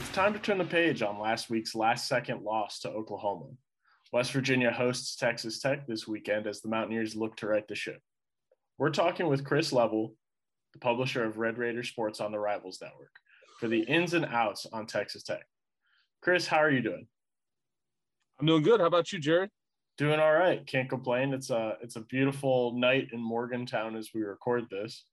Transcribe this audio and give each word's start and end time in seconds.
It's 0.00 0.16
time 0.16 0.32
to 0.32 0.38
turn 0.38 0.56
the 0.56 0.64
page 0.64 1.02
on 1.02 1.20
last 1.20 1.50
week's 1.50 1.74
last 1.74 2.08
second 2.08 2.42
loss 2.42 2.80
to 2.80 2.88
Oklahoma. 2.88 3.50
West 4.12 4.32
Virginia 4.32 4.70
hosts 4.70 5.14
Texas 5.14 5.60
Tech 5.60 5.86
this 5.86 6.08
weekend 6.08 6.46
as 6.46 6.62
the 6.62 6.70
Mountaineers 6.70 7.14
look 7.14 7.36
to 7.36 7.46
right 7.46 7.68
the 7.68 7.74
ship. 7.74 8.00
We're 8.78 8.90
talking 8.90 9.28
with 9.28 9.44
Chris 9.44 9.74
Level, 9.74 10.14
the 10.72 10.78
publisher 10.78 11.22
of 11.22 11.36
Red 11.36 11.58
Raider 11.58 11.82
Sports 11.82 12.18
on 12.18 12.32
the 12.32 12.38
Rivals 12.38 12.80
Network, 12.80 13.12
for 13.60 13.68
the 13.68 13.82
ins 13.82 14.14
and 14.14 14.24
outs 14.24 14.66
on 14.72 14.86
Texas 14.86 15.22
Tech. 15.22 15.46
Chris, 16.22 16.46
how 16.46 16.58
are 16.58 16.70
you 16.70 16.80
doing? 16.80 17.06
I'm 18.40 18.46
doing 18.46 18.62
good. 18.62 18.80
How 18.80 18.86
about 18.86 19.12
you, 19.12 19.18
Jared? 19.18 19.50
Doing 19.98 20.18
all 20.18 20.32
right. 20.32 20.66
Can't 20.66 20.88
complain. 20.88 21.34
It's 21.34 21.50
a 21.50 21.76
it's 21.82 21.96
a 21.96 22.00
beautiful 22.00 22.72
night 22.72 23.08
in 23.12 23.20
Morgantown 23.20 23.96
as 23.96 24.10
we 24.14 24.22
record 24.22 24.64
this. 24.70 25.04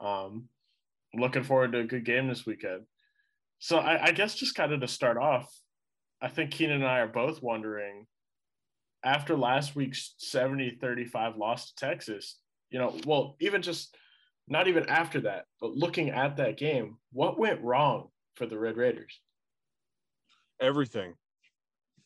Um, 0.00 0.48
looking 1.14 1.44
forward 1.44 1.70
to 1.72 1.78
a 1.78 1.84
good 1.84 2.04
game 2.04 2.26
this 2.26 2.44
weekend. 2.44 2.82
So 3.64 3.78
I, 3.78 4.08
I 4.08 4.12
guess 4.12 4.34
just 4.34 4.54
kind 4.54 4.74
of 4.74 4.82
to 4.82 4.86
start 4.86 5.16
off, 5.16 5.50
I 6.20 6.28
think 6.28 6.50
Keenan 6.50 6.82
and 6.82 6.86
I 6.86 6.98
are 6.98 7.08
both 7.08 7.42
wondering 7.42 8.04
after 9.02 9.38
last 9.38 9.74
week's 9.74 10.16
70 10.18 10.76
35 10.82 11.38
loss 11.38 11.68
to 11.68 11.74
Texas, 11.76 12.40
you 12.68 12.78
know, 12.78 12.94
well, 13.06 13.36
even 13.40 13.62
just 13.62 13.96
not 14.48 14.68
even 14.68 14.90
after 14.90 15.22
that, 15.22 15.46
but 15.62 15.70
looking 15.70 16.10
at 16.10 16.36
that 16.36 16.58
game, 16.58 16.98
what 17.12 17.38
went 17.38 17.62
wrong 17.62 18.08
for 18.34 18.44
the 18.44 18.58
Red 18.58 18.76
Raiders? 18.76 19.18
Everything. 20.60 21.14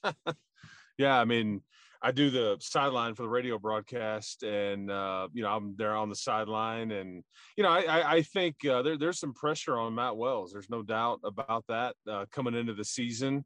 yeah, 0.96 1.18
I 1.18 1.24
mean, 1.24 1.62
I 2.00 2.12
do 2.12 2.30
the 2.30 2.56
sideline 2.60 3.14
for 3.14 3.22
the 3.22 3.28
radio 3.28 3.58
broadcast, 3.58 4.44
and 4.44 4.90
uh, 4.90 5.28
you 5.32 5.42
know 5.42 5.50
I'm 5.50 5.74
there 5.76 5.96
on 5.96 6.08
the 6.08 6.14
sideline, 6.14 6.92
and 6.92 7.24
you 7.56 7.64
know 7.64 7.70
I, 7.70 8.16
I 8.16 8.22
think 8.22 8.56
uh, 8.64 8.82
there, 8.82 8.96
there's 8.96 9.18
some 9.18 9.34
pressure 9.34 9.76
on 9.76 9.96
Matt 9.96 10.16
Wells. 10.16 10.52
There's 10.52 10.70
no 10.70 10.82
doubt 10.82 11.20
about 11.24 11.64
that 11.68 11.96
uh, 12.08 12.26
coming 12.30 12.54
into 12.54 12.74
the 12.74 12.84
season. 12.84 13.44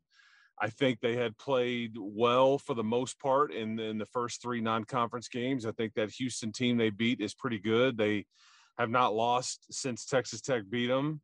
I 0.60 0.68
think 0.68 1.00
they 1.00 1.16
had 1.16 1.36
played 1.38 1.96
well 1.98 2.58
for 2.58 2.74
the 2.74 2.84
most 2.84 3.18
part 3.18 3.52
in, 3.52 3.80
in 3.80 3.98
the 3.98 4.06
first 4.06 4.42
three 4.42 4.60
non-conference 4.60 5.28
games. 5.28 5.64
I 5.64 5.72
think 5.72 5.94
that 5.94 6.10
Houston 6.10 6.52
team 6.52 6.76
they 6.76 6.90
beat 6.90 7.20
is 7.20 7.34
pretty 7.34 7.58
good. 7.58 7.96
They 7.96 8.26
have 8.78 8.90
not 8.90 9.14
lost 9.14 9.66
since 9.70 10.04
Texas 10.04 10.40
Tech 10.40 10.62
beat 10.68 10.88
them. 10.88 11.20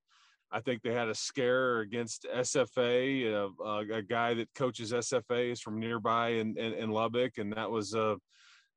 I 0.51 0.61
think 0.61 0.83
they 0.83 0.93
had 0.93 1.09
a 1.09 1.15
scare 1.15 1.81
against 1.81 2.27
SFA. 2.35 3.49
Uh, 3.61 3.95
a 3.95 4.03
guy 4.03 4.35
that 4.35 4.49
coaches 4.55 4.93
SFA 4.93 5.53
is 5.53 5.61
from 5.61 5.79
nearby 5.79 6.31
in, 6.31 6.57
in, 6.57 6.73
in 6.73 6.91
Lubbock, 6.91 7.39
and 7.39 7.53
that 7.53 7.71
was 7.71 7.95
uh, 7.95 8.17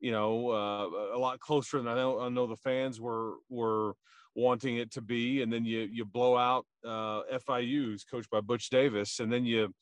you 0.00 0.12
know 0.12 0.50
uh, 0.50 1.16
a 1.16 1.18
lot 1.18 1.40
closer 1.40 1.78
than 1.78 1.88
I 1.88 1.94
know. 1.94 2.20
I 2.20 2.28
know 2.28 2.46
the 2.46 2.56
fans 2.56 3.00
were 3.00 3.36
were 3.48 3.94
wanting 4.34 4.76
it 4.76 4.90
to 4.92 5.00
be. 5.00 5.42
And 5.42 5.52
then 5.52 5.64
you 5.64 5.80
you 5.80 6.04
blow 6.04 6.36
out 6.36 6.66
uh, 6.84 7.22
FIU's 7.48 8.04
coached 8.04 8.30
by 8.30 8.40
Butch 8.40 8.70
Davis, 8.70 9.20
and 9.20 9.32
then 9.32 9.44
you 9.44 9.72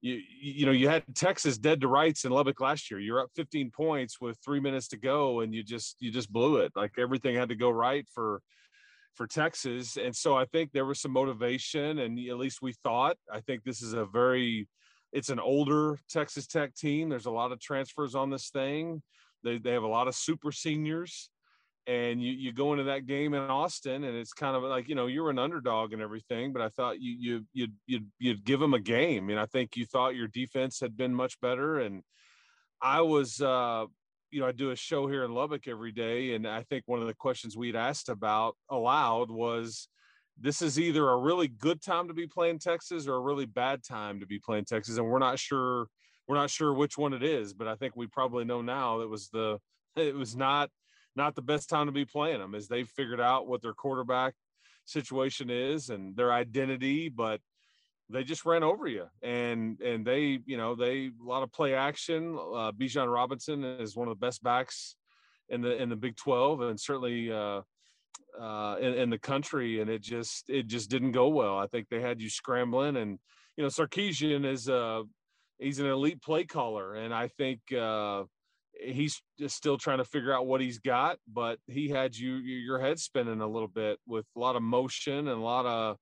you 0.00 0.20
you 0.40 0.66
know 0.66 0.72
you 0.72 0.88
had 0.88 1.04
Texas 1.14 1.58
dead 1.58 1.80
to 1.80 1.88
rights 1.88 2.24
in 2.24 2.32
Lubbock 2.32 2.60
last 2.60 2.90
year. 2.90 3.00
You're 3.00 3.20
up 3.20 3.30
15 3.34 3.70
points 3.70 4.20
with 4.20 4.38
three 4.44 4.60
minutes 4.60 4.88
to 4.88 4.96
go, 4.96 5.40
and 5.40 5.54
you 5.54 5.62
just 5.62 5.96
you 6.00 6.10
just 6.10 6.32
blew 6.32 6.58
it. 6.58 6.72
Like 6.74 6.92
everything 6.98 7.34
had 7.34 7.48
to 7.48 7.56
go 7.56 7.70
right 7.70 8.06
for 8.12 8.40
for 9.14 9.26
Texas, 9.26 9.96
and 9.96 10.14
so 10.14 10.36
I 10.36 10.44
think 10.44 10.72
there 10.72 10.84
was 10.84 11.00
some 11.00 11.12
motivation, 11.12 11.98
and 11.98 12.18
at 12.28 12.38
least 12.38 12.62
we 12.62 12.72
thought. 12.72 13.16
I 13.32 13.40
think 13.40 13.64
this 13.64 13.82
is 13.82 13.92
a 13.92 14.04
very 14.04 14.68
it's 15.12 15.30
an 15.30 15.40
older 15.40 15.98
Texas 16.08 16.46
Tech 16.46 16.74
team. 16.74 17.08
There's 17.08 17.26
a 17.26 17.30
lot 17.30 17.52
of 17.52 17.60
transfers 17.60 18.14
on 18.14 18.30
this 18.30 18.50
thing. 18.50 19.02
They 19.42 19.58
they 19.58 19.72
have 19.72 19.82
a 19.82 19.88
lot 19.88 20.08
of 20.08 20.14
super 20.14 20.52
seniors 20.52 21.30
and 21.88 22.22
you 22.22 22.32
you 22.32 22.52
go 22.52 22.72
into 22.72 22.84
that 22.84 23.06
game 23.06 23.32
in 23.34 23.40
Austin 23.40 24.04
and 24.04 24.14
it's 24.14 24.34
kind 24.34 24.54
of 24.54 24.62
like 24.62 24.88
you 24.88 24.94
know 24.94 25.06
you're 25.06 25.30
an 25.30 25.38
underdog 25.38 25.92
and 25.92 26.02
everything 26.02 26.52
but 26.52 26.60
I 26.60 26.68
thought 26.68 27.00
you 27.00 27.16
you 27.18 27.46
you'd 27.54 27.74
you'd, 27.86 28.06
you'd 28.18 28.44
give 28.44 28.60
them 28.60 28.74
a 28.74 28.78
game 28.78 29.30
and 29.30 29.40
I 29.40 29.46
think 29.46 29.74
you 29.74 29.86
thought 29.86 30.14
your 30.14 30.28
defense 30.28 30.78
had 30.80 30.96
been 30.96 31.14
much 31.14 31.40
better 31.40 31.78
and 31.78 32.02
I 32.82 33.00
was 33.00 33.40
uh 33.40 33.86
you 34.30 34.40
know 34.40 34.46
I 34.46 34.52
do 34.52 34.70
a 34.70 34.76
show 34.76 35.06
here 35.06 35.24
in 35.24 35.32
Lubbock 35.32 35.68
every 35.68 35.92
day 35.92 36.34
and 36.34 36.46
I 36.46 36.62
think 36.62 36.84
one 36.86 37.00
of 37.00 37.06
the 37.06 37.14
questions 37.14 37.56
we'd 37.56 37.76
asked 37.76 38.08
about 38.08 38.56
aloud 38.70 39.30
was 39.30 39.88
this 40.40 40.62
is 40.62 40.78
either 40.78 41.08
a 41.08 41.16
really 41.16 41.48
good 41.48 41.82
time 41.82 42.08
to 42.08 42.14
be 42.14 42.26
playing 42.26 42.58
Texas 42.58 43.06
or 43.06 43.14
a 43.14 43.20
really 43.20 43.46
bad 43.46 43.82
time 43.82 44.20
to 44.20 44.26
be 44.26 44.38
playing 44.38 44.64
Texas 44.64 44.98
and 44.98 45.06
we're 45.06 45.18
not 45.18 45.38
sure 45.38 45.86
we're 46.26 46.36
not 46.36 46.50
sure 46.50 46.72
which 46.72 46.98
one 46.98 47.12
it 47.12 47.22
is 47.22 47.54
but 47.54 47.68
I 47.68 47.74
think 47.74 47.96
we 47.96 48.06
probably 48.06 48.44
know 48.44 48.62
now 48.62 49.00
it 49.00 49.08
was 49.08 49.28
the 49.30 49.58
it 49.96 50.14
was 50.14 50.36
not 50.36 50.70
not 51.16 51.34
the 51.34 51.42
best 51.42 51.68
time 51.68 51.86
to 51.86 51.92
be 51.92 52.04
playing 52.04 52.38
them 52.38 52.54
as 52.54 52.68
they've 52.68 52.88
figured 52.88 53.20
out 53.20 53.48
what 53.48 53.60
their 53.60 53.74
quarterback 53.74 54.34
situation 54.88 55.50
is 55.50 55.90
and 55.90 56.16
their 56.16 56.32
identity, 56.32 57.08
but 57.08 57.40
they 58.10 58.24
just 58.24 58.44
ran 58.44 58.62
over 58.62 58.86
you 58.86 59.06
and 59.22 59.80
and 59.80 60.04
they 60.04 60.38
you 60.46 60.56
know 60.56 60.74
they 60.74 61.10
a 61.20 61.24
lot 61.24 61.42
of 61.42 61.52
play 61.52 61.74
action 61.74 62.34
uh 62.38 62.72
bijan 62.72 63.12
robinson 63.12 63.64
is 63.64 63.96
one 63.96 64.08
of 64.08 64.18
the 64.18 64.26
best 64.26 64.42
backs 64.42 64.96
in 65.48 65.60
the 65.60 65.80
in 65.80 65.88
the 65.88 65.96
big 65.96 66.16
12 66.16 66.60
and 66.62 66.80
certainly 66.80 67.32
uh 67.32 67.60
uh 68.40 68.76
in, 68.80 68.94
in 68.94 69.10
the 69.10 69.18
country 69.18 69.80
and 69.80 69.90
it 69.90 70.02
just 70.02 70.48
it 70.48 70.66
just 70.66 70.90
didn't 70.90 71.12
go 71.12 71.28
well. 71.28 71.58
I 71.58 71.66
think 71.66 71.88
they 71.88 72.00
had 72.00 72.20
you 72.20 72.30
scrambling 72.30 72.96
and 72.96 73.18
you 73.56 73.62
know 73.62 73.68
sarkisian 73.68 74.44
is 74.44 74.68
uh 74.68 75.02
he's 75.58 75.78
an 75.78 75.86
elite 75.86 76.22
play 76.22 76.44
caller 76.44 76.94
and 76.94 77.12
i 77.12 77.28
think 77.28 77.60
uh 77.72 78.22
he's 78.80 79.20
still 79.46 79.76
trying 79.76 79.98
to 79.98 80.04
figure 80.04 80.32
out 80.32 80.46
what 80.46 80.60
he's 80.60 80.78
got, 80.78 81.18
but 81.26 81.58
he 81.66 81.88
had 81.88 82.16
you 82.16 82.36
your 82.36 82.78
head 82.78 82.98
spinning 82.98 83.40
a 83.40 83.46
little 83.46 83.68
bit 83.68 83.98
with 84.06 84.24
a 84.36 84.38
lot 84.38 84.56
of 84.56 84.62
motion 84.62 85.28
and 85.28 85.28
a 85.28 85.44
lot 85.44 85.66
of 85.66 85.96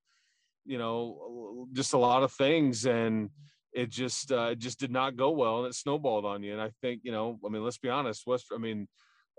you 0.67 0.79
know 0.79 1.67
just 1.73 1.95
a 1.95 1.99
lot 1.99 2.23
of 2.23 2.33
things 2.33 2.87
and 2.87 3.31
it 3.73 3.91
just 3.91 4.33
uh, 4.33 4.49
it 4.53 4.59
just 4.59 4.79
did 4.79 4.91
not 4.91 5.17
go 5.17 5.31
well 5.31 5.59
and 5.59 5.69
it 5.69 5.75
snowballed 5.75 6.25
on 6.25 6.43
you 6.43 6.53
and 6.53 6.61
I 6.61 6.71
think 6.81 7.01
you 7.05 7.13
know 7.13 7.39
I 7.45 7.49
mean 7.49 7.65
let's 7.65 7.79
be 7.79 7.89
honest 7.89 8.27
West 8.27 8.47
I 8.55 8.59
mean 8.59 8.89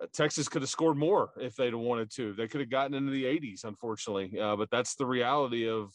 uh, 0.02 0.06
Texas 0.14 0.48
could 0.48 0.62
have 0.62 0.70
scored 0.70 0.98
more 0.98 1.32
if 1.40 1.56
they'd 1.56 1.74
wanted 1.74 2.12
to 2.16 2.34
they 2.34 2.48
could 2.48 2.62
have 2.62 2.70
gotten 2.70 2.94
into 2.94 3.12
the 3.12 3.26
80s 3.26 3.64
unfortunately 3.64 4.40
uh, 4.40 4.56
but 4.56 4.70
that's 4.70 4.96
the 4.96 5.06
reality 5.06 5.70
of 5.70 5.92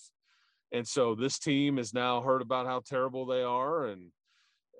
and 0.72 0.86
so 0.86 1.14
this 1.14 1.38
team 1.38 1.76
has 1.76 1.92
now 1.92 2.20
heard 2.22 2.42
about 2.42 2.66
how 2.66 2.80
terrible 2.84 3.26
they 3.26 3.42
are 3.42 3.86
and 3.86 4.10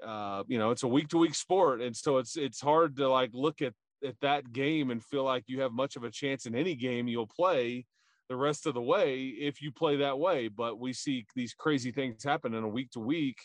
uh, 0.02 0.42
you 0.48 0.58
know, 0.58 0.70
it's 0.70 0.82
a 0.82 0.88
week 0.88 1.08
to 1.08 1.19
week 1.19 1.34
sport. 1.34 1.80
And 1.80 1.96
so 1.96 2.19
it's, 2.19 2.36
it's 2.36 2.60
hard 2.60 2.96
to 2.96 3.08
like 3.08 3.30
look 3.32 3.62
at, 3.62 3.74
at 4.04 4.19
that 4.20 4.52
game 4.52 4.90
and 4.90 5.02
feel 5.02 5.24
like 5.24 5.44
you 5.46 5.60
have 5.60 5.72
much 5.72 5.96
of 5.96 6.04
a 6.04 6.10
chance 6.10 6.46
in 6.46 6.54
any 6.54 6.74
game 6.74 7.06
you'll 7.06 7.26
play 7.26 7.86
the 8.32 8.37
rest 8.37 8.66
of 8.66 8.72
the 8.72 8.81
way 8.81 9.26
if 9.26 9.60
you 9.60 9.70
play 9.70 9.97
that 9.97 10.19
way. 10.19 10.48
But 10.48 10.81
we 10.81 10.94
see 10.94 11.26
these 11.37 11.53
crazy 11.53 11.93
things 11.93 12.25
happen 12.25 12.54
in 12.54 12.65
a 12.65 12.69
week 12.69 12.91
to 12.93 13.00
week. 13.00 13.37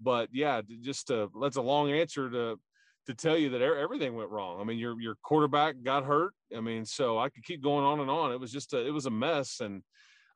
But 0.00 0.28
yeah, 0.32 0.60
just 0.82 1.06
to, 1.06 1.30
that's 1.40 1.56
a 1.56 1.62
long 1.62 1.90
answer 1.90 2.28
to, 2.28 2.60
to 3.06 3.14
tell 3.14 3.38
you 3.38 3.48
that 3.50 3.62
everything 3.62 4.14
went 4.14 4.28
wrong. 4.28 4.60
I 4.60 4.64
mean, 4.64 4.78
your, 4.78 5.00
your 5.00 5.14
quarterback 5.22 5.76
got 5.82 6.04
hurt. 6.04 6.32
I 6.54 6.60
mean, 6.60 6.84
so 6.84 7.18
I 7.18 7.30
could 7.30 7.44
keep 7.44 7.62
going 7.62 7.86
on 7.86 8.00
and 8.00 8.10
on. 8.10 8.32
It 8.32 8.40
was 8.40 8.52
just 8.52 8.74
a, 8.74 8.86
it 8.86 8.90
was 8.90 9.06
a 9.06 9.10
mess. 9.10 9.60
And 9.60 9.82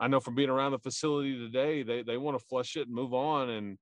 I 0.01 0.09
know 0.09 0.21
from 0.21 0.35
being 0.35 0.49
around 0.49 0.73
the 0.73 0.79
facility 0.79 1.39
today, 1.39 1.83
they, 1.83 2.03
they 2.03 2.17
want 2.17 2.39
to 2.39 2.45
flush 2.47 2.77
it 2.77 2.87
and 2.87 2.95
move 2.95 3.13
on. 3.13 3.51
And, 3.51 3.79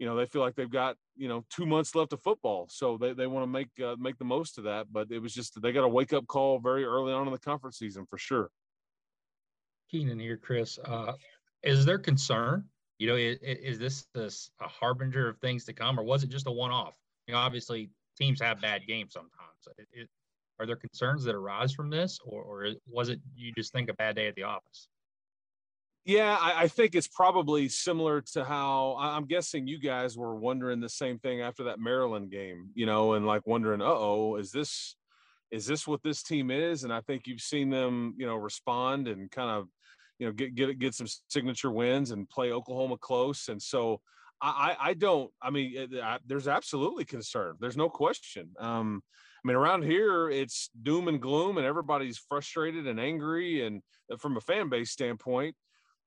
you 0.00 0.06
know 0.06 0.16
they 0.16 0.26
feel 0.26 0.40
like 0.40 0.56
they've 0.56 0.70
got 0.70 0.96
you 1.14 1.28
know 1.28 1.44
two 1.50 1.66
months 1.66 1.94
left 1.94 2.12
of 2.12 2.22
football 2.22 2.66
so 2.70 2.96
they, 2.96 3.12
they 3.12 3.26
want 3.26 3.44
to 3.44 3.46
make 3.46 3.68
uh, 3.84 3.94
make 3.98 4.16
the 4.16 4.24
most 4.24 4.56
of 4.56 4.64
that 4.64 4.86
but 4.90 5.06
it 5.10 5.20
was 5.20 5.34
just 5.34 5.60
they 5.60 5.72
got 5.72 5.84
a 5.84 5.88
wake 5.88 6.14
up 6.14 6.26
call 6.26 6.58
very 6.58 6.84
early 6.84 7.12
on 7.12 7.26
in 7.26 7.32
the 7.32 7.38
conference 7.38 7.78
season 7.78 8.06
for 8.08 8.18
sure 8.18 8.48
keenan 9.90 10.18
here 10.18 10.36
chris. 10.36 10.78
Uh, 10.84 11.12
is 11.62 11.84
there 11.84 11.98
concern 11.98 12.64
you 12.98 13.08
know 13.08 13.16
is, 13.16 13.38
is 13.42 13.78
this, 13.78 14.06
this 14.14 14.50
a 14.60 14.68
harbinger 14.68 15.28
of 15.28 15.38
things 15.38 15.64
to 15.64 15.72
come 15.72 15.98
or 15.98 16.02
was 16.02 16.22
it 16.22 16.30
just 16.30 16.46
a 16.46 16.50
one-off? 16.50 16.94
You 17.26 17.34
know 17.34 17.40
obviously 17.40 17.90
teams 18.18 18.40
have 18.40 18.60
bad 18.60 18.86
games 18.86 19.12
sometimes. 19.12 19.78
It, 19.78 19.88
it, 19.92 20.08
are 20.58 20.66
there 20.66 20.76
concerns 20.76 21.24
that 21.24 21.34
arise 21.34 21.72
from 21.72 21.88
this 21.88 22.18
or, 22.24 22.42
or 22.42 22.66
was 22.86 23.08
it 23.08 23.20
you 23.34 23.52
just 23.52 23.72
think 23.72 23.88
a 23.88 23.94
bad 23.94 24.16
day 24.16 24.28
at 24.28 24.34
the 24.34 24.42
office? 24.42 24.88
Yeah, 26.04 26.36
I, 26.40 26.62
I, 26.62 26.68
think 26.68 26.94
it's 26.94 27.06
probably 27.06 27.68
similar 27.68 28.22
to 28.32 28.42
how 28.42 28.96
I'm 28.98 29.26
guessing 29.26 29.66
you 29.66 29.78
guys 29.78 30.16
were 30.16 30.34
wondering 30.34 30.80
the 30.80 30.88
same 30.88 31.18
thing 31.18 31.42
after 31.42 31.64
that 31.64 31.78
Maryland 31.78 32.30
game, 32.30 32.70
you 32.74 32.86
know, 32.86 33.12
and 33.12 33.26
like 33.26 33.46
wondering, 33.46 33.82
oh, 33.82 34.36
is 34.36 34.50
this 34.50 34.96
is 35.50 35.66
this 35.66 35.86
what 35.86 36.02
this 36.02 36.22
team 36.22 36.50
is? 36.50 36.84
And 36.84 36.92
I 36.92 37.00
think 37.02 37.26
you've 37.26 37.40
seen 37.40 37.70
them, 37.70 38.14
you 38.16 38.26
know, 38.26 38.36
respond 38.36 39.08
and 39.08 39.30
kind 39.30 39.50
of, 39.50 39.68
you 40.20 40.26
know, 40.26 40.32
get 40.32 40.54
get 40.54 40.78
get 40.78 40.94
some 40.94 41.06
signature 41.28 41.72
wins 41.72 42.12
and 42.12 42.28
play 42.28 42.52
Oklahoma 42.52 42.98
close. 42.98 43.48
And 43.48 43.60
so 43.60 44.00
I 44.40 44.76
I 44.78 44.94
don't. 44.94 45.30
I 45.42 45.50
mean, 45.50 45.88
I, 46.02 46.18
there's 46.26 46.46
absolutely 46.46 47.04
concern. 47.04 47.56
There's 47.58 47.76
no 47.76 47.88
question. 47.88 48.50
Um, 48.60 49.02
I 49.42 49.48
mean, 49.48 49.56
around 49.56 49.82
here, 49.82 50.30
it's 50.30 50.70
doom 50.82 51.08
and 51.08 51.20
gloom, 51.20 51.56
and 51.56 51.66
everybody's 51.66 52.18
frustrated 52.18 52.86
and 52.86 53.00
angry. 53.00 53.66
And 53.66 53.82
uh, 54.12 54.18
from 54.18 54.36
a 54.36 54.40
fan 54.40 54.68
base 54.68 54.90
standpoint, 54.90 55.56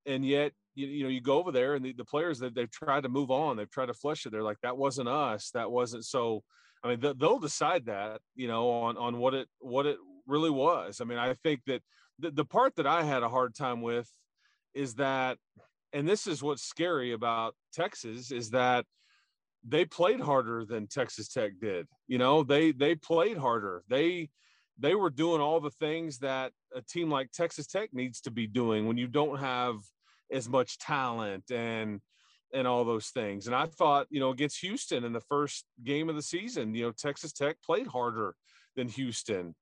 and 0.06 0.24
yet 0.24 0.52
you, 0.76 0.88
you 0.88 1.04
know 1.04 1.10
you 1.10 1.22
go 1.22 1.40
over 1.40 1.52
there 1.52 1.74
and 1.74 1.84
the, 1.84 1.94
the 1.94 2.06
players 2.06 2.40
that 2.40 2.54
they've 2.56 2.72
tried 2.72 3.04
to 3.04 3.10
move 3.10 3.32
on 3.32 3.58
they've 3.58 3.70
tried 3.70 3.88
to 3.88 3.94
flush 3.94 4.26
it 4.26 4.32
they're 4.32 4.44
like 4.44 4.58
that 4.64 4.78
wasn't 4.78 5.08
us 5.08 5.52
that 5.54 5.70
wasn't 5.70 6.04
so 6.04 6.44
i 6.84 6.90
mean 6.90 7.00
they'll 7.18 7.40
decide 7.40 7.86
that 7.86 8.20
you 8.36 8.48
know 8.48 8.70
on 8.70 8.98
on 8.98 9.18
what 9.18 9.34
it 9.34 9.48
what 9.60 9.86
it 9.86 9.98
really 10.28 10.50
was 10.50 11.00
i 11.02 11.04
mean 11.04 11.18
i 11.18 11.34
think 11.36 11.62
that 11.68 11.82
the, 12.20 12.32
the 12.32 12.46
part 12.46 12.76
that 12.76 12.88
i 12.88 13.04
had 13.04 13.24
a 13.24 13.30
hard 13.30 13.56
time 13.56 13.82
with 13.82 14.10
is 14.74 14.96
that 14.96 15.38
and 15.94 16.08
this 16.08 16.26
is 16.26 16.42
what's 16.42 16.64
scary 16.64 17.14
about 17.14 17.56
Texas 17.72 18.32
is 18.32 18.50
that 18.50 18.86
they 19.66 19.86
played 19.86 20.20
harder 20.20 20.66
than 20.66 20.88
Texas 20.88 21.30
Tech 21.30 21.54
did. 21.62 21.88
You 22.08 22.18
know, 22.18 22.44
they 22.44 22.72
they 22.72 22.96
played 22.96 23.38
harder. 23.38 23.84
They 23.88 24.30
they 24.80 24.96
were 24.96 25.12
doing 25.12 25.40
all 25.40 25.62
the 25.62 25.70
things 25.70 26.18
that 26.20 26.52
a 26.76 26.82
team 26.82 27.10
like 27.10 27.32
Texas 27.32 27.68
Tech 27.68 27.94
needs 27.94 28.20
to 28.22 28.32
be 28.32 28.48
doing 28.48 28.88
when 28.88 28.98
you 28.98 29.08
don't 29.08 29.40
have 29.40 29.76
as 30.32 30.50
much 30.50 30.80
talent 30.80 31.52
and 31.52 32.02
and 32.54 32.68
all 32.68 32.84
those 32.84 33.08
things. 33.08 33.48
And 33.48 33.56
I 33.56 33.68
thought, 33.68 34.08
you 34.10 34.20
know, 34.20 34.32
against 34.32 34.60
Houston 34.62 35.04
in 35.04 35.14
the 35.14 35.22
first 35.22 35.66
game 35.84 36.10
of 36.10 36.16
the 36.16 36.22
season, 36.22 36.76
you 36.76 36.86
know, 36.86 36.92
Texas 36.92 37.32
Tech 37.32 37.58
played 37.64 37.88
harder 37.88 38.36
than 38.76 38.88
Houston. 38.90 39.56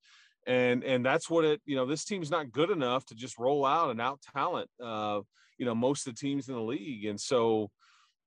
And 0.47 0.83
and 0.83 1.05
that's 1.05 1.29
what 1.29 1.45
it, 1.45 1.61
you 1.65 1.75
know, 1.75 1.85
this 1.85 2.03
team's 2.03 2.31
not 2.31 2.51
good 2.51 2.71
enough 2.71 3.05
to 3.05 3.15
just 3.15 3.37
roll 3.37 3.65
out 3.65 3.91
and 3.91 4.01
out 4.01 4.19
talent 4.33 4.69
uh, 4.83 5.21
you 5.61 5.65
know, 5.67 5.75
most 5.75 6.07
of 6.07 6.15
the 6.15 6.19
teams 6.19 6.49
in 6.49 6.55
the 6.55 6.61
league. 6.61 7.05
And 7.05 7.21
so 7.21 7.69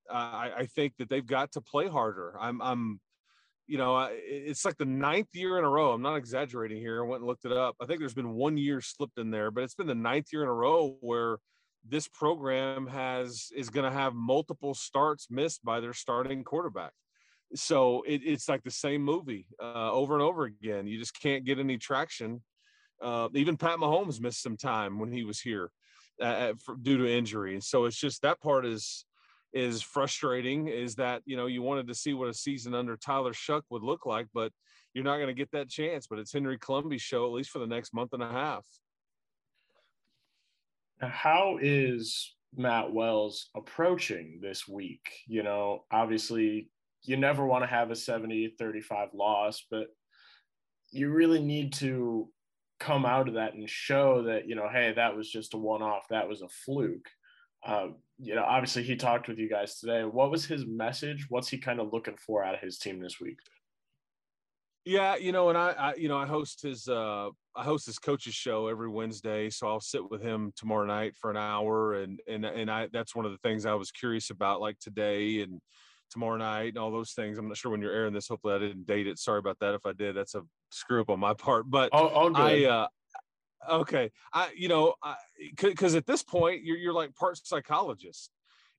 I, 0.08 0.52
I 0.58 0.66
think 0.66 0.93
that 0.99 1.08
they've 1.08 1.26
got 1.26 1.50
to 1.52 1.61
play 1.61 1.88
harder. 1.88 2.37
I'm, 2.40 2.62
I'm, 2.62 3.00
you 3.66 3.76
know, 3.76 4.08
it's 4.12 4.64
like 4.64 4.76
the 4.76 4.84
ninth 4.84 5.31
year 5.32 5.58
in 5.58 5.64
a 5.64 5.69
row. 5.69 5.90
I'm 5.90 6.00
not 6.00 6.14
exaggerating 6.14 6.78
here. 6.78 7.02
I 7.02 7.08
went 7.08 7.22
and 7.22 7.26
looked 7.26 7.44
it 7.44 7.50
up. 7.50 7.75
I 7.81 7.87
think 7.87 7.99
there's 7.99 8.14
been 8.14 8.34
one 8.34 8.56
year 8.56 8.81
slipped 8.81 9.19
in 9.19 9.32
there, 9.32 9.50
but 9.50 9.64
it's 9.64 9.75
been 9.75 9.88
the 9.88 9.96
ninth 9.96 10.26
year 10.32 10.43
in 10.43 10.49
a 10.49 10.55
row 10.55 10.96
where 11.00 11.38
this 11.84 12.06
program 12.06 12.87
has 12.87 13.49
is 13.56 13.69
going 13.69 13.90
to 13.90 13.99
have 13.99 14.14
multiple 14.14 14.72
starts 14.72 15.26
missed 15.28 15.64
by 15.64 15.81
their 15.81 15.93
starting 15.93 16.44
quarterback. 16.44 16.93
So 17.55 18.02
it, 18.06 18.23
it's 18.25 18.49
like 18.49 18.62
the 18.62 18.70
same 18.70 19.02
movie 19.02 19.46
uh, 19.62 19.93
over 19.93 20.14
and 20.14 20.23
over 20.23 20.44
again. 20.44 20.87
You 20.87 20.99
just 20.99 21.19
can't 21.20 21.44
get 21.44 21.58
any 21.58 21.79
traction. 21.79 22.43
Uh, 23.02 23.29
even 23.35 23.56
Pat 23.56 23.79
Mahomes 23.79 24.20
missed 24.20 24.43
some 24.43 24.56
time 24.56 24.99
when 24.99 25.12
he 25.12 25.25
was 25.25 25.41
here 25.41 25.70
uh, 26.20 26.55
for, 26.64 26.76
due 26.76 26.99
to 26.99 27.11
injury. 27.11 27.55
And 27.55 27.62
so 27.62 27.85
it's 27.85 27.96
just 27.96 28.23
that 28.23 28.41
part 28.41 28.67
is 28.67 29.05
is 29.52 29.81
frustrating 29.82 30.67
is 30.67 30.96
that 30.96 31.23
you 31.26 31.37
know 31.37 31.46
you 31.46 31.62
wanted 31.62 31.87
to 31.87 31.94
see 31.94 32.12
what 32.12 32.29
a 32.29 32.35
season 32.35 32.75
under 32.75 32.96
Tyler 32.96 33.32
Shough 33.32 33.62
would 33.70 33.82
look 33.82 34.05
like, 34.05 34.26
but 34.35 34.50
you're 34.94 35.05
not 35.05 35.17
going 35.17 35.29
to 35.29 35.35
get 35.35 35.50
that 35.52 35.69
chance. 35.69 36.06
But 36.08 36.19
it's 36.19 36.32
Henry 36.32 36.58
Colombi's 36.58 37.02
show 37.02 37.25
at 37.25 37.32
least 37.32 37.50
for 37.50 37.61
the 37.61 37.67
next 37.67 37.94
month 37.94 38.12
and 38.12 38.23
a 38.23 38.29
half. 38.29 38.67
How 41.00 41.58
is 41.61 42.35
Matt 42.56 42.93
Wells 42.93 43.50
approaching 43.56 44.38
this 44.43 44.67
week? 44.67 45.08
You 45.26 45.43
know, 45.43 45.85
obviously 45.90 46.69
you 47.05 47.17
never 47.17 47.47
want 47.47 47.62
to 47.62 47.69
have 47.69 47.91
a 47.91 47.97
70 47.97 48.55
35 48.59 49.09
loss, 49.15 49.65
but 49.71 49.89
you 50.91 51.11
really 51.11 51.41
need 51.41 51.73
to 51.75 52.29
come 52.81 53.05
out 53.05 53.29
of 53.29 53.35
that 53.35 53.55
and 53.55 53.69
show 53.69 54.23
that, 54.23 54.49
you 54.49 54.55
know, 54.55 54.69
hey, 54.71 54.93
that 54.95 55.17
was 55.17 55.31
just 55.31 55.55
a 55.55 55.59
one 55.59 55.83
off, 55.83 56.09
that 56.11 56.29
was 56.29 56.43
a 56.43 56.49
fluke. 56.49 57.09
Uh, 57.67 57.89
you 58.19 58.35
know, 58.35 58.45
obviously 58.45 58.83
he 58.83 58.97
talked 58.97 59.29
with 59.29 59.39
you 59.39 59.49
guys 59.49 59.79
today. 59.79 60.03
What 60.03 60.31
was 60.31 60.45
his 60.45 60.67
message? 60.67 61.27
What's 61.29 61.49
he 61.49 61.59
kind 61.59 61.81
of 61.81 61.93
looking 61.93 62.17
for 62.17 62.45
out 62.45 62.55
of 62.55 62.61
his 62.61 62.79
team 62.79 63.01
this 63.01 63.21
week? 63.21 63.39
Yeah, 64.85 65.17
you 65.17 65.33
know, 65.33 65.49
and 65.49 65.57
I, 65.57 65.71
I, 65.71 65.95
you 65.95 66.09
know, 66.09 66.19
I 66.19 66.27
host 66.27 66.61
his, 66.62 66.89
uh, 66.89 67.31
I 67.57 67.65
host 67.65 67.87
his 67.87 67.99
coaches 67.99 68.35
show 68.35 68.69
every 68.69 68.89
Wednesday, 68.89 69.49
so 69.49 69.67
I'll 69.67 69.81
sit 69.81 70.11
with 70.11 70.21
him 70.21 70.53
tomorrow 70.57 70.85
night 70.85 71.15
for 71.19 71.31
an 71.31 71.39
hour, 71.39 71.95
and 71.95 72.21
and 72.29 72.45
and 72.45 72.71
I, 72.71 72.89
that's 72.93 73.15
one 73.15 73.25
of 73.25 73.33
the 73.33 73.39
things 73.39 73.65
I 73.65 73.73
was 73.75 73.91
curious 73.91 74.29
about, 74.29 74.61
like 74.61 74.79
today 74.79 75.41
and 75.41 75.59
tomorrow 76.14 76.38
night 76.38 76.69
and 76.69 76.78
all 76.78 76.90
those 76.90 77.12
things. 77.12 77.38
I'm 77.38 77.49
not 77.49 77.58
sure 77.58 77.70
when 77.70 77.82
you're 77.82 77.93
airing 77.93 78.14
this. 78.14 78.28
Hopefully, 78.28 78.55
I 78.55 78.58
didn't 78.58 78.87
date 78.87 79.06
it. 79.06 79.19
Sorry 79.19 79.38
about 79.38 79.58
that. 79.61 79.75
If 79.75 79.84
I 79.84 79.93
did, 79.93 80.16
that's 80.16 80.34
a 80.34 80.43
screw 80.70 81.02
up 81.02 81.11
on 81.11 81.20
my 81.20 81.34
part. 81.34 81.70
But 81.70 81.90
all, 81.93 82.08
all 82.08 82.37
I, 82.37 82.64
uh, 82.64 82.87
okay, 83.70 84.11
I, 84.32 84.49
you 84.56 84.69
know, 84.69 84.94
because 85.61 85.94
at 85.94 86.06
this 86.06 86.22
point 86.22 86.64
you're 86.64 86.78
you're 86.78 86.94
like 86.94 87.14
part 87.14 87.38
psychologist 87.44 88.31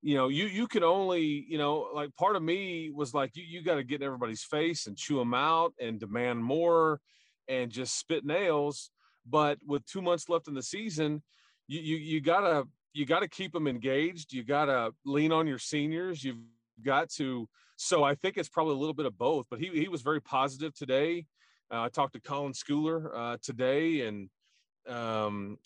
you 0.05 0.13
know, 0.13 0.27
you 0.27 0.45
you 0.45 0.67
can 0.67 0.83
only, 0.83 1.23
you 1.49 1.57
know, 1.57 1.89
like 1.91 2.15
part 2.15 2.35
of 2.35 2.43
me 2.43 2.91
was 2.93 3.15
like, 3.15 3.35
you 3.35 3.43
you 3.43 3.63
got 3.63 3.75
to 3.75 3.83
get 3.83 4.01
in 4.01 4.05
everybody's 4.05 4.43
face 4.43 4.85
and 4.85 4.95
chew 4.95 5.17
them 5.17 5.33
out 5.33 5.73
and 5.79 5.99
demand 5.99 6.43
more 6.43 6.99
and 7.47 7.71
just 7.71 7.97
spit 7.97 8.23
nails. 8.23 8.91
But 9.25 9.57
with 9.65 9.83
two 9.87 10.03
months 10.03 10.29
left 10.29 10.47
in 10.47 10.53
the 10.53 10.61
season, 10.61 11.23
you 11.67 11.79
you 11.79 11.97
you 11.97 12.21
gotta 12.21 12.67
you 12.93 13.07
gotta 13.07 13.27
keep 13.27 13.51
them 13.51 13.67
engaged. 13.67 14.31
You 14.31 14.43
gotta 14.43 14.91
lean 15.05 15.31
on 15.31 15.47
your 15.47 15.57
seniors. 15.57 16.23
You've 16.23 16.37
got 16.83 17.09
to. 17.11 17.47
So 17.77 18.03
I 18.03 18.15
think 18.15 18.37
it's 18.37 18.49
probably 18.49 18.73
a 18.73 18.77
little 18.77 18.93
bit 18.93 19.05
of 19.05 19.17
both. 19.17 19.47
But 19.49 19.59
he 19.59 19.69
he 19.69 19.87
was 19.87 20.01
very 20.01 20.21
positive 20.21 20.73
today. 20.73 21.25
Uh, 21.71 21.83
I 21.83 21.89
talked 21.89 22.13
to 22.13 22.21
Colin 22.21 22.53
Schooler 22.53 23.09
uh, 23.13 23.37
today, 23.41 24.01
and 24.01 24.29
um, 24.87 25.57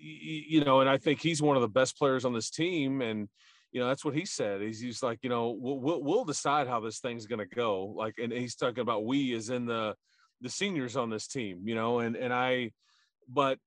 you 0.00 0.64
know, 0.64 0.80
and 0.80 0.88
I 0.88 0.98
think 0.98 1.20
he's 1.20 1.42
one 1.42 1.56
of 1.56 1.62
the 1.62 1.68
best 1.68 1.96
players 1.96 2.24
on 2.24 2.32
this 2.32 2.50
team, 2.50 3.00
and 3.00 3.28
you 3.72 3.80
know 3.80 3.88
that's 3.88 4.04
what 4.04 4.14
he 4.14 4.24
said 4.24 4.60
he's, 4.60 4.80
he's 4.80 5.02
like 5.02 5.18
you 5.22 5.28
know 5.28 5.50
we'll, 5.58 5.78
we'll, 5.78 6.02
we'll 6.02 6.24
decide 6.24 6.66
how 6.66 6.80
this 6.80 7.00
thing's 7.00 7.26
going 7.26 7.38
to 7.38 7.54
go 7.54 7.92
like 7.96 8.14
and 8.18 8.32
he's 8.32 8.54
talking 8.54 8.80
about 8.80 9.04
we 9.04 9.32
is 9.32 9.50
in 9.50 9.66
the 9.66 9.94
the 10.40 10.48
seniors 10.48 10.96
on 10.96 11.10
this 11.10 11.26
team 11.26 11.62
you 11.64 11.74
know 11.74 11.98
and 11.98 12.16
and 12.16 12.32
i 12.32 12.70
but 13.28 13.58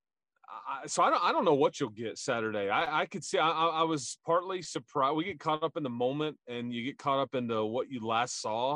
I, 0.51 0.87
so 0.87 1.03
I 1.03 1.09
don't, 1.09 1.23
I 1.23 1.31
don't 1.31 1.45
know 1.45 1.53
what 1.53 1.79
you'll 1.79 1.89
get 1.89 2.17
Saturday. 2.17 2.69
I, 2.69 3.01
I 3.01 3.05
could 3.05 3.23
see, 3.23 3.37
I, 3.37 3.49
I 3.49 3.83
was 3.83 4.17
partly 4.25 4.61
surprised. 4.61 5.15
We 5.15 5.23
get 5.23 5.39
caught 5.39 5.63
up 5.63 5.77
in 5.77 5.83
the 5.83 5.89
moment 5.89 6.37
and 6.47 6.73
you 6.73 6.83
get 6.83 6.97
caught 6.97 7.19
up 7.19 7.35
into 7.35 7.65
what 7.65 7.89
you 7.89 8.05
last 8.05 8.41
saw. 8.41 8.75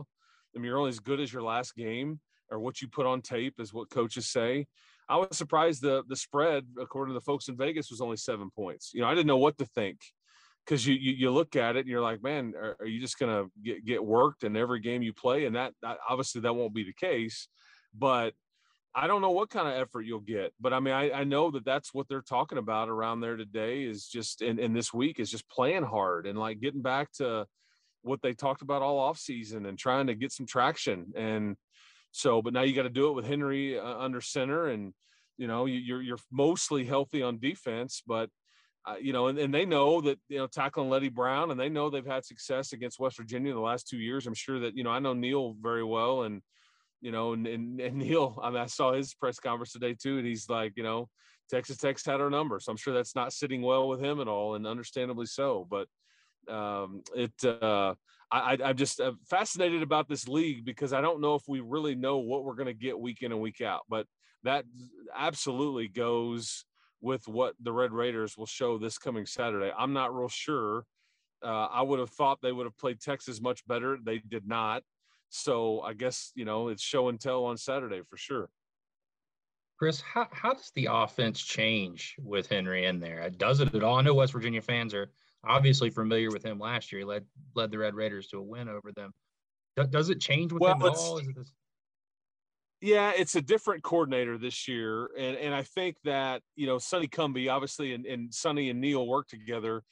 I 0.55 0.57
mean, 0.57 0.65
you're 0.65 0.77
only 0.77 0.89
as 0.89 0.99
good 0.99 1.19
as 1.19 1.31
your 1.31 1.43
last 1.43 1.75
game 1.75 2.19
or 2.49 2.59
what 2.59 2.81
you 2.81 2.87
put 2.87 3.05
on 3.05 3.21
tape 3.21 3.55
is 3.59 3.73
what 3.73 3.89
coaches 3.89 4.27
say. 4.27 4.67
I 5.07 5.17
was 5.17 5.37
surprised 5.37 5.81
the, 5.81 6.03
the 6.07 6.15
spread, 6.15 6.65
according 6.79 7.13
to 7.13 7.19
the 7.19 7.25
folks 7.25 7.47
in 7.47 7.57
Vegas, 7.57 7.91
was 7.91 8.01
only 8.01 8.17
seven 8.17 8.49
points. 8.55 8.91
You 8.93 9.01
know, 9.01 9.07
I 9.07 9.13
didn't 9.13 9.27
know 9.27 9.37
what 9.37 9.57
to 9.59 9.65
think 9.65 9.99
because 10.65 10.85
you, 10.85 10.95
you, 10.95 11.11
you 11.13 11.31
look 11.31 11.55
at 11.55 11.75
it 11.75 11.81
and 11.81 11.87
you're 11.87 12.01
like, 12.01 12.23
man, 12.23 12.53
are, 12.55 12.75
are 12.79 12.87
you 12.87 12.99
just 12.99 13.19
gonna 13.19 13.45
get 13.63 13.85
get 13.85 14.03
worked 14.03 14.43
in 14.43 14.57
every 14.57 14.79
game 14.79 15.03
you 15.03 15.13
play? 15.13 15.45
And 15.45 15.55
that, 15.55 15.73
that 15.83 15.97
obviously 16.09 16.41
that 16.41 16.55
won't 16.55 16.73
be 16.73 16.83
the 16.83 16.93
case, 16.93 17.47
but 17.93 18.33
I 18.97 19.07
don't 19.07 19.21
know 19.21 19.31
what 19.31 19.49
kind 19.49 19.67
of 19.67 19.73
effort 19.73 20.03
you'll 20.03 20.21
get. 20.21 20.53
But 20.59 20.71
I 20.71 20.79
mean, 20.79 20.93
I, 20.93 21.11
I 21.11 21.23
know 21.25 21.51
that 21.51 21.65
that's 21.65 21.93
what 21.93 22.07
they're 22.07 22.21
talking 22.21 22.57
about 22.57 22.87
around 22.87 23.19
there 23.19 23.35
today 23.35 23.83
is 23.83 24.07
just 24.07 24.41
in, 24.41 24.57
in 24.57 24.73
this 24.73 24.93
week 24.93 25.19
is 25.19 25.29
just 25.29 25.49
playing 25.49 25.83
hard 25.83 26.25
and 26.25 26.39
like 26.39 26.61
getting 26.61 26.81
back 26.81 27.11
to 27.13 27.45
what 28.03 28.21
they 28.21 28.33
talked 28.33 28.61
about 28.61 28.81
all 28.81 28.97
off 28.97 29.17
season 29.17 29.65
and 29.65 29.77
trying 29.77 30.07
to 30.07 30.15
get 30.15 30.31
some 30.31 30.45
traction. 30.45 31.11
And 31.13 31.57
so, 32.11 32.41
but 32.41 32.53
now 32.53 32.61
you 32.61 32.73
got 32.73 32.83
to 32.83 32.89
do 32.89 33.09
it 33.09 33.15
with 33.15 33.27
Henry 33.27 33.77
uh, 33.77 33.97
under 33.97 34.21
center 34.21 34.67
and 34.67 34.93
you 35.37 35.47
know 35.47 35.65
you're 35.65 36.01
you're 36.01 36.19
mostly 36.31 36.85
healthy 36.85 37.21
on 37.21 37.39
defense, 37.39 38.01
but 38.07 38.29
uh, 38.85 38.95
you 39.01 39.11
know, 39.11 39.27
and, 39.27 39.37
and 39.39 39.53
they 39.53 39.65
know 39.65 39.99
that, 39.99 40.19
you 40.29 40.37
know, 40.37 40.47
tackling 40.47 40.89
Leddie 40.89 41.09
Brown 41.09 41.51
and 41.51 41.59
they 41.59 41.69
know 41.69 41.89
they've 41.89 42.05
had 42.05 42.23
success 42.23 42.71
against 42.71 42.99
West 42.99 43.17
Virginia 43.17 43.51
the 43.51 43.59
last 43.59 43.87
two 43.87 43.97
years. 43.97 44.27
I'm 44.27 44.35
sure 44.35 44.59
that, 44.59 44.77
you 44.77 44.83
know, 44.83 44.91
I 44.91 44.99
know 44.99 45.13
Neal 45.13 45.55
very 45.59 45.83
well 45.83 46.21
and, 46.23 46.41
you 47.05 47.11
know, 47.11 47.33
and, 47.33 47.45
and, 47.45 47.79
and 47.79 47.97
Neal, 47.99 48.39
I 48.41 48.49
mean, 48.49 48.59
I 48.59 48.65
saw 48.65 48.93
his 48.93 49.13
press 49.13 49.39
conference 49.39 49.71
today 49.71 49.93
too. 49.93 50.17
And 50.17 50.25
he's 50.25 50.49
like, 50.49 50.73
you 50.75 50.81
know, 50.81 51.07
Texas 51.51 51.77
Tech's 51.77 52.03
had 52.03 52.19
our 52.19 52.31
number. 52.31 52.59
So 52.59 52.71
I'm 52.71 52.77
sure 52.77 52.95
that's 52.95 53.15
not 53.15 53.31
sitting 53.31 53.61
well 53.61 53.87
with 53.87 54.03
him 54.03 54.19
at 54.19 54.27
all 54.27 54.55
and 54.55 54.65
understandably 54.65 55.27
so. 55.27 55.67
But 55.69 55.87
um, 56.51 57.03
it, 57.15 57.31
uh, 57.45 57.93
I, 58.31 58.57
I'm 58.63 58.75
just 58.75 58.99
uh, 58.99 59.11
fascinated 59.29 59.83
about 59.83 60.09
this 60.09 60.27
league 60.27 60.65
because 60.65 60.93
I 60.93 61.01
don't 61.01 61.21
know 61.21 61.35
if 61.35 61.43
we 61.47 61.59
really 61.59 61.93
know 61.93 62.17
what 62.17 62.43
we're 62.43 62.55
going 62.55 62.65
to 62.65 62.73
get 62.73 62.99
week 62.99 63.21
in 63.21 63.31
and 63.31 63.39
week 63.39 63.61
out. 63.61 63.81
But 63.87 64.07
that 64.43 64.65
absolutely 65.15 65.87
goes 65.87 66.65
with 67.01 67.27
what 67.27 67.53
the 67.61 67.71
Red 67.71 67.91
Raiders 67.91 68.35
will 68.35 68.47
show 68.47 68.79
this 68.79 68.97
coming 68.97 69.27
Saturday. 69.27 69.71
I'm 69.77 69.93
not 69.93 70.15
real 70.15 70.27
sure. 70.27 70.85
Uh, 71.43 71.67
I 71.67 71.83
would 71.83 71.99
have 71.99 72.09
thought 72.09 72.39
they 72.41 72.51
would 72.51 72.65
have 72.65 72.77
played 72.79 72.99
Texas 72.99 73.39
much 73.39 73.61
better. 73.67 73.99
They 74.03 74.17
did 74.17 74.47
not. 74.47 74.81
So 75.29 75.81
I 75.81 75.93
guess, 75.93 76.31
you 76.35 76.45
know, 76.45 76.69
it's 76.69 76.83
show 76.83 77.09
and 77.09 77.19
tell 77.19 77.45
on 77.45 77.57
Saturday 77.57 78.01
for 78.09 78.17
sure. 78.17 78.49
Chris, 79.77 80.01
how, 80.01 80.27
how 80.31 80.53
does 80.53 80.71
the 80.75 80.87
offense 80.89 81.41
change 81.41 82.15
with 82.19 82.47
Henry 82.47 82.85
in 82.85 82.99
there? 82.99 83.29
Does 83.29 83.59
it 83.59 83.75
at 83.75 83.83
all? 83.83 83.97
I 83.97 84.01
know 84.01 84.13
West 84.13 84.31
Virginia 84.31 84.61
fans 84.61 84.93
are 84.93 85.11
obviously 85.45 85.89
familiar 85.89 86.31
with 86.31 86.43
him 86.43 86.59
last 86.59 86.91
year. 86.91 86.99
He 86.99 87.05
led 87.05 87.25
led 87.55 87.71
the 87.71 87.77
Red 87.77 87.95
Raiders 87.95 88.27
to 88.27 88.37
a 88.37 88.41
win 88.41 88.69
over 88.69 88.91
them. 88.93 89.13
Does 89.89 90.09
it 90.09 90.21
change 90.21 90.53
with 90.53 90.61
well, 90.61 90.75
him 90.75 90.81
at 90.83 90.95
all? 90.95 91.17
Is 91.17 91.27
it 91.27 91.35
this- 91.35 91.53
yeah, 92.81 93.13
it's 93.15 93.35
a 93.35 93.41
different 93.41 93.83
coordinator 93.83 94.37
this 94.37 94.67
year, 94.67 95.09
and 95.17 95.35
and 95.37 95.55
I 95.55 95.63
think 95.63 95.97
that 96.03 96.41
you 96.55 96.67
know 96.67 96.77
Sonny 96.77 97.07
Cumbie, 97.07 97.51
obviously, 97.51 97.93
and, 97.93 98.05
and 98.05 98.33
Sonny 98.33 98.69
and 98.69 98.79
Neal 98.79 99.07
work 99.07 99.27
together 99.27 99.83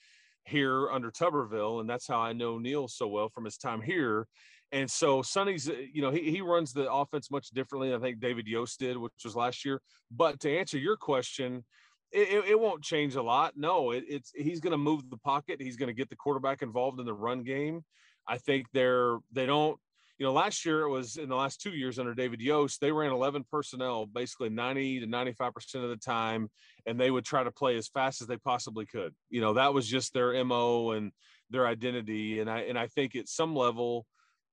here 0.46 0.92
under 0.92 1.10
Tuberville, 1.10 1.80
and 1.80 1.90
that's 1.90 2.08
how 2.08 2.20
I 2.20 2.34
know 2.34 2.60
Neal 2.60 2.88
so 2.88 3.08
well 3.08 3.30
from 3.30 3.46
his 3.46 3.58
time 3.58 3.82
here. 3.82 4.28
And 4.74 4.90
so 4.90 5.22
Sonny's, 5.22 5.70
uh, 5.70 5.74
you 5.94 6.02
know, 6.02 6.10
he, 6.10 6.32
he 6.32 6.42
runs 6.42 6.74
the 6.74 6.92
offense 6.92 7.30
much 7.30 7.52
differently. 7.52 7.94
I 7.94 8.00
think 8.00 8.20
David 8.20 8.48
Yost 8.48 8.80
did, 8.80 8.98
which 8.98 9.14
was 9.24 9.36
last 9.36 9.64
year. 9.64 9.80
But 10.12 10.40
to 10.42 10.58
answer 10.58 10.80
your 10.80 10.98
question, 10.98 11.64
it, 12.12 12.46
it 12.50 12.60
won't 12.60 12.84
change 12.84 13.16
a 13.16 13.22
lot. 13.22 13.54
No, 13.56 13.92
it, 13.92 14.04
it's 14.10 14.32
he's 14.36 14.60
going 14.60 14.72
to 14.72 14.78
move 14.78 15.10
the 15.10 15.18
pocket. 15.18 15.62
He's 15.62 15.78
going 15.78 15.88
to 15.88 15.94
get 15.94 16.10
the 16.10 16.16
quarterback 16.16 16.64
involved 16.64 17.00
in 17.00 17.06
the 17.06 17.14
run 17.14 17.44
game. 17.44 17.84
I 18.28 18.40
think 18.40 18.66
they're 18.74 19.18
they 19.32 19.46
don't 19.46 19.80
you 20.20 20.26
know, 20.26 20.34
last 20.34 20.64
year 20.64 20.82
it 20.82 20.90
was 20.90 21.18
in 21.18 21.28
the 21.28 21.36
last 21.36 21.60
two 21.60 21.72
years 21.72 21.98
under 21.98 22.14
David 22.14 22.40
Yost, 22.40 22.80
they 22.80 22.92
ran 22.92 23.12
11 23.12 23.46
personnel 23.52 24.06
basically 24.06 24.50
90 24.50 25.02
to 25.02 25.08
95% 25.08 25.84
of 25.84 25.90
the 25.90 25.98
time, 25.98 26.50
and 26.86 27.00
they 27.00 27.10
would 27.10 27.26
try 27.26 27.44
to 27.44 27.52
play 27.52 27.76
as 27.78 27.88
fast 27.88 28.22
as 28.22 28.28
they 28.28 28.38
possibly 28.38 28.86
could. 28.86 29.14
You 29.30 29.42
know, 29.42 29.54
that 29.54 29.74
was 29.74 29.88
just 29.88 30.14
their 30.14 30.44
MO 30.46 30.92
and 30.92 31.12
their 31.50 31.66
identity. 31.68 32.40
And 32.40 32.50
I, 32.50 32.60
and 32.62 32.78
I 32.78 32.88
think 32.88 33.16
at 33.16 33.28
some 33.28 33.56
level, 33.56 34.06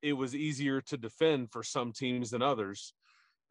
it 0.02 0.12
was 0.12 0.34
easier 0.34 0.80
to 0.82 0.96
defend 0.96 1.50
for 1.52 1.62
some 1.62 1.92
teams 1.92 2.30
than 2.30 2.42
others. 2.42 2.94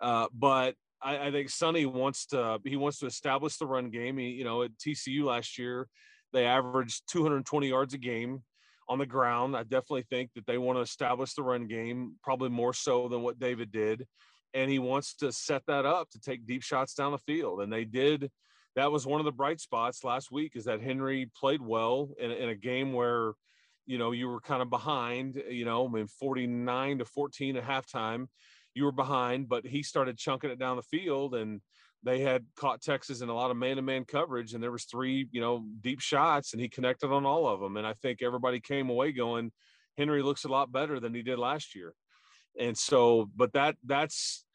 Uh, 0.02 0.28
but 0.34 0.76
I, 1.02 1.28
I, 1.28 1.32
think 1.32 1.50
Sonny 1.50 1.86
wants 1.86 2.26
to, 2.28 2.60
he 2.66 2.76
wants 2.76 3.00
to 3.00 3.06
establish 3.06 3.58
the 3.58 3.68
run 3.68 3.90
game. 3.90 4.18
He, 4.18 4.30
you 4.30 4.44
know, 4.44 4.64
at 4.64 4.78
TCU 4.78 5.24
last 5.24 5.58
year, 5.58 5.88
they 6.34 6.46
averaged 6.46 7.04
220 7.10 7.68
yards 7.68 7.94
a 7.94 7.98
game 7.98 8.44
on 8.88 9.00
the 9.00 9.06
ground. 9.06 9.56
I 9.56 9.64
definitely 9.64 10.06
think 10.10 10.32
that 10.34 10.46
they 10.46 10.58
want 10.58 10.78
to 10.78 10.82
establish 10.82 11.34
the 11.34 11.44
run 11.44 11.68
game, 11.68 12.16
probably 12.24 12.50
more 12.50 12.74
so 12.74 13.08
than 13.08 13.22
what 13.22 13.40
David 13.40 13.72
did. 13.72 14.06
And 14.54 14.70
he 14.70 14.80
wants 14.80 15.16
to 15.18 15.32
set 15.32 15.62
that 15.68 15.86
up 15.86 16.10
to 16.10 16.20
take 16.20 16.48
deep 16.48 16.64
shots 16.64 16.96
down 16.96 17.12
the 17.12 17.20
field. 17.20 17.62
And 17.62 17.72
they 17.72 17.86
did. 17.86 18.32
That 18.76 18.92
was 18.92 19.06
one 19.06 19.20
of 19.20 19.26
the 19.26 19.32
bright 19.32 19.60
spots 19.60 20.04
last 20.04 20.32
week 20.32 20.54
is 20.56 20.66
that 20.66 20.82
Henry 20.82 21.30
played 21.40 21.62
well 21.62 22.10
in, 22.20 22.32
in 22.32 22.50
a 22.50 22.56
game 22.56 22.94
where, 22.94 23.34
you 23.90 23.98
know, 23.98 24.12
you 24.12 24.28
were 24.28 24.40
kind 24.40 24.62
of 24.62 24.70
behind, 24.70 25.38
eh, 25.38 25.52
you 25.52 25.66
know, 25.66 25.88
I 25.88 25.90
mean, 25.90 26.06
49 26.08 27.00
to 27.00 27.06
14 27.06 27.58
at 27.58 27.66
halftime, 27.66 28.28
you 28.76 28.86
were 28.86 28.92
behind, 28.92 29.50
but 29.50 29.66
he 29.66 29.82
started 29.82 30.16
chunking 30.16 30.52
it 30.52 30.60
down 30.60 30.78
the 30.78 30.84
field 30.84 31.34
and 31.34 31.60
they 32.04 32.20
had 32.20 32.46
caught 32.56 32.84
Texas 32.84 33.22
in 33.22 33.30
a 33.30 33.34
lot 33.34 33.52
of 33.52 33.58
man-to-man 33.58 34.06
coverage, 34.06 34.54
and 34.54 34.64
there 34.64 34.72
was 34.72 34.86
three, 34.86 35.28
you 35.32 35.42
know, 35.42 35.66
deep 35.82 36.00
shots, 36.00 36.54
and 36.54 36.62
he 36.62 36.70
connected 36.70 37.12
on 37.12 37.26
all 37.26 37.46
of 37.46 37.60
them. 37.60 37.76
And 37.76 37.86
I 37.86 37.94
think 37.94 38.22
everybody 38.22 38.62
came 38.62 38.90
away 38.90 39.12
going, 39.12 39.52
Henry 39.98 40.22
looks 40.22 40.46
a 40.46 40.50
lot 40.50 40.72
better 40.72 41.02
than 41.02 41.14
he 41.14 41.24
did 41.24 41.40
last 41.40 41.76
year. 41.76 41.94
And 42.58 42.78
so, 42.78 43.30
but 43.36 43.52
that 43.54 43.76
that's 43.86 44.46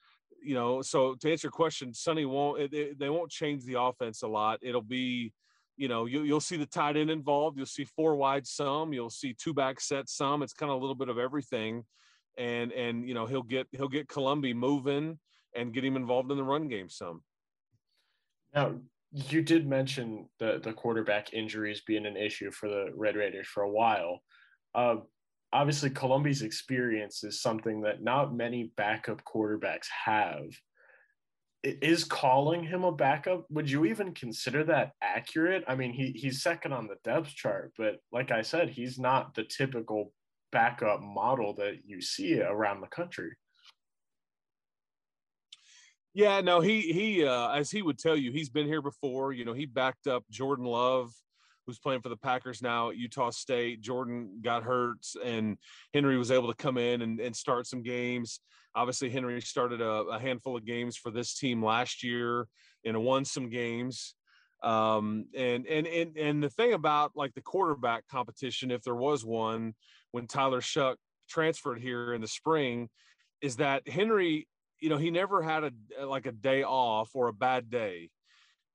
you 0.43 0.55
know, 0.55 0.81
so 0.81 1.17
to 1.17 1.33
answer 1.33 1.47
your 1.47 1.53
question, 1.53 1.93
Sonny 1.93 2.25
won't 2.25 2.61
eh, 2.61 2.64
it, 2.64 2.75
it, 2.75 2.99
they 2.99 3.11
won't 3.11 3.31
change 3.31 3.64
the 3.64 3.81
offense 3.81 4.23
a 4.23 4.29
lot. 4.29 4.61
It'll 4.62 4.81
be, 4.81 5.33
you 5.76 5.88
know, 5.88 6.07
you, 6.07 6.23
you'll 6.23 6.40
see 6.40 6.57
the 6.57 6.66
tight 6.66 6.97
end 6.97 7.11
involved. 7.11 7.57
You'll 7.57 7.66
see 7.66 7.85
four 7.85 8.14
wide 8.16 8.47
some. 8.47 8.93
You'll 8.93 9.11
see 9.11 9.35
two 9.35 9.54
back 9.54 9.81
set 9.81 10.09
some. 10.09 10.43
It's 10.43 10.52
kind 10.52 10.71
of 10.71 10.76
a 10.76 10.81
little 10.81 10.95
bit 10.95 11.09
of 11.09 11.19
everything, 11.19 11.85
and 12.38 12.73
and 12.73 13.07
you 13.09 13.14
know 13.14 13.26
he'll 13.26 13.43
get 13.43 13.66
he'll 13.73 13.88
get 13.88 14.09
Colombi 14.09 14.54
moving 14.54 15.19
and 15.54 15.73
get 15.73 15.85
him 15.85 15.97
involved 15.97 16.31
in 16.31 16.37
the 16.37 16.45
run 16.45 16.69
game 16.69 16.88
some. 16.88 17.23
Now, 18.54 18.75
you 19.12 19.43
did 19.43 19.66
mention 19.66 20.28
the 20.38 20.61
the 20.62 20.73
quarterback 20.73 21.33
injuries 21.33 21.83
being 21.87 22.07
an 22.07 22.16
issue 22.16 22.50
for 22.50 22.69
the 22.69 22.93
Red 22.95 23.16
Raiders 23.16 23.49
for 23.49 23.64
a 23.64 23.71
while. 23.71 24.21
Uh, 24.75 24.97
obviously, 25.52 25.90
Colombi's 25.90 26.43
experience 26.43 27.25
is 27.25 27.40
something 27.40 27.81
that 27.83 28.02
not 28.02 28.35
many 28.35 28.71
backup 28.76 29.23
quarterbacks 29.25 29.87
have. 30.04 30.47
Is 31.64 32.04
calling 32.04 32.62
him 32.62 32.85
a 32.85 32.92
backup? 32.92 33.47
Would 33.50 33.71
you 33.71 33.87
even 33.87 34.12
consider 34.12 34.64
that 34.64 34.92
accurate? 35.00 35.64
I 35.66 35.75
mean, 35.75 35.94
he 35.94 36.12
he's 36.12 36.42
second 36.42 36.75
on 36.75 36.87
the 36.87 36.97
depth 37.04 37.35
chart, 37.35 37.73
but 37.78 38.00
like 38.12 38.30
I 38.30 38.42
said, 38.42 38.68
he's 38.68 38.99
not 38.99 39.35
the 39.35 39.44
typical 39.44 40.12
backup 40.52 41.00
model 41.00 41.54
that 41.54 41.78
you 41.87 42.02
see 42.02 42.38
around 42.38 42.83
the 42.83 42.87
country. 42.88 43.30
Yeah, 46.12 46.42
no, 46.42 46.61
he 46.61 46.92
he 46.92 47.25
uh, 47.25 47.52
as 47.52 47.71
he 47.71 47.80
would 47.80 47.99
tell 47.99 48.16
you, 48.16 48.30
he's 48.30 48.50
been 48.50 48.66
here 48.66 48.83
before. 48.83 49.33
You 49.33 49.47
know, 49.47 49.54
he 49.54 49.64
backed 49.64 50.06
up 50.06 50.23
Jordan 50.30 50.66
Love, 50.66 51.12
who's 51.66 51.78
playing 51.78 52.00
for 52.00 52.09
the 52.09 52.16
Packers 52.16 52.62
now 52.62 52.90
at 52.90 52.97
Utah 52.97 53.30
State. 53.30 53.80
Jordan 53.80 54.40
got 54.42 54.62
hurt, 54.62 55.06
and 55.25 55.56
Henry 55.92 56.16
was 56.16 56.30
able 56.30 56.49
to 56.49 56.62
come 56.62 56.78
in 56.78 57.02
and, 57.02 57.21
and 57.21 57.35
start 57.35 57.66
some 57.66 57.83
games. 57.83 58.40
Obviously, 58.75 59.11
Henry 59.11 59.40
started 59.40 59.80
a, 59.80 59.90
a 59.90 60.18
handful 60.18 60.56
of 60.56 60.64
games 60.64 60.97
for 60.97 61.11
this 61.11 61.35
team 61.35 61.64
last 61.64 62.02
year 62.02 62.47
and 62.85 63.02
won 63.02 63.25
some 63.25 63.49
games. 63.49 64.14
Um, 64.62 65.26
and 65.37 65.66
and 65.66 65.87
and 65.87 66.16
and 66.16 66.42
the 66.42 66.49
thing 66.49 66.73
about 66.73 67.12
like 67.14 67.35
the 67.35 67.42
quarterback 67.42 68.09
competition, 68.09 68.71
if 68.71 68.83
there 68.83 68.94
was 68.94 69.25
one, 69.25 69.75
when 70.12 70.26
Tyler 70.26 70.61
Shough 70.61 70.97
transferred 71.28 71.80
here 71.80 72.14
in 72.14 72.21
the 72.21 72.28
spring, 72.28 72.88
is 73.42 73.56
that 73.56 73.87
Henry 73.87 74.49
you 74.85 74.90
know, 74.90 74.99
he 74.99 75.11
never 75.11 75.42
had 75.42 75.64
a 75.64 76.04
like 76.04 76.26
a 76.26 76.33
day 76.33 76.62
off 76.62 77.11
or 77.14 77.28
a 77.28 77.33
bad 77.33 77.71
day. 77.71 78.11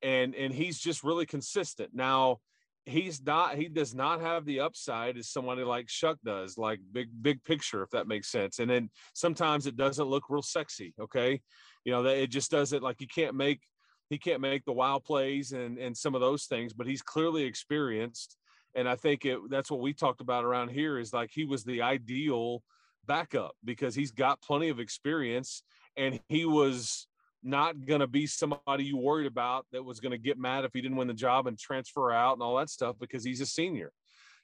And 0.01 0.33
and 0.33 0.51
he's 0.51 0.79
just 0.79 1.03
really 1.03 1.27
consistent. 1.27 1.91
Now, 1.93 2.39
he's 2.85 3.21
not 3.23 3.55
he 3.55 3.67
does 3.67 3.93
not 3.93 4.21
have 4.21 4.45
the 4.45 4.59
upside 4.59 5.17
as 5.17 5.29
somebody 5.29 5.63
like 5.63 5.87
Shough 5.87 6.17
does, 6.23 6.57
like 6.57 6.79
big 6.91 7.09
big 7.21 7.43
picture, 7.43 7.83
if 7.83 7.89
that 7.91 8.07
makes 8.07 8.31
sense. 8.31 8.59
And 8.59 8.69
then 8.69 8.89
sometimes 9.13 9.67
it 9.67 9.77
doesn't 9.77 10.07
look 10.07 10.29
real 10.29 10.41
sexy. 10.41 10.93
Okay. 10.99 11.41
You 11.85 11.91
know, 11.91 12.03
that 12.03 12.17
it 12.17 12.31
just 12.31 12.51
doesn't 12.51 12.83
like 12.83 12.97
he 12.99 13.07
can't 13.07 13.35
make 13.35 13.61
he 14.09 14.17
can't 14.17 14.41
make 14.41 14.65
the 14.65 14.73
wild 14.73 15.03
plays 15.03 15.51
and 15.51 15.77
and 15.77 15.95
some 15.95 16.15
of 16.15 16.21
those 16.21 16.45
things, 16.45 16.73
but 16.73 16.87
he's 16.87 17.01
clearly 17.01 17.43
experienced. 17.43 18.37
And 18.75 18.87
I 18.87 18.95
think 18.95 19.25
it 19.25 19.39
that's 19.49 19.71
what 19.71 19.81
we 19.81 19.93
talked 19.93 20.21
about 20.21 20.45
around 20.45 20.69
here 20.69 20.99
is 20.99 21.13
like 21.13 21.29
he 21.31 21.45
was 21.45 21.63
the 21.63 21.81
ideal 21.81 22.63
backup 23.05 23.55
because 23.63 23.95
he's 23.95 24.11
got 24.11 24.41
plenty 24.41 24.69
of 24.69 24.79
experience 24.79 25.63
and 25.97 26.19
he 26.29 26.45
was 26.45 27.07
not 27.43 27.85
going 27.85 28.01
to 28.01 28.07
be 28.07 28.27
somebody 28.27 28.83
you 28.83 28.97
worried 28.97 29.27
about 29.27 29.65
that 29.71 29.83
was 29.83 29.99
going 29.99 30.11
to 30.11 30.17
get 30.17 30.37
mad 30.37 30.65
if 30.65 30.71
he 30.73 30.81
didn't 30.81 30.97
win 30.97 31.07
the 31.07 31.13
job 31.13 31.47
and 31.47 31.57
transfer 31.57 32.11
out 32.11 32.33
and 32.33 32.41
all 32.41 32.57
that 32.57 32.69
stuff 32.69 32.95
because 32.99 33.23
he's 33.23 33.41
a 33.41 33.45
senior 33.45 33.91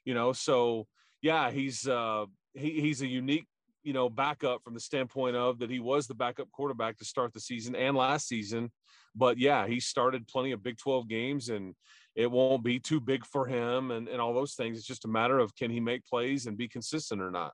you 0.06 0.14
know? 0.14 0.32
So 0.32 0.86
yeah 1.22 1.50
he's 1.50 1.86
uh 1.86 2.24
he, 2.54 2.80
he's 2.80 3.02
a 3.02 3.06
unique 3.06 3.46
you 3.82 3.92
know 3.92 4.08
backup 4.08 4.62
from 4.62 4.74
the 4.74 4.80
standpoint 4.80 5.34
of 5.34 5.58
that 5.58 5.70
he 5.70 5.80
was 5.80 6.06
the 6.06 6.14
backup 6.14 6.50
quarterback 6.52 6.98
to 6.98 7.04
start 7.04 7.32
the 7.32 7.40
season 7.40 7.74
and 7.74 7.96
last 7.96 8.26
season. 8.28 8.72
But 9.14 9.38
yeah 9.38 9.66
he 9.66 9.80
started 9.80 10.28
plenty 10.28 10.52
of 10.52 10.62
big 10.62 10.78
12 10.78 11.08
games 11.08 11.50
and 11.50 11.74
it 12.14 12.30
won't 12.30 12.64
be 12.64 12.78
too 12.78 12.98
big 12.98 13.26
for 13.26 13.44
him 13.46 13.90
and, 13.90 14.08
and 14.08 14.22
all 14.22 14.32
those 14.32 14.54
things. 14.54 14.78
It's 14.78 14.86
just 14.86 15.04
a 15.04 15.08
matter 15.08 15.38
of 15.38 15.54
can 15.54 15.70
he 15.70 15.80
make 15.80 16.06
plays 16.06 16.46
and 16.46 16.56
be 16.56 16.68
consistent 16.68 17.20
or 17.20 17.30
not 17.30 17.52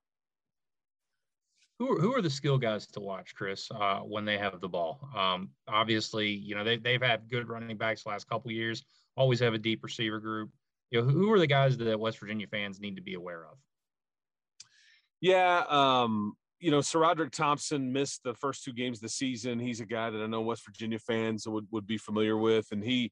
who 1.82 1.96
are, 1.96 2.00
who 2.00 2.14
are 2.14 2.22
the 2.22 2.30
skill 2.30 2.58
guys 2.58 2.86
to 2.86 3.00
watch, 3.00 3.34
Chris, 3.34 3.68
uh, 3.72 4.00
when 4.00 4.24
they 4.24 4.38
have 4.38 4.60
the 4.60 4.68
ball? 4.68 5.08
Um, 5.16 5.50
obviously, 5.66 6.28
you 6.28 6.54
know 6.54 6.62
they 6.62 6.76
they've 6.76 7.02
had 7.02 7.28
good 7.28 7.48
running 7.48 7.76
backs 7.76 8.06
last 8.06 8.28
couple 8.28 8.52
years. 8.52 8.84
Always 9.16 9.40
have 9.40 9.54
a 9.54 9.58
deep 9.58 9.82
receiver 9.82 10.20
group. 10.20 10.50
You 10.90 11.02
know, 11.02 11.08
who 11.08 11.32
are 11.32 11.38
the 11.38 11.46
guys 11.46 11.76
that 11.78 11.98
West 11.98 12.20
Virginia 12.20 12.46
fans 12.46 12.80
need 12.80 12.96
to 12.96 13.02
be 13.02 13.14
aware 13.14 13.44
of? 13.46 13.58
Yeah, 15.20 15.64
um, 15.68 16.34
you 16.60 16.70
know, 16.70 16.78
SaRodorick 16.78 17.32
Thompson 17.32 17.92
missed 17.92 18.22
the 18.22 18.34
first 18.34 18.62
two 18.62 18.72
games 18.72 18.98
of 18.98 19.02
the 19.02 19.08
season. 19.08 19.58
He's 19.58 19.80
a 19.80 19.86
guy 19.86 20.10
that 20.10 20.22
I 20.22 20.26
know 20.26 20.42
West 20.42 20.64
Virginia 20.64 20.98
fans 20.98 21.46
would, 21.46 21.66
would 21.72 21.86
be 21.86 21.98
familiar 21.98 22.36
with. 22.36 22.70
And 22.70 22.84
he, 22.84 23.10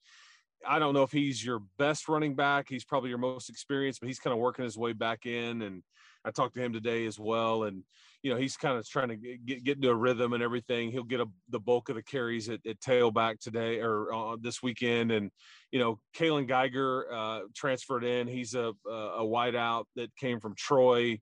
I 0.67 0.79
don't 0.79 0.95
know 0.95 1.03
if 1.03 1.13
he's 1.13 1.45
your 1.45 1.63
best 1.79 2.09
running 2.09 2.35
back. 2.35 2.67
He's 2.69 2.85
probably 2.85 3.09
your 3.09 3.19
most 3.19 3.49
experienced, 3.49 4.01
but 4.01 4.09
he's 4.09 4.21
kind 4.21 4.33
of 4.33 4.41
working 4.41 4.65
his 4.65 4.77
way 4.77 4.93
back 4.93 5.25
in. 5.27 5.63
And 5.63 5.83
I 6.25 6.31
talked 6.31 6.55
to 6.55 6.63
him 6.63 6.73
today 6.73 7.07
as 7.07 7.19
well. 7.19 7.65
And, 7.65 7.83
you 8.23 8.31
know, 8.31 8.39
he's 8.39 8.57
kind 8.57 8.77
of 8.77 8.87
trying 8.87 9.09
to 9.09 9.17
get, 9.17 9.65
get 9.65 9.77
into 9.77 9.89
a 9.89 9.95
rhythm 9.95 10.35
and 10.35 10.43
everything. 10.43 10.91
He'll 10.91 11.05
get 11.05 11.21
a, 11.21 11.27
the 11.49 11.61
bulk 11.61 11.89
of 11.89 11.97
the 11.97 12.03
carries 12.03 12.49
at, 12.49 12.61
at 12.67 12.81
tailback 12.81 13.39
today 13.41 13.81
or 13.81 14.13
uh, 14.13 14.37
this 14.41 14.63
weekend. 14.63 15.11
And, 15.11 15.31
you 15.71 15.79
know, 15.79 15.99
Kaylon 16.17 16.47
Geiger 16.47 17.13
uh, 17.13 17.41
transferred 17.55 18.05
in. 18.05 18.29
He's 18.29 18.55
a, 18.55 18.73
a 18.87 19.23
wideout 19.23 19.85
that 19.97 20.15
came 20.17 20.39
from 20.39 20.55
Troy. 20.55 21.19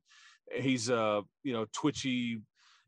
He's 0.53 0.91
a, 0.91 1.23
you 1.45 1.53
know, 1.53 1.67
twitchy, 1.73 2.41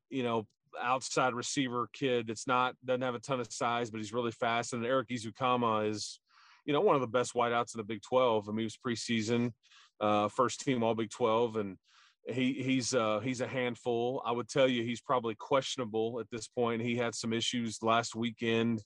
you 0.08 0.22
know, 0.24 0.46
outside 0.80 1.34
receiver 1.34 1.88
kid 1.92 2.26
that's 2.26 2.46
not, 2.48 2.74
doesn't 2.84 3.02
have 3.02 3.14
a 3.14 3.20
ton 3.20 3.38
of 3.38 3.52
size, 3.52 3.90
but 3.90 3.98
he's 3.98 4.12
really 4.12 4.32
fast. 4.32 4.72
And 4.72 4.84
Erik 4.84 5.08
Ezukanma 5.08 5.88
is, 5.88 6.18
you 6.64 6.72
know, 6.72 6.80
one 6.80 6.96
of 6.96 7.00
the 7.00 7.06
best 7.06 7.34
wideouts 7.34 7.74
in 7.74 7.78
the 7.78 7.84
Big 7.84 8.02
12. 8.02 8.48
I 8.48 8.52
mean, 8.52 8.58
he 8.58 8.64
was 8.64 8.78
preseason, 8.84 9.52
uh, 10.00 10.28
first 10.28 10.60
team 10.62 10.82
All 10.82 10.96
Big 10.96 11.10
12. 11.10 11.56
And, 11.56 11.76
he 12.32 12.52
he's 12.54 12.94
uh 12.94 13.20
he's 13.20 13.40
a 13.40 13.46
handful. 13.46 14.22
I 14.24 14.32
would 14.32 14.48
tell 14.48 14.68
you 14.68 14.82
he's 14.82 15.00
probably 15.00 15.34
questionable 15.34 16.20
at 16.20 16.30
this 16.30 16.48
point. 16.48 16.82
He 16.82 16.96
had 16.96 17.14
some 17.14 17.32
issues 17.32 17.82
last 17.82 18.14
weekend, 18.14 18.82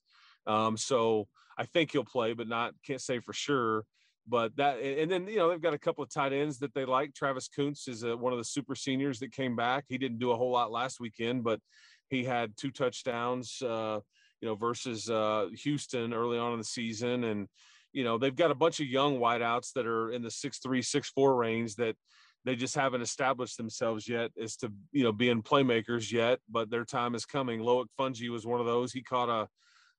um, 0.47 0.77
so 0.77 1.29
I 1.59 1.65
think 1.65 1.93
he'll 1.93 2.05
play, 2.05 2.33
but 2.33 2.49
not 2.49 2.75
can't 2.87 3.01
say 3.01 3.21
for 3.21 3.33
sure. 3.33 3.85
But 4.27 4.57
that 4.57 4.79
and 4.79 5.11
then 5.11 5.27
you 5.27 5.37
know 5.37 5.51
they've 5.51 5.61
got 5.61 5.75
a 5.75 5.79
couple 5.79 6.03
of 6.03 6.11
tight 6.11 6.33
ends 6.33 6.59
that 6.59 6.75
they 6.75 6.85
like. 6.85 7.15
Travis 7.15 7.49
Koontz 7.49 7.89
is 7.89 8.03
a, 8.03 8.17
one 8.17 8.33
of 8.33 8.39
the 8.39 8.45
super 8.45 8.75
seniors 8.75 9.19
that 9.21 9.33
came 9.33 9.55
back. 9.55 9.85
He 9.89 9.99
didn't 9.99 10.19
do 10.19 10.33
a 10.33 10.37
whole 10.37 10.53
lot 10.53 10.73
last 10.73 11.01
weekend, 11.01 11.45
but 11.45 11.61
he 12.09 12.25
had 12.25 12.57
two 12.57 12.71
touchdowns. 12.71 13.61
Uh, 13.61 14.01
you 14.45 14.51
know 14.51 14.57
versus 14.57 15.09
uh, 15.09 15.47
Houston 15.63 16.13
early 16.13 16.37
on 16.37 16.53
in 16.53 16.59
the 16.59 16.65
season, 16.65 17.25
and 17.25 17.49
you 17.95 18.05
know 18.05 18.19
they've 18.19 18.37
got 18.37 18.51
a 18.51 18.55
bunch 18.55 18.79
of 18.79 18.87
young 18.87 19.19
wideouts 19.19 19.73
that 19.73 19.87
are 19.87 20.11
in 20.11 20.23
the 20.23 20.31
six 20.31 20.59
three 20.59 20.83
six 20.83 21.09
four 21.09 21.35
range 21.35 21.77
that 21.77 21.97
they 22.45 22.57
just 22.57 22.75
haven't 22.75 23.03
established 23.03 23.57
themselves 23.57 24.09
yet 24.09 24.31
as 24.41 24.57
to 24.57 24.73
you 24.93 25.03
know 25.03 25.13
being 25.13 25.43
playmakers 25.43 26.13
yet 26.13 26.41
but 26.49 26.71
their 26.71 26.85
time 26.85 27.15
is 27.15 27.25
coming. 27.25 27.61
Loic 27.61 27.87
fouonji 27.99 28.29
was 28.29 28.47
one 28.47 28.61
of 28.61 28.67
those. 28.67 28.93
He 28.93 29.03
caught 29.03 29.29
a 29.29 29.49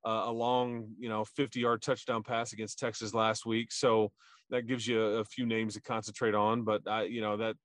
a 0.08 0.32
long 0.32 0.90
you 1.00 1.10
know 1.10 1.26
50 1.26 1.60
yard 1.60 1.82
touchdown 1.82 2.22
pass 2.22 2.54
against 2.54 2.78
texas 2.78 3.14
last 3.14 3.46
week. 3.46 3.72
So 3.72 4.12
that 4.52 4.68
gives 4.68 4.86
you 4.88 5.02
a, 5.02 5.26
few 5.26 5.46
names 5.48 5.74
to 5.74 5.82
concentrate 5.82 6.36
on 6.36 6.64
but 6.64 6.88
i 6.88 7.04
you 7.04 7.22
know 7.22 7.38
that 7.38 7.56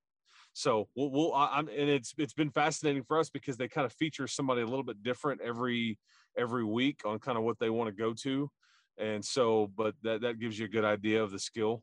So 0.53 0.89
we'll, 0.97 1.11
we'll 1.11 1.35
I'm, 1.35 1.69
and 1.69 1.89
it's 1.89 2.13
it's 2.19 2.33
been 2.33 2.51
fascinating 2.51 3.05
for 3.05 3.19
us 3.19 3.31
because 3.31 3.57
they 3.57 3.69
kind 3.69 3.85
of 3.85 3.93
feature 3.93 4.27
somebody 4.27 4.63
a 4.63 4.67
little 4.67 4.85
bit 4.85 5.03
different 5.03 5.41
every 5.43 5.99
every 6.37 6.65
week 6.65 7.03
on 7.05 7.19
kind 7.19 7.39
of 7.39 7.45
what 7.45 7.59
they 7.59 7.71
want 7.71 7.89
to 7.89 7.93
go 7.93 8.13
to, 8.23 8.51
and 8.99 9.25
so 9.25 9.71
but 9.77 9.95
that 10.03 10.23
that 10.23 10.41
gives 10.41 10.59
you 10.59 10.65
a 10.65 10.69
good 10.69 10.85
idea 10.85 11.23
of 11.23 11.31
the 11.31 11.39
skill. 11.39 11.83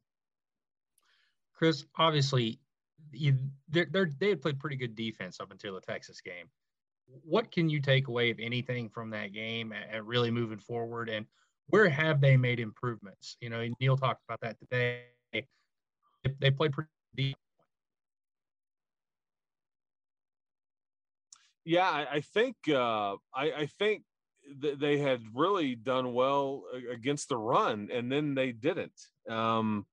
Chris, 1.54 1.86
obviously, 1.98 2.60
you, 3.12 3.38
they're, 3.70 3.88
they're, 3.92 4.12
they 4.20 4.30
had 4.30 4.42
played 4.42 4.60
pretty 4.60 4.76
good 4.76 4.96
defense 4.96 5.40
up 5.40 5.52
until 5.52 5.76
the 5.76 5.82
Texas 5.82 6.22
game. 6.22 6.50
What 7.24 7.52
can 7.52 7.70
you 7.70 7.80
take 7.80 8.08
away, 8.08 8.30
if 8.30 8.38
anything, 8.40 8.90
from 8.90 9.10
that 9.12 9.34
game 9.34 9.74
and, 9.74 10.08
really 10.08 10.32
moving 10.32 10.60
forward? 10.60 11.10
And 11.10 11.26
where 11.68 11.90
have 11.90 12.20
they 12.22 12.36
made 12.38 12.60
improvements? 12.60 13.38
You 13.40 13.50
know, 13.50 13.66
Neal 13.80 13.98
talked 13.98 14.24
about 14.28 14.42
that 14.42 14.60
today. 14.60 15.04
They 16.40 16.52
played 16.52 16.74
pretty 16.74 16.90
deep. 17.16 17.38
Yeah, 21.64 21.90
I, 21.90 22.08
I 22.16 22.22
think 22.22 22.56
uh, 22.70 23.16
I, 23.34 23.52
I 23.52 23.66
think 23.80 24.04
th- 24.62 24.80
they 24.80 24.98
had 24.98 25.22
really 25.34 25.76
done 25.76 26.14
well 26.14 26.64
against 26.92 27.30
the 27.30 27.38
run, 27.38 27.90
and 27.92 28.12
then 28.12 28.36
they 28.36 28.52
didn't. 28.52 29.00
Um, 29.30 29.86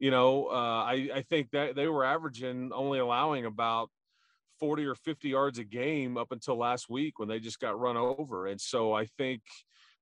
you 0.00 0.10
know, 0.10 0.46
uh, 0.46 0.84
I, 0.84 1.10
I 1.14 1.22
think 1.22 1.50
that 1.50 1.76
they 1.76 1.86
were 1.86 2.04
averaging 2.04 2.72
only 2.74 2.98
allowing 2.98 3.44
about 3.44 3.90
40 4.58 4.86
or 4.86 4.94
50 4.94 5.28
yards 5.28 5.58
a 5.58 5.64
game 5.64 6.16
up 6.16 6.32
until 6.32 6.56
last 6.56 6.88
week 6.88 7.18
when 7.18 7.28
they 7.28 7.38
just 7.38 7.60
got 7.60 7.78
run 7.78 7.98
over. 7.98 8.46
And 8.46 8.60
so 8.60 8.94
I 8.94 9.04
think 9.06 9.42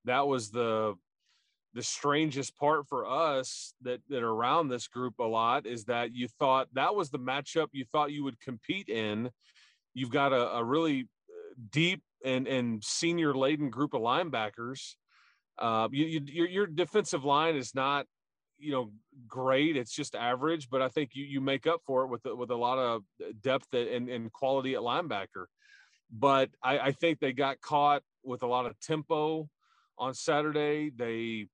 that 0.05 0.27
was 0.27 0.51
the 0.51 0.95
the 1.75 1.83
strangest 1.83 2.57
part 2.57 2.89
for 2.89 3.07
us 3.07 3.75
that 3.83 4.01
that 4.09 4.23
around 4.23 4.69
this 4.69 4.89
group 4.89 5.15
a 5.19 5.25
lot 5.25 5.67
is 5.67 5.85
that 5.85 6.15
you 6.15 6.27
thought 6.27 6.67
that 6.73 6.95
was 6.95 7.11
the 7.11 7.19
matchup 7.19 7.69
you 7.73 7.85
thought 7.85 8.11
you 8.11 8.25
would 8.25 8.41
compete 8.41 8.89
in. 8.89 9.31
You've 9.95 10.11
got 10.11 10.33
a, 10.33 10.55
a 10.55 10.65
really 10.65 11.03
uh, 11.29 11.55
deep 11.71 12.03
and 12.25 12.47
and 12.47 12.83
senior 12.83 13.35
laden 13.35 13.69
group 13.69 13.95
of 13.95 14.01
linebackers. 14.01 14.95
Uh, 15.59 15.89
you, 15.91 16.07
you, 16.07 16.21
your, 16.25 16.49
your 16.49 16.67
defensive 16.67 17.25
line 17.25 17.57
is 17.57 17.75
not 17.75 18.07
you 18.59 18.73
know 18.73 18.91
great 19.27 19.77
it's 19.77 19.95
just 19.95 20.15
average 20.15 20.69
but 20.71 20.83
i 20.83 20.89
think 20.89 21.11
you 21.15 21.25
you 21.25 21.41
make 21.41 21.67
up 21.67 21.81
for 21.87 22.05
it 22.05 22.09
with 22.09 22.25
with 22.25 22.51
a 22.51 22.57
lot 22.57 22.79
of 22.79 23.03
uh, 23.23 23.29
depth 23.43 23.73
and, 23.73 24.09
and 24.09 24.33
quality 24.33 24.75
at 24.75 24.81
linebacker. 24.81 25.47
But 26.11 26.49
I, 26.63 26.79
I 26.79 26.93
think 26.93 27.19
they 27.19 27.35
got 27.35 27.61
caught 27.61 28.03
with 28.25 28.43
a 28.43 28.47
lot 28.47 28.67
of 28.67 28.79
tempo 28.81 29.49
on 29.99 30.15
saturday. 30.15 30.91
They 30.91 31.47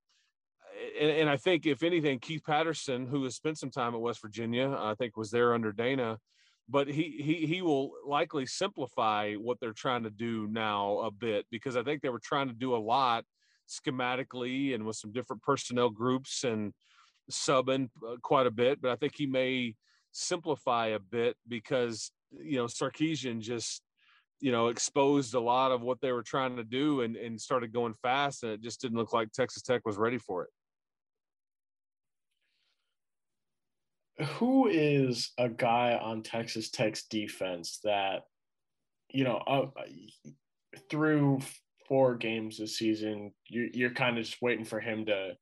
and, 1.01 1.11
and, 1.11 1.31
i 1.31 1.37
think 1.37 1.67
if 1.67 1.83
anything 1.83 2.19
keith 2.19 2.43
patterson 2.45 3.07
who 3.07 3.23
has 3.25 3.37
spent 3.37 3.59
some 3.59 3.71
time 3.71 3.95
at 3.95 4.01
west 4.01 4.21
virginia 4.21 4.77
i 4.79 4.95
think 4.95 5.17
was 5.17 5.31
there 5.31 5.55
under 5.55 5.73
dana 5.73 6.19
but 6.69 6.89
he 6.89 7.21
he 7.23 7.47
he 7.47 7.63
will 7.63 7.93
likely 8.05 8.45
simplify 8.45 9.35
what 9.35 9.61
they're 9.61 9.73
trying 9.73 10.03
to 10.03 10.11
do 10.11 10.49
now 10.51 10.99
a 11.01 11.11
bit 11.11 11.47
because 11.51 11.77
i 11.77 11.83
think 11.83 12.03
they 12.03 12.09
were 12.09 12.21
trying 12.21 12.49
to 12.49 12.55
do 12.55 12.75
a 12.75 12.77
lot 12.77 13.25
schematically 13.69 14.75
and 14.75 14.85
with 14.85 14.97
some 14.97 15.13
different 15.13 15.43
personnel 15.43 15.91
groups 15.91 16.45
and 16.45 16.73
subbing 17.31 17.89
uh, 18.07 18.17
quite 18.23 18.47
a 18.47 18.51
bit, 18.51 18.81
but 18.81 18.91
I 18.91 18.97
think 18.97 19.15
he 19.17 19.27
may 19.27 19.75
simplify 20.13 20.89
a 20.89 20.99
bit 20.99 21.37
because 21.49 22.11
you 22.31 22.57
know 22.57 22.67
Sarkisian 22.67 23.41
just 23.41 23.83
you 24.41 24.53
know 24.53 24.69
exposed 24.69 25.35
a 25.35 25.41
lot 25.41 25.73
of 25.73 25.83
what 25.83 26.01
they 26.01 26.13
were 26.13 26.23
trying 26.23 26.57
to 26.57 26.65
do 26.65 27.01
and, 27.03 27.17
and 27.17 27.41
started 27.41 27.73
going 27.73 27.95
fast, 28.03 28.43
and 28.43 28.53
it 28.53 28.61
just 28.63 28.81
didn't 28.81 28.99
look 28.99 29.13
like 29.13 29.33
Texas 29.33 29.63
Tech 29.63 29.83
was 29.85 29.97
ready 29.97 30.19
for 30.19 30.45
it. 30.45 30.51
Who 34.37 34.69
is 34.69 35.33
a 35.39 35.49
guy 35.49 35.99
on 36.01 36.23
Texas 36.23 36.71
Tech's 36.71 37.05
defense 37.09 37.81
that 37.85 38.23
you 39.11 39.25
know 39.25 39.39
uh, 39.39 39.67
through 40.91 41.41
four 41.89 42.15
games 42.15 42.59
this 42.59 42.79
season, 42.79 43.33
you, 43.49 43.71
you're 43.73 43.91
kind 43.91 44.19
of 44.19 44.25
just 44.25 44.41
waiting 44.41 44.65
for 44.65 44.81
him 44.81 45.05
to 45.07 45.33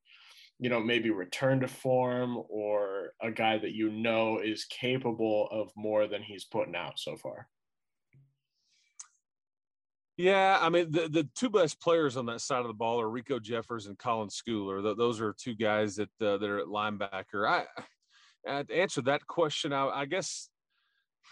you 0.62 0.69
know, 0.69 0.78
maybe 0.78 1.11
return 1.11 1.59
to 1.59 1.66
form 1.66 2.40
or 2.49 3.14
a 3.21 3.33
guy 3.33 3.59
that 3.59 3.75
you 3.75 3.90
know 3.90 4.38
is 4.38 4.64
capable 4.66 5.49
of 5.50 5.73
more 5.75 6.06
than 6.06 6.23
he's 6.23 6.45
putting 6.45 6.76
out 6.76 7.00
so 7.00 7.17
far? 7.17 7.49
Yeah, 10.17 10.56
I 10.60 10.69
mean 10.69 10.93
the, 10.93 11.08
the 11.08 11.28
two 11.34 11.50
best 11.50 11.80
players 11.80 12.17
on 12.17 12.26
that 12.26 12.43
side 12.43 12.60
of 12.60 12.69
the 12.69 12.75
ball 12.75 13.00
are 13.00 13.08
Riko 13.08 13.43
Jeffers 13.43 13.87
and 13.87 13.99
Colin 13.99 14.28
Schooler. 14.28 14.97
Those 14.97 15.21
are 15.21 15.34
two 15.37 15.56
guys 15.56 15.97
that 15.97 16.10
uh, 16.21 16.39
that 16.39 16.49
are 16.49 16.60
at 16.60 16.67
linebacker. 16.67 17.45
I, 17.45 17.65
uh, 18.49 18.63
to 18.63 18.73
answer 18.73 19.02
that 19.02 19.26
question, 19.26 19.73
I, 19.73 19.89
I 19.89 20.04
guess 20.04 20.49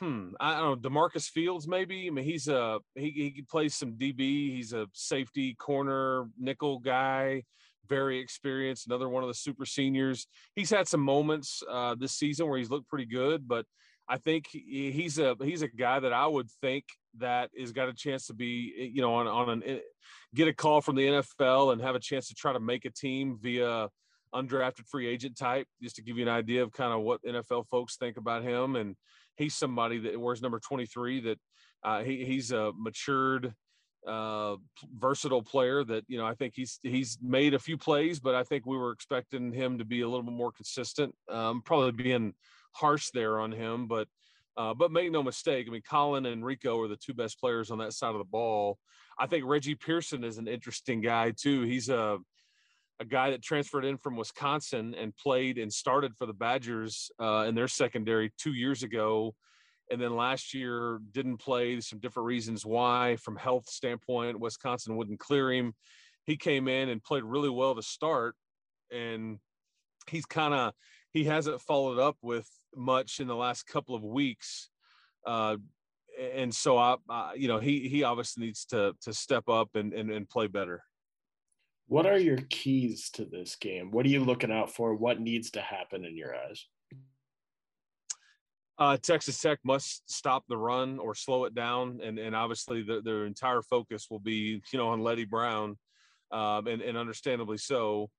hmm, 0.00 0.30
I 0.40 0.58
don't 0.58 0.82
know, 0.82 0.90
DaMarcus 0.90 1.28
Fields, 1.28 1.68
maybe. 1.68 2.08
I 2.08 2.10
mean, 2.10 2.24
he's 2.24 2.48
a 2.48 2.80
he 2.96 3.32
he 3.36 3.44
plays 3.48 3.76
some 3.76 3.92
DB. 3.92 4.56
He's 4.56 4.72
a 4.72 4.88
safety 4.92 5.54
corner 5.54 6.26
nickel 6.36 6.80
guy 6.80 7.44
very 7.88 8.18
experienced, 8.18 8.86
another 8.86 9.08
one 9.08 9.22
of 9.22 9.28
the 9.28 9.34
super 9.34 9.66
seniors. 9.66 10.26
He's 10.54 10.70
had 10.70 10.88
some 10.88 11.00
moments 11.00 11.62
uh, 11.70 11.94
this 11.98 12.12
season 12.12 12.48
where 12.48 12.58
he's 12.58 12.70
looked 12.70 12.88
pretty 12.88 13.06
good, 13.06 13.46
but 13.48 13.66
I 14.10 14.18
think 14.18 14.48
he's 14.50 15.20
a 15.20 15.36
he's 15.40 15.62
a 15.62 15.68
guy 15.68 16.00
that 16.00 16.12
I 16.12 16.26
would 16.26 16.50
think 16.60 16.84
that 17.18 17.50
is 17.54 17.70
got 17.70 17.88
a 17.88 17.94
chance 17.94 18.26
to 18.26 18.34
be 18.34 18.74
eh, 18.76 18.88
you 18.92 19.02
know 19.02 19.14
on 19.14 19.28
on 19.28 19.48
an 19.50 19.62
eh, 19.64 19.78
get 20.34 20.48
a 20.48 20.52
call 20.52 20.80
from 20.80 20.96
the 20.96 21.06
NFL 21.06 21.72
and 21.72 21.80
have 21.80 21.94
a 21.94 22.00
chance 22.00 22.26
to 22.26 22.34
try 22.34 22.52
to 22.52 22.58
make 22.58 22.84
a 22.84 22.90
team 22.90 23.38
via 23.40 23.88
undrafted 24.34 24.86
free 24.88 25.06
agent 25.06 25.38
type. 25.38 25.68
Just 25.80 25.94
to 25.96 26.02
give 26.02 26.16
you 26.16 26.24
an 26.24 26.28
idea 26.28 26.64
of 26.64 26.72
kind 26.72 26.92
of 26.92 27.02
what 27.02 27.22
NFL 27.22 27.68
folks 27.68 27.96
think 27.96 28.16
about 28.16 28.42
him, 28.42 28.74
and 28.74 28.96
he's 29.36 29.54
somebody 29.54 30.00
that 30.00 30.20
wears 30.20 30.42
number 30.42 30.58
twenty 30.58 30.86
three. 30.86 31.20
That 31.20 31.38
uh, 31.84 32.02
he 32.02 32.24
he's 32.24 32.50
a 32.50 32.72
matured 32.76 33.54
uh, 34.06 34.56
versatile 34.98 35.42
player 35.42 35.84
that 35.84 36.04
you 36.08 36.18
know 36.18 36.26
I 36.26 36.34
think 36.34 36.54
he's 36.56 36.78
he's 36.82 37.18
made 37.22 37.54
a 37.54 37.58
few 37.58 37.76
plays, 37.76 38.20
but 38.20 38.34
I 38.34 38.42
think 38.42 38.66
we 38.66 38.76
were 38.76 38.92
expecting 38.92 39.52
him 39.52 39.78
to 39.78 39.84
be 39.84 40.00
a 40.00 40.08
little 40.08 40.22
bit 40.22 40.34
more 40.34 40.52
consistent. 40.52 41.14
Um, 41.28 41.62
probably 41.62 41.92
being 41.92 42.34
harsh 42.72 43.10
there 43.12 43.40
on 43.40 43.52
him, 43.52 43.86
but 43.86 44.08
uh, 44.56 44.74
but 44.74 44.92
make 44.92 45.10
no 45.10 45.22
mistake. 45.22 45.66
I 45.68 45.70
mean, 45.70 45.82
Colin 45.88 46.26
and 46.26 46.42
Riko 46.42 46.84
are 46.84 46.88
the 46.88 46.96
two 46.96 47.14
best 47.14 47.38
players 47.38 47.70
on 47.70 47.78
that 47.78 47.92
side 47.92 48.12
of 48.12 48.18
the 48.18 48.24
ball. 48.24 48.78
I 49.18 49.26
think 49.26 49.44
Reggie 49.46 49.74
Pearson 49.74 50.24
is 50.24 50.38
an 50.38 50.48
interesting 50.48 51.00
guy 51.00 51.32
too. 51.36 51.62
He's 51.62 51.88
a 51.88 52.18
a 53.00 53.04
guy 53.04 53.30
that 53.30 53.42
transferred 53.42 53.86
in 53.86 53.96
from 53.96 54.16
Wisconsin 54.16 54.94
and 54.94 55.16
played 55.16 55.56
and 55.56 55.72
started 55.72 56.14
for 56.16 56.26
the 56.26 56.34
Badgers 56.34 57.10
uh, 57.18 57.46
in 57.48 57.54
their 57.54 57.68
secondary 57.68 58.30
two 58.38 58.52
years 58.52 58.82
ago 58.82 59.34
and 59.90 60.00
then 60.00 60.14
last 60.14 60.54
year 60.54 61.00
didn't 61.12 61.38
play 61.38 61.80
some 61.80 61.98
different 61.98 62.26
reasons 62.26 62.64
why 62.64 63.16
from 63.16 63.36
health 63.36 63.68
standpoint 63.68 64.38
wisconsin 64.38 64.96
wouldn't 64.96 65.20
clear 65.20 65.52
him. 65.52 65.74
He 66.26 66.36
came 66.36 66.68
in 66.68 66.88
and 66.88 67.02
played 67.02 67.24
really 67.24 67.50
well 67.50 67.74
to 67.74 67.82
start 67.82 68.36
and 68.92 69.38
he's 70.08 70.26
kind 70.26 70.54
of 70.54 70.72
he 71.12 71.24
hasn't 71.24 71.60
followed 71.60 71.98
up 71.98 72.16
with 72.22 72.48
much 72.74 73.20
in 73.20 73.26
the 73.26 73.34
last 73.34 73.66
couple 73.66 73.94
of 73.94 74.04
weeks 74.04 74.70
uh, 75.26 75.56
and 76.34 76.54
so 76.54 76.76
I, 76.76 76.96
I, 77.08 77.34
you 77.34 77.48
know 77.48 77.58
he 77.58 77.88
he 77.88 78.02
obviously 78.02 78.46
needs 78.46 78.64
to 78.66 78.94
to 79.02 79.12
step 79.12 79.48
up 79.48 79.70
and, 79.74 79.92
and 79.92 80.10
and 80.10 80.28
play 80.28 80.46
better. 80.46 80.82
What 81.86 82.06
are 82.06 82.18
your 82.18 82.38
keys 82.50 83.10
to 83.14 83.24
this 83.24 83.56
game? 83.56 83.90
What 83.90 84.06
are 84.06 84.10
you 84.10 84.22
looking 84.22 84.52
out 84.52 84.72
for? 84.72 84.94
What 84.94 85.20
needs 85.20 85.50
to 85.52 85.60
happen 85.60 86.04
in 86.04 86.16
your 86.16 86.34
eyes 86.34 86.66
uh, 88.80 88.96
Texas 88.96 89.38
Tech 89.38 89.58
must 89.62 90.10
stop 90.10 90.44
the 90.48 90.56
run 90.56 90.98
or 90.98 91.14
slow 91.14 91.44
it 91.44 91.54
down, 91.54 92.00
and 92.02 92.18
and 92.18 92.34
obviously 92.34 92.82
the, 92.82 93.02
their 93.02 93.26
entire 93.26 93.60
focus 93.60 94.06
will 94.10 94.18
be 94.18 94.62
you 94.72 94.78
know 94.78 94.88
on 94.88 95.02
Leddie 95.02 95.26
Brown, 95.26 95.76
um, 96.32 96.66
and 96.66 96.82
and 96.82 96.96
understandably 96.96 97.58
so. 97.58 98.10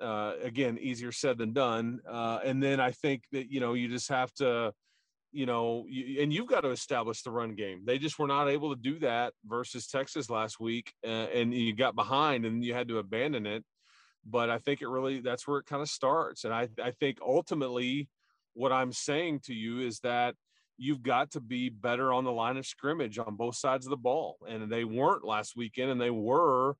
Uh, 0.00 0.34
again, 0.42 0.78
easier 0.80 1.12
said 1.12 1.38
than 1.38 1.52
done. 1.52 2.00
Uh, 2.10 2.40
and 2.44 2.60
then 2.60 2.80
I 2.80 2.90
think 2.90 3.22
that 3.30 3.52
you 3.52 3.60
know 3.60 3.74
you 3.74 3.88
just 3.88 4.08
have 4.08 4.32
to, 4.34 4.72
you 5.30 5.46
know, 5.46 5.84
you, 5.88 6.20
and 6.20 6.32
you've 6.32 6.48
got 6.48 6.62
to 6.62 6.70
establish 6.70 7.22
the 7.22 7.30
run 7.30 7.54
game. 7.54 7.82
They 7.84 7.98
just 7.98 8.18
were 8.18 8.26
not 8.26 8.48
able 8.48 8.74
to 8.74 8.80
do 8.80 8.98
that 8.98 9.32
versus 9.46 9.86
Texas 9.86 10.28
last 10.28 10.58
week, 10.58 10.92
uh, 11.06 11.28
and 11.32 11.54
you 11.54 11.76
got 11.76 11.94
behind 11.94 12.44
and 12.44 12.64
you 12.64 12.74
had 12.74 12.88
to 12.88 12.98
abandon 12.98 13.46
it. 13.46 13.64
But 14.26 14.50
I 14.50 14.58
think 14.58 14.82
it 14.82 14.88
really 14.88 15.20
that's 15.20 15.46
where 15.46 15.58
it 15.58 15.66
kind 15.66 15.82
of 15.82 15.88
starts, 15.88 16.44
and 16.44 16.52
I 16.52 16.68
I 16.82 16.90
think 16.90 17.18
ultimately 17.22 18.08
what 18.54 18.72
I'm 18.72 18.92
saying 18.92 19.40
to 19.44 19.54
you 19.54 19.80
is 19.80 20.00
that 20.00 20.34
you've 20.78 21.02
got 21.02 21.30
to 21.32 21.40
be 21.40 21.68
better 21.68 22.12
on 22.12 22.24
the 22.24 22.32
line 22.32 22.56
of 22.56 22.66
scrimmage 22.66 23.18
on 23.18 23.36
both 23.36 23.56
sides 23.56 23.86
of 23.86 23.90
the 23.90 23.96
ball. 23.96 24.36
And 24.48 24.70
they 24.70 24.84
weren't 24.84 25.24
last 25.24 25.56
weekend, 25.56 25.90
and 25.90 26.00
they 26.00 26.10
were 26.10 26.74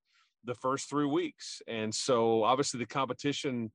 the 0.44 0.54
first 0.54 0.88
three 0.88 1.06
weeks. 1.06 1.62
And 1.68 1.94
so 1.94 2.42
obviously 2.42 2.78
the 2.78 2.86
competition, 2.86 3.70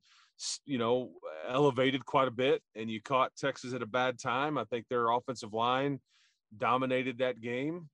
you 0.66 0.78
know, 0.78 1.12
elevated 1.48 2.04
quite 2.04 2.28
a 2.28 2.32
bit, 2.32 2.62
and 2.74 2.90
you 2.90 3.00
caught 3.00 3.36
Texas 3.36 3.72
at 3.72 3.82
a 3.82 3.86
bad 3.86 4.18
time. 4.18 4.58
I 4.58 4.64
think 4.64 4.86
their 4.88 5.10
offensive 5.10 5.52
line 5.52 6.00
dominated 6.56 7.18
that 7.18 7.40
game. 7.40 7.88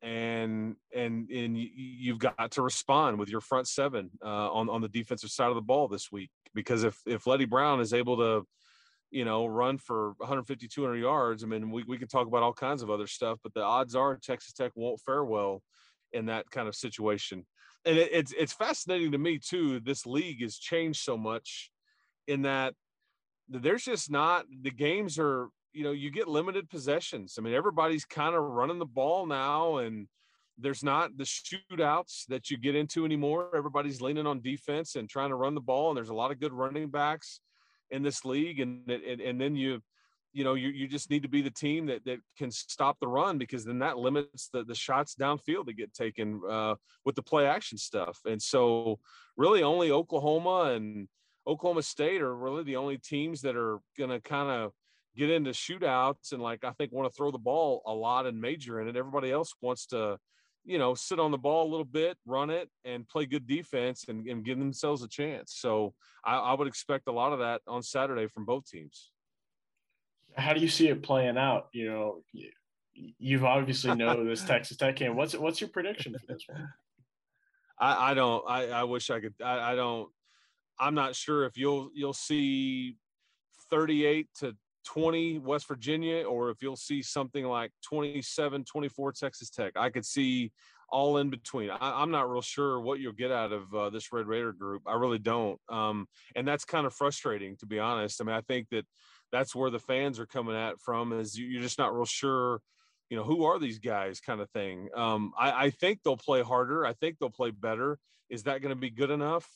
And 0.00 0.76
and 0.94 1.28
and 1.28 1.58
you've 1.58 2.20
got 2.20 2.52
to 2.52 2.62
respond 2.62 3.18
with 3.18 3.28
your 3.28 3.40
front 3.40 3.66
seven 3.66 4.10
uh, 4.24 4.52
on 4.52 4.68
on 4.68 4.80
the 4.80 4.88
defensive 4.88 5.30
side 5.30 5.48
of 5.48 5.56
the 5.56 5.60
ball 5.60 5.88
this 5.88 6.12
week 6.12 6.30
because 6.54 6.84
if 6.84 7.00
if 7.04 7.26
Leddie 7.26 7.46
Brown 7.46 7.80
is 7.80 7.92
able 7.92 8.16
to 8.16 8.46
you 9.10 9.24
know, 9.24 9.46
run 9.46 9.78
for 9.78 10.12
150, 10.18 10.68
200 10.68 10.96
yards. 10.96 11.42
I 11.42 11.46
mean, 11.46 11.70
we, 11.70 11.82
we 11.84 11.98
can 11.98 12.08
talk 12.08 12.26
about 12.26 12.42
all 12.42 12.52
kinds 12.52 12.82
of 12.82 12.90
other 12.90 13.06
stuff, 13.06 13.38
but 13.42 13.54
the 13.54 13.62
odds 13.62 13.94
are 13.94 14.16
Texas 14.16 14.52
Tech 14.52 14.72
won't 14.74 15.00
fare 15.00 15.24
well 15.24 15.62
in 16.12 16.26
that 16.26 16.50
kind 16.50 16.68
of 16.68 16.74
situation. 16.74 17.46
And 17.84 17.96
it, 17.96 18.10
it's 18.12 18.32
it's 18.32 18.52
fascinating 18.52 19.12
to 19.12 19.18
me 19.18 19.38
too. 19.38 19.80
This 19.80 20.04
league 20.04 20.42
has 20.42 20.58
changed 20.58 21.00
so 21.00 21.16
much 21.16 21.70
in 22.26 22.42
that 22.42 22.74
there's 23.48 23.84
just 23.84 24.10
not 24.10 24.44
the 24.62 24.70
games 24.70 25.18
are 25.18 25.48
you 25.72 25.84
know 25.84 25.92
you 25.92 26.10
get 26.10 26.28
limited 26.28 26.68
possessions. 26.68 27.36
I 27.38 27.42
mean, 27.42 27.54
everybody's 27.54 28.04
kind 28.04 28.34
of 28.34 28.42
running 28.42 28.78
the 28.78 28.84
ball 28.84 29.26
now, 29.26 29.78
and 29.78 30.06
there's 30.58 30.82
not 30.82 31.16
the 31.16 31.24
shootouts 31.24 32.26
that 32.28 32.50
you 32.50 32.58
get 32.58 32.74
into 32.74 33.04
anymore. 33.04 33.50
Everybody's 33.56 34.02
leaning 34.02 34.26
on 34.26 34.42
defense 34.42 34.96
and 34.96 35.08
trying 35.08 35.30
to 35.30 35.36
run 35.36 35.54
the 35.54 35.60
ball, 35.60 35.90
and 35.90 35.96
there's 35.96 36.08
a 36.10 36.14
lot 36.14 36.32
of 36.32 36.40
good 36.40 36.52
running 36.52 36.90
backs 36.90 37.40
in 37.90 38.02
this 38.02 38.24
league, 38.24 38.60
and 38.60 38.88
and, 38.90 39.20
and 39.20 39.40
then 39.40 39.56
you 39.56 39.80
you 40.32 40.44
know 40.44 40.54
you, 40.54 40.68
you 40.68 40.86
just 40.86 41.10
need 41.10 41.22
to 41.22 41.28
be 41.28 41.42
the 41.42 41.50
team 41.50 41.86
that, 41.86 42.04
that 42.04 42.20
can 42.36 42.50
stop 42.50 42.98
the 43.00 43.08
run 43.08 43.38
because 43.38 43.64
then 43.64 43.78
that 43.78 43.98
limits 43.98 44.48
the, 44.52 44.64
the 44.64 44.74
shots 44.74 45.14
downfield 45.18 45.66
that 45.66 45.76
get 45.76 45.94
taken 45.94 46.40
uh, 46.48 46.74
with 47.04 47.16
the 47.16 47.22
play 47.22 47.46
action 47.46 47.78
stuff. 47.78 48.20
And 48.26 48.40
so 48.40 48.98
really 49.36 49.62
only 49.62 49.90
oklahoma 49.90 50.74
and 50.74 51.08
oklahoma 51.46 51.82
state 51.82 52.20
are 52.20 52.36
really 52.36 52.62
the 52.62 52.76
only 52.76 52.98
teams 52.98 53.40
that 53.42 53.56
are 53.56 53.78
going 53.96 54.10
to 54.10 54.20
kind 54.20 54.50
of 54.50 54.72
get 55.16 55.30
into 55.30 55.50
shootouts. 55.50 56.32
And 56.32 56.42
like 56.42 56.62
i 56.64 56.72
think 56.72 56.92
want 56.92 57.10
to 57.10 57.16
throw 57.16 57.30
the 57.30 57.38
ball 57.38 57.82
a 57.86 57.92
lot 57.92 58.26
and 58.26 58.40
major 58.40 58.80
in 58.80 58.88
it 58.88 58.96
everybody 58.96 59.32
else 59.32 59.54
wants 59.60 59.86
to 59.86 60.18
you 60.68 60.78
know 60.78 60.94
sit 60.94 61.18
on 61.18 61.30
the 61.30 61.38
ball 61.38 61.66
a 61.66 61.70
little 61.70 61.84
bit 61.84 62.16
run 62.26 62.50
it 62.50 62.68
and 62.84 63.08
play 63.08 63.26
good 63.26 63.46
defense 63.46 64.04
and, 64.08 64.26
and 64.28 64.44
give 64.44 64.58
themselves 64.58 65.02
a 65.02 65.08
chance 65.08 65.54
so 65.56 65.94
I, 66.24 66.36
I 66.36 66.54
would 66.54 66.68
expect 66.68 67.08
a 67.08 67.12
lot 67.12 67.32
of 67.32 67.38
that 67.40 67.62
on 67.66 67.82
saturday 67.82 68.26
from 68.28 68.44
both 68.44 68.66
teams 68.66 69.10
how 70.38 70.52
do 70.52 70.60
you 70.60 70.68
see 70.68 70.88
it 70.88 71.02
playing 71.02 71.36
out? 71.36 71.68
You 71.72 71.90
know, 71.90 72.22
you've 72.94 73.44
obviously 73.44 73.94
know 73.94 74.24
this 74.28 74.44
Texas 74.44 74.76
Tech 74.76 74.96
game. 74.96 75.16
What's 75.16 75.34
what's 75.34 75.60
your 75.60 75.70
prediction 75.70 76.14
for 76.18 76.32
this 76.32 76.44
one? 76.46 76.68
I, 77.80 78.10
I 78.10 78.14
don't. 78.14 78.44
I, 78.48 78.68
I 78.68 78.84
wish 78.84 79.10
I 79.10 79.20
could. 79.20 79.34
I, 79.42 79.72
I 79.72 79.74
don't. 79.74 80.08
I'm 80.78 80.94
not 80.94 81.16
sure 81.16 81.44
if 81.44 81.56
you'll 81.56 81.90
you'll 81.94 82.12
see 82.12 82.96
38 83.70 84.28
to 84.40 84.56
20 84.86 85.38
West 85.40 85.68
Virginia 85.68 86.24
or 86.24 86.50
if 86.50 86.62
you'll 86.62 86.76
see 86.76 87.02
something 87.02 87.44
like 87.44 87.70
27 87.84 88.64
24 88.64 89.12
Texas 89.12 89.50
Tech. 89.50 89.72
I 89.76 89.90
could 89.90 90.04
see 90.04 90.52
all 90.90 91.18
in 91.18 91.28
between. 91.28 91.70
I, 91.70 92.02
am 92.02 92.10
not 92.10 92.30
real 92.30 92.40
sure 92.40 92.80
what 92.80 93.00
you'll 93.00 93.12
get 93.12 93.30
out 93.30 93.52
of 93.52 93.74
uh, 93.74 93.90
this 93.90 94.10
Red 94.12 94.26
Raider 94.26 94.52
group. 94.52 94.82
I 94.86 94.94
really 94.94 95.18
don't. 95.18 95.60
Um, 95.68 96.06
and 96.34 96.48
that's 96.48 96.64
kind 96.64 96.86
of 96.86 96.94
frustrating, 96.94 97.56
to 97.58 97.66
be 97.66 97.78
honest. 97.78 98.20
I 98.20 98.24
mean, 98.24 98.34
I 98.34 98.40
think 98.40 98.68
that 98.70 98.86
that's 99.30 99.54
where 99.54 99.70
the 99.70 99.78
fans 99.78 100.18
are 100.18 100.26
coming 100.26 100.56
at 100.56 100.80
from 100.80 101.12
is 101.12 101.38
you're 101.38 101.62
just 101.62 101.78
not 101.78 101.94
real 101.94 102.06
sure 102.06 102.60
you 103.10 103.16
know 103.16 103.24
who 103.24 103.44
are 103.44 103.58
these 103.58 103.78
guys 103.78 104.20
kind 104.20 104.40
of 104.40 104.50
thing 104.50 104.88
um, 104.94 105.32
I, 105.38 105.66
I, 105.66 105.70
think 105.70 106.00
they'll 106.04 106.16
play 106.16 106.42
harder 106.42 106.84
i 106.84 106.92
think 106.92 107.18
they'll 107.18 107.30
play 107.30 107.50
better 107.50 107.98
is 108.28 108.42
that 108.44 108.60
going 108.60 108.74
to 108.74 108.80
be 108.80 108.90
good 108.90 109.10
enough 109.10 109.46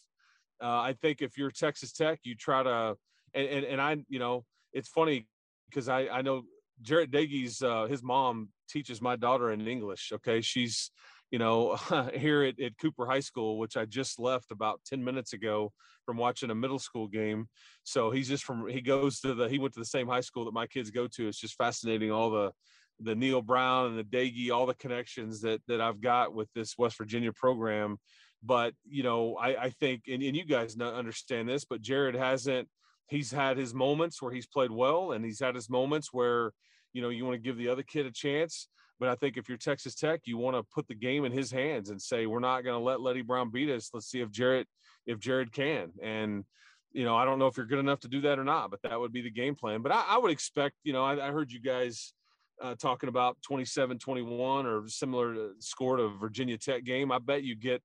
uh, 0.62 0.80
i 0.80 0.94
think 1.00 1.20
if 1.20 1.37
you're 1.37 1.50
texas 1.50 1.92
tech 1.92 2.20
you 2.24 2.35
try 2.35 2.62
to 2.62 2.96
and, 3.35 3.48
and, 3.48 3.64
and 3.64 3.80
i 3.80 3.96
you 4.08 4.18
know 4.18 4.44
it's 4.72 4.88
funny 4.88 5.26
because 5.68 5.88
i 5.88 6.06
i 6.08 6.22
know 6.22 6.42
jarret 6.82 7.11
doege's 7.11 7.62
uh, 7.62 7.87
his 7.87 8.02
mom 8.02 8.48
teaches 8.68 9.00
my 9.00 9.16
daughter 9.16 9.50
in 9.52 9.66
english 9.66 10.12
okay 10.14 10.40
she's 10.40 10.90
you 11.32 11.38
know, 11.38 11.74
here 12.14 12.44
at, 12.44 12.61
at, 12.61 12.78
Cooper 12.78 13.06
High 13.06 13.20
School, 13.20 13.58
which 13.58 13.76
I 13.76 13.87
just 13.87 14.20
left 14.20 14.52
about 14.52 14.80
10 14.87 15.02
minutes 15.02 15.32
ago 15.32 15.72
from 16.04 16.18
watching 16.18 16.50
a 16.50 16.54
middle 16.54 16.78
school 16.78 17.08
game. 17.08 17.48
So 17.82 18.11
he's 18.11 18.28
just 18.28 18.44
from, 18.44 18.68
he 18.68 18.82
goes 18.82 19.18
to 19.20 19.35
the, 19.35 19.48
he 19.48 19.58
went 19.58 19.74
to 19.74 19.80
the 19.80 19.87
same 19.87 20.06
high 20.06 20.20
school 20.20 20.44
that 20.44 20.54
my 20.54 20.66
kids 20.66 20.90
go 20.90 21.08
to. 21.08 21.26
It's 21.26 21.40
just 21.40 21.56
fascinating 21.56 22.12
all 22.12 22.30
the, 22.30 22.52
the 23.00 23.14
Neal 23.14 23.40
Brown 23.40 23.87
and 23.87 23.98
the 23.98 24.04
Doege, 24.04 24.52
all 24.54 24.66
the 24.66 24.74
connections 24.74 25.40
that, 25.40 25.62
that 25.68 25.80
I've 25.80 26.02
got 26.02 26.35
with 26.35 26.48
this 26.54 26.76
West 26.76 26.98
Virginia 26.98 27.32
program. 27.32 27.96
But, 28.44 28.74
you 28.85 29.02
know, 29.02 29.37
I, 29.37 29.56
I 29.56 29.70
think, 29.70 30.02
and, 30.08 30.22
and 30.22 30.37
you 30.37 30.44
guys 30.44 30.78
understand 30.78 31.48
this, 31.48 31.64
but 31.64 31.80
Jared 31.80 32.14
hasn't, 32.14 32.68
he's 33.09 33.31
had 33.31 33.57
his 33.57 33.75
moments 33.75 34.23
where 34.23 34.33
he's 34.33 34.47
played 34.47 34.71
well 34.71 35.12
and 35.12 35.25
he's 35.25 35.41
had 35.41 35.55
his 35.55 35.69
moments 35.69 36.09
where, 36.12 36.53
you 36.93 37.03
know, 37.03 37.09
you 37.09 37.25
want 37.25 37.35
to 37.35 37.43
give 37.43 37.57
the 37.57 37.69
other 37.69 37.83
kid 37.83 38.07
a 38.07 38.11
chance 38.11 38.69
but 39.03 39.09
I 39.09 39.17
think 39.17 39.37
if 39.37 39.49
you're 39.49 39.59
Texas 39.59 39.97
Tech, 39.97 40.21
you 40.27 40.38
want 40.38 40.57
to 40.57 40.62
put 40.62 40.87
the 40.87 40.95
game 40.95 41.25
in 41.25 41.33
his 41.33 41.51
hands 41.51 41.91
and 41.91 42.01
say, 42.01 42.27
we're 42.27 42.38
not 42.38 42.62
going 42.62 42.79
to 42.79 42.85
let 42.85 43.01
leddie 43.01 43.23
Brown 43.23 43.51
beat 43.51 43.69
us. 43.69 43.91
Let's 43.93 44.09
see 44.09 44.21
if 44.21 44.31
jared 44.31 44.69
if 45.09 45.19
jared 45.19 45.53
can. 45.53 45.91
And, 46.01 46.45
you 46.93 47.05
know, 47.05 47.17
I 47.17 47.25
don't 47.25 47.41
know 47.41 47.49
if 47.49 47.57
you're 47.57 47.67
good 47.67 47.81
enough 47.81 47.99
to 48.01 48.09
do 48.09 48.21
that 48.21 48.38
or 48.38 48.45
not, 48.45 48.71
but 48.71 48.81
that 48.83 49.01
would 49.01 49.12
be 49.12 49.21
the 49.21 49.29
game 49.29 49.57
plan. 49.57 49.83
But 49.83 49.91
I, 49.91 50.05
I 50.11 50.19
would 50.19 50.31
expect, 50.31 50.77
you 50.85 50.93
know, 50.93 51.05
I, 51.05 51.27
I 51.27 51.33
heard 51.33 51.51
you 51.51 51.61
guys 51.61 52.15
uh, 52.62 52.77
talking 52.77 53.09
about 53.09 53.38
27 53.43 53.99
21 53.99 54.67
or 54.67 54.87
similar 54.87 55.49
score 55.59 55.97
to 55.97 56.07
Virginia 56.21 56.57
Tech 56.57 56.85
game. 56.85 57.11
I 57.11 57.19
bet 57.19 57.43
you 57.43 57.57
get 57.57 57.83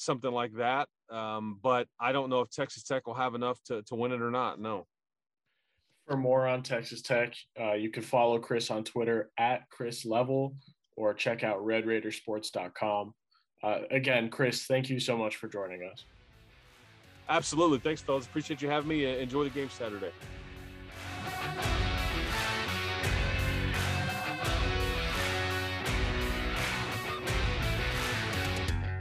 something 0.00 0.30
like 0.30 0.54
that. 0.54 0.88
Um, 1.10 1.58
but 1.62 1.86
I 2.00 2.12
don't 2.12 2.30
know 2.30 2.40
if 2.40 2.50
Texas 2.50 2.82
Tech 2.82 3.06
will 3.06 3.14
have 3.14 3.34
enough 3.34 3.62
to, 3.64 3.82
to 3.82 3.94
win 3.94 4.12
it 4.12 4.22
or 4.22 4.30
not. 4.30 4.60
No. 4.60 4.86
For 6.06 6.16
more 6.16 6.46
on 6.46 6.62
Texas 6.62 7.02
Tech, 7.02 7.34
uh, 7.60 7.74
you 7.74 7.90
can 7.90 8.02
follow 8.02 8.38
Chris 8.38 8.70
on 8.70 8.82
Twitter 8.84 9.30
at 9.38 9.68
Chris 9.70 10.04
Level 10.04 10.56
or 10.96 11.14
check 11.14 11.44
out 11.44 11.58
RedRaidersports.com. 11.64 13.14
Uh, 13.62 13.78
again, 13.90 14.30
Chris, 14.30 14.64
thank 14.64 14.88
you 14.88 14.98
so 14.98 15.16
much 15.16 15.36
for 15.36 15.48
joining 15.48 15.88
us. 15.90 16.04
Absolutely. 17.28 17.78
Thanks, 17.78 18.00
fellas. 18.00 18.26
Appreciate 18.26 18.60
you 18.60 18.68
having 18.68 18.88
me. 18.88 19.04
Enjoy 19.04 19.44
the 19.44 19.50
game 19.50 19.70
Saturday. 19.70 20.10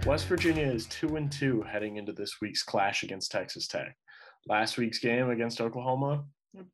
West 0.09 0.25
Virginia 0.25 0.65
is 0.65 0.87
2 0.87 1.17
and 1.17 1.31
2 1.31 1.61
heading 1.61 1.97
into 1.97 2.11
this 2.11 2.41
week's 2.41 2.63
clash 2.63 3.03
against 3.03 3.29
Texas 3.29 3.67
Tech. 3.67 3.95
Last 4.47 4.75
week's 4.75 4.97
game 4.97 5.29
against 5.29 5.61
Oklahoma 5.61 6.23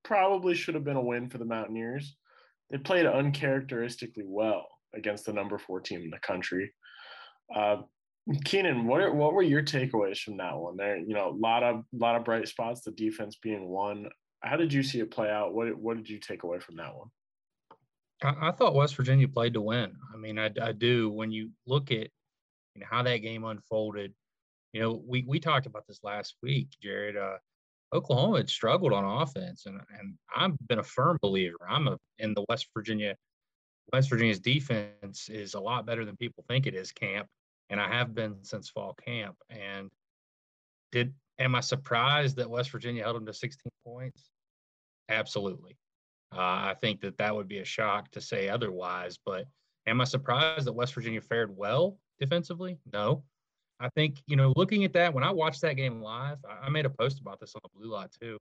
probably 0.04 0.56
should 0.56 0.74
have 0.74 0.86
been 0.86 0.96
a 0.96 1.04
win 1.04 1.30
for 1.30 1.38
the 1.38 1.44
Mountaineers. 1.44 2.16
They 2.70 2.78
played 2.78 3.06
uncharacteristically 3.06 4.24
well 4.26 4.66
against 4.94 5.26
the 5.26 5.34
number 5.34 5.58
four 5.58 5.82
team 5.82 6.04
in 6.04 6.12
the 6.12 6.20
country. 6.20 6.72
Uh, 7.54 7.82
Keenan, 8.46 8.88
what 8.88 9.02
are, 9.02 9.14
what 9.14 9.34
were 9.34 9.44
your 9.44 9.64
takeaways 9.64 10.20
from 10.20 10.38
that 10.38 10.56
one? 10.56 10.78
There, 10.78 10.96
you 10.96 11.14
know, 11.14 11.32
a 11.32 11.36
lot 11.38 11.62
of 11.62 11.84
lot 11.92 12.16
of 12.16 12.24
bright 12.24 12.48
spots. 12.48 12.84
The 12.84 12.92
defense 12.92 13.36
being 13.44 13.68
one. 13.68 14.08
How 14.44 14.56
did 14.56 14.72
you 14.72 14.82
see 14.82 15.02
it 15.02 15.12
play 15.12 15.30
out? 15.30 15.54
What 15.54 15.78
what 15.78 15.98
did 15.98 16.10
you 16.10 16.20
take 16.20 16.44
away 16.44 16.60
from 16.60 16.78
that 16.78 16.96
one? 16.96 17.10
I, 18.24 18.48
I 18.48 18.52
thought 18.54 18.76
West 18.76 18.96
Virginia 18.96 19.28
played 19.28 19.56
to 19.56 19.62
win. 19.62 19.92
I 20.14 20.18
mean, 20.18 20.40
I, 20.40 20.52
I 20.62 20.72
do. 20.72 21.10
When 21.10 21.34
you 21.34 21.50
look 21.68 21.92
at 21.92 22.08
you 22.76 22.82
know, 22.82 22.88
how 22.90 23.04
that 23.04 23.18
game 23.18 23.44
unfolded, 23.44 24.14
you 24.74 24.82
know, 24.82 25.02
we 25.08 25.24
we 25.28 25.40
talked 25.40 25.66
about 25.66 25.88
this 25.88 26.00
last 26.04 26.36
week, 26.44 26.68
Jared. 26.82 27.18
Uh, 27.18 27.38
Oklahoma 27.94 28.38
had 28.38 28.50
struggled 28.50 28.94
on 28.94 29.22
offense, 29.22 29.66
and 29.66 29.80
and 29.98 30.16
I've 30.36 30.56
been 30.68 30.80
a 30.80 30.84
firm 30.84 31.18
believer. 31.22 31.60
I'm 31.68 31.88
a 31.88 31.98
in 32.20 32.34
the 32.34 32.46
West 32.50 32.68
Virginia 32.76 33.16
West 33.94 34.10
Virginia's 34.10 34.40
defense 34.40 35.30
is 35.30 35.54
a 35.54 35.60
lot 35.60 35.86
better 35.86 36.06
than 36.06 36.18
people 36.18 36.44
think 36.48 36.66
it 36.66 36.76
is. 36.76 36.92
Camp, 36.92 37.28
and 37.70 37.80
I 37.80 37.88
have 37.88 38.14
been 38.14 38.44
since 38.44 38.70
fall 38.70 38.94
camp. 38.94 39.38
And 39.50 39.90
did 40.92 41.14
am 41.40 41.56
I 41.56 41.62
surprised 41.62 42.38
that 42.38 42.50
West 42.50 42.72
Virginia 42.72 43.04
held 43.04 43.16
them 43.16 43.26
to 43.26 43.34
16 43.34 43.72
points? 43.86 44.30
Absolutely. 45.10 45.78
Uh, 46.36 46.40
I 46.40 46.76
think 46.82 47.02
that 47.02 47.18
that 47.18 47.36
would 47.36 47.48
be 47.48 47.60
a 47.60 47.66
shock 47.66 48.12
to 48.12 48.22
say 48.22 48.50
otherwise. 48.50 49.18
But 49.24 49.46
am 49.88 50.02
I 50.02 50.06
surprised 50.06 50.66
that 50.66 50.74
West 50.74 50.94
Virginia 50.94 51.22
fared 51.22 51.56
well 51.56 51.98
defensively? 52.20 52.78
No. 52.92 53.24
I 53.80 53.90
think, 53.90 54.22
you 54.28 54.36
know, 54.36 54.54
looking 54.56 54.86
at 54.86 54.94
that, 54.94 55.14
when 55.14 55.24
I 55.24 55.32
watched 55.32 55.62
that 55.62 55.74
game 55.74 56.02
live, 56.02 56.38
I, 56.50 56.70
made 56.70 56.86
a 56.86 56.90
post 56.90 57.20
about 57.20 57.40
this 57.40 57.54
on 57.56 57.62
the 57.64 57.70
blue 57.78 57.92
lot 57.92 58.10
too. 58.22 58.38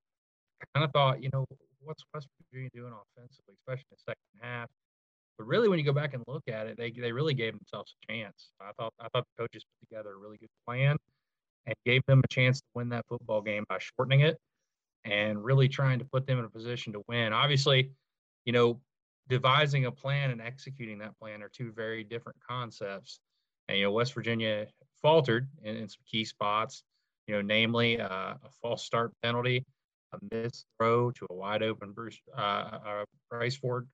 I 0.62 0.66
kind 0.74 0.84
of 0.84 0.92
thought, 0.92 1.22
you 1.22 1.28
know, 1.32 1.44
what's 1.80 2.04
West 2.14 2.28
Virginia 2.52 2.70
doing 2.72 2.92
offensively, 2.92 3.54
especially 3.60 3.86
in 3.90 3.96
the 3.96 4.12
second 4.12 4.40
half? 4.40 4.68
But 5.36 5.48
really, 5.48 5.68
when 5.68 5.80
you 5.80 5.84
go 5.84 5.92
back 5.92 6.14
and 6.14 6.22
look 6.28 6.44
at 6.46 6.68
it, 6.68 6.76
they, 6.76 6.92
they 6.92 7.10
really 7.10 7.34
gave 7.34 7.54
themselves 7.54 7.94
a 8.02 8.12
chance. 8.12 8.50
I 8.60 8.70
thought 8.78 8.92
I 9.00 9.08
thought 9.08 9.24
the 9.36 9.42
coaches 9.42 9.64
put 9.64 9.88
together 9.88 10.12
a 10.12 10.16
really 10.16 10.38
good 10.38 10.50
plan 10.64 10.96
and 11.66 11.74
gave 11.84 12.02
them 12.06 12.20
a 12.22 12.28
chance 12.28 12.60
to 12.60 12.66
win 12.74 12.90
that 12.90 13.04
football 13.08 13.42
game 13.42 13.64
by 13.68 13.78
shortening 13.80 14.20
it 14.20 14.38
and 15.04 15.42
really 15.42 15.68
trying 15.68 15.98
to 15.98 16.04
put 16.04 16.26
them 16.26 16.38
in 16.38 16.44
a 16.44 16.48
position 16.48 16.92
to 16.92 17.02
win. 17.08 17.32
Obviously, 17.32 17.90
you 18.44 18.52
know, 18.52 18.80
devising 19.28 19.86
a 19.86 19.90
plan 19.90 20.30
and 20.30 20.40
executing 20.40 20.98
that 20.98 21.18
plan 21.18 21.42
are 21.42 21.48
two 21.48 21.72
very 21.72 22.04
different 22.04 22.38
concepts. 22.46 23.18
And 23.68 23.78
you 23.78 23.84
know, 23.84 23.92
West 23.92 24.14
Virginia 24.14 24.66
faltered 25.00 25.48
in, 25.62 25.76
in 25.76 25.88
some 25.88 26.02
key 26.06 26.24
spots, 26.24 26.82
you 27.26 27.34
know, 27.34 27.42
namely 27.42 28.00
uh, 28.00 28.34
a 28.34 28.50
false 28.62 28.84
start 28.84 29.12
penalty, 29.22 29.64
a 30.12 30.18
missed 30.34 30.66
throw 30.78 31.10
to 31.12 31.26
a 31.30 31.34
wide 31.34 31.62
open 31.62 31.92
Bruce 31.92 32.18
uh, 32.36 32.40
uh, 32.40 33.04
Bryce 33.30 33.56
Ford, 33.56 33.88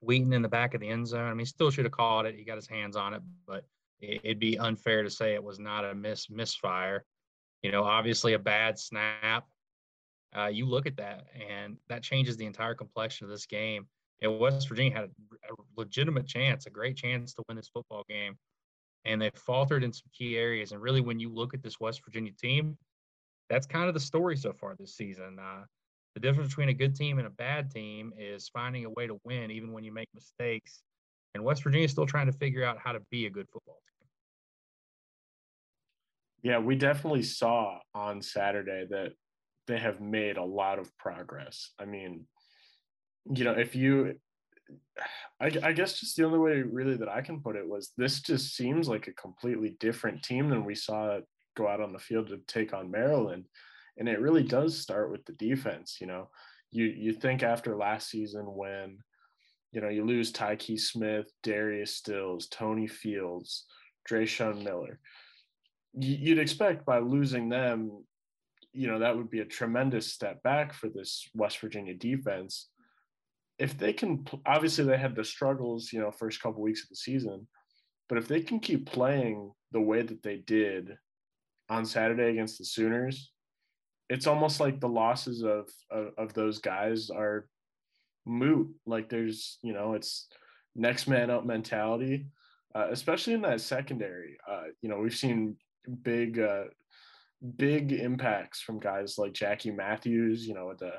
Wheaton 0.00 0.32
in 0.32 0.42
the 0.42 0.48
back 0.48 0.74
of 0.74 0.80
the 0.80 0.88
end 0.88 1.06
zone. 1.06 1.28
I 1.28 1.34
mean, 1.34 1.46
still 1.46 1.70
should 1.70 1.84
have 1.84 1.92
called 1.92 2.26
it. 2.26 2.36
He 2.36 2.44
got 2.44 2.56
his 2.56 2.68
hands 2.68 2.96
on 2.96 3.14
it, 3.14 3.22
but 3.46 3.64
it, 4.00 4.20
it'd 4.24 4.38
be 4.38 4.58
unfair 4.58 5.02
to 5.02 5.10
say 5.10 5.34
it 5.34 5.42
was 5.42 5.58
not 5.58 5.84
a 5.84 5.94
miss 5.94 6.30
misfire. 6.30 7.04
You 7.62 7.72
know, 7.72 7.82
obviously 7.82 8.34
a 8.34 8.38
bad 8.38 8.78
snap 8.78 9.44
uh, 10.36 10.46
you 10.46 10.66
look 10.66 10.86
at 10.86 10.96
that, 10.96 11.26
and 11.34 11.76
that 11.88 12.02
changes 12.02 12.36
the 12.36 12.46
entire 12.46 12.74
complexion 12.74 13.24
of 13.24 13.30
this 13.30 13.46
game. 13.46 13.86
And 14.20 14.38
West 14.38 14.68
Virginia 14.68 14.92
had 14.92 15.04
a, 15.04 15.52
a 15.52 15.56
legitimate 15.76 16.26
chance, 16.26 16.66
a 16.66 16.70
great 16.70 16.96
chance 16.96 17.32
to 17.34 17.42
win 17.48 17.56
this 17.56 17.68
football 17.68 18.04
game, 18.08 18.36
and 19.04 19.20
they 19.20 19.30
faltered 19.34 19.84
in 19.84 19.92
some 19.92 20.08
key 20.12 20.36
areas. 20.36 20.72
And 20.72 20.80
really, 20.80 21.00
when 21.00 21.18
you 21.18 21.28
look 21.28 21.54
at 21.54 21.62
this 21.62 21.80
West 21.80 22.04
Virginia 22.04 22.32
team, 22.32 22.76
that's 23.48 23.66
kind 23.66 23.88
of 23.88 23.94
the 23.94 24.00
story 24.00 24.36
so 24.36 24.52
far 24.52 24.74
this 24.78 24.96
season. 24.96 25.38
Uh, 25.40 25.64
the 26.14 26.20
difference 26.20 26.50
between 26.50 26.68
a 26.68 26.74
good 26.74 26.94
team 26.94 27.18
and 27.18 27.26
a 27.26 27.30
bad 27.30 27.70
team 27.70 28.12
is 28.18 28.48
finding 28.48 28.84
a 28.84 28.90
way 28.90 29.06
to 29.06 29.20
win, 29.24 29.50
even 29.50 29.72
when 29.72 29.84
you 29.84 29.92
make 29.92 30.08
mistakes. 30.14 30.82
And 31.34 31.44
West 31.44 31.62
Virginia 31.62 31.84
is 31.84 31.92
still 31.92 32.06
trying 32.06 32.26
to 32.26 32.32
figure 32.32 32.64
out 32.64 32.78
how 32.82 32.92
to 32.92 33.00
be 33.10 33.26
a 33.26 33.30
good 33.30 33.46
football 33.52 33.74
team. 33.74 34.08
Yeah, 36.42 36.58
we 36.58 36.76
definitely 36.76 37.22
saw 37.22 37.78
on 37.94 38.22
Saturday 38.22 38.86
that 38.90 39.12
they 39.66 39.78
have 39.78 40.00
made 40.00 40.36
a 40.36 40.44
lot 40.44 40.78
of 40.78 40.96
progress. 40.96 41.70
I 41.78 41.84
mean, 41.84 42.26
you 43.32 43.44
know, 43.44 43.52
if 43.52 43.76
you, 43.76 44.14
I, 45.40 45.46
I, 45.62 45.72
guess 45.72 46.00
just 46.00 46.16
the 46.16 46.24
only 46.24 46.38
way 46.38 46.62
really 46.62 46.96
that 46.96 47.08
I 47.08 47.20
can 47.20 47.40
put 47.40 47.56
it 47.56 47.68
was 47.68 47.92
this 47.96 48.20
just 48.20 48.56
seems 48.56 48.88
like 48.88 49.06
a 49.06 49.12
completely 49.12 49.76
different 49.78 50.22
team 50.22 50.48
than 50.48 50.64
we 50.64 50.74
saw 50.74 51.20
go 51.56 51.68
out 51.68 51.80
on 51.80 51.92
the 51.92 51.98
field 51.98 52.28
to 52.28 52.38
take 52.46 52.72
on 52.72 52.90
Maryland. 52.90 53.46
And 53.96 54.08
it 54.08 54.20
really 54.20 54.42
does 54.42 54.78
start 54.78 55.10
with 55.10 55.24
the 55.24 55.32
defense. 55.32 55.98
You 56.00 56.06
know, 56.06 56.30
you 56.70 56.84
you 56.84 57.12
think 57.12 57.42
after 57.42 57.76
last 57.76 58.10
season 58.10 58.44
when, 58.44 58.98
you 59.72 59.80
know, 59.80 59.88
you 59.88 60.04
lose 60.04 60.32
Tykee 60.32 60.78
Smith, 60.78 61.30
Darius 61.42 61.96
Stills, 61.96 62.48
Tony 62.48 62.86
Fields, 62.86 63.64
Dreshun 64.08 64.62
Miller, 64.62 65.00
you'd 65.94 66.38
expect 66.38 66.84
by 66.86 66.98
losing 66.98 67.48
them, 67.48 68.04
you 68.72 68.86
know, 68.86 69.00
that 69.00 69.16
would 69.16 69.30
be 69.30 69.40
a 69.40 69.44
tremendous 69.44 70.12
step 70.12 70.42
back 70.42 70.72
for 70.72 70.88
this 70.88 71.28
West 71.34 71.58
Virginia 71.60 71.94
defense. 71.94 72.68
If 73.58 73.76
they 73.76 73.92
can, 73.92 74.24
obviously 74.46 74.84
they 74.84 74.98
had 74.98 75.16
the 75.16 75.24
struggles, 75.24 75.92
you 75.92 76.00
know, 76.00 76.10
first 76.10 76.40
couple 76.40 76.62
weeks 76.62 76.82
of 76.82 76.90
the 76.90 76.96
season, 76.96 77.46
but 78.08 78.18
if 78.18 78.28
they 78.28 78.40
can 78.40 78.60
keep 78.60 78.86
playing 78.86 79.52
the 79.72 79.80
way 79.80 80.02
that 80.02 80.22
they 80.22 80.36
did 80.36 80.96
on 81.68 81.84
Saturday 81.84 82.30
against 82.30 82.58
the 82.58 82.64
Sooners, 82.64 83.32
it's 84.08 84.26
almost 84.26 84.60
like 84.60 84.80
the 84.80 84.88
losses 84.88 85.42
of, 85.42 85.68
of, 85.90 86.12
of 86.16 86.34
those 86.34 86.58
guys 86.58 87.10
are 87.10 87.46
moot. 88.24 88.68
Like 88.86 89.08
there's, 89.08 89.58
you 89.62 89.72
know, 89.72 89.94
it's 89.94 90.28
next 90.74 91.08
man 91.08 91.30
up 91.30 91.44
mentality, 91.44 92.26
uh, 92.74 92.86
especially 92.90 93.34
in 93.34 93.42
that 93.42 93.60
secondary. 93.60 94.38
Uh, 94.50 94.64
you 94.80 94.88
know, 94.88 94.98
we've 94.98 95.14
seen 95.14 95.56
big, 96.02 96.38
uh, 96.38 96.64
big 97.56 97.92
impacts 97.92 98.60
from 98.60 98.80
guys 98.80 99.16
like 99.18 99.32
Jackie 99.32 99.70
Matthews. 99.70 100.46
You 100.46 100.54
know, 100.54 100.68
with 100.68 100.78
the 100.78 100.94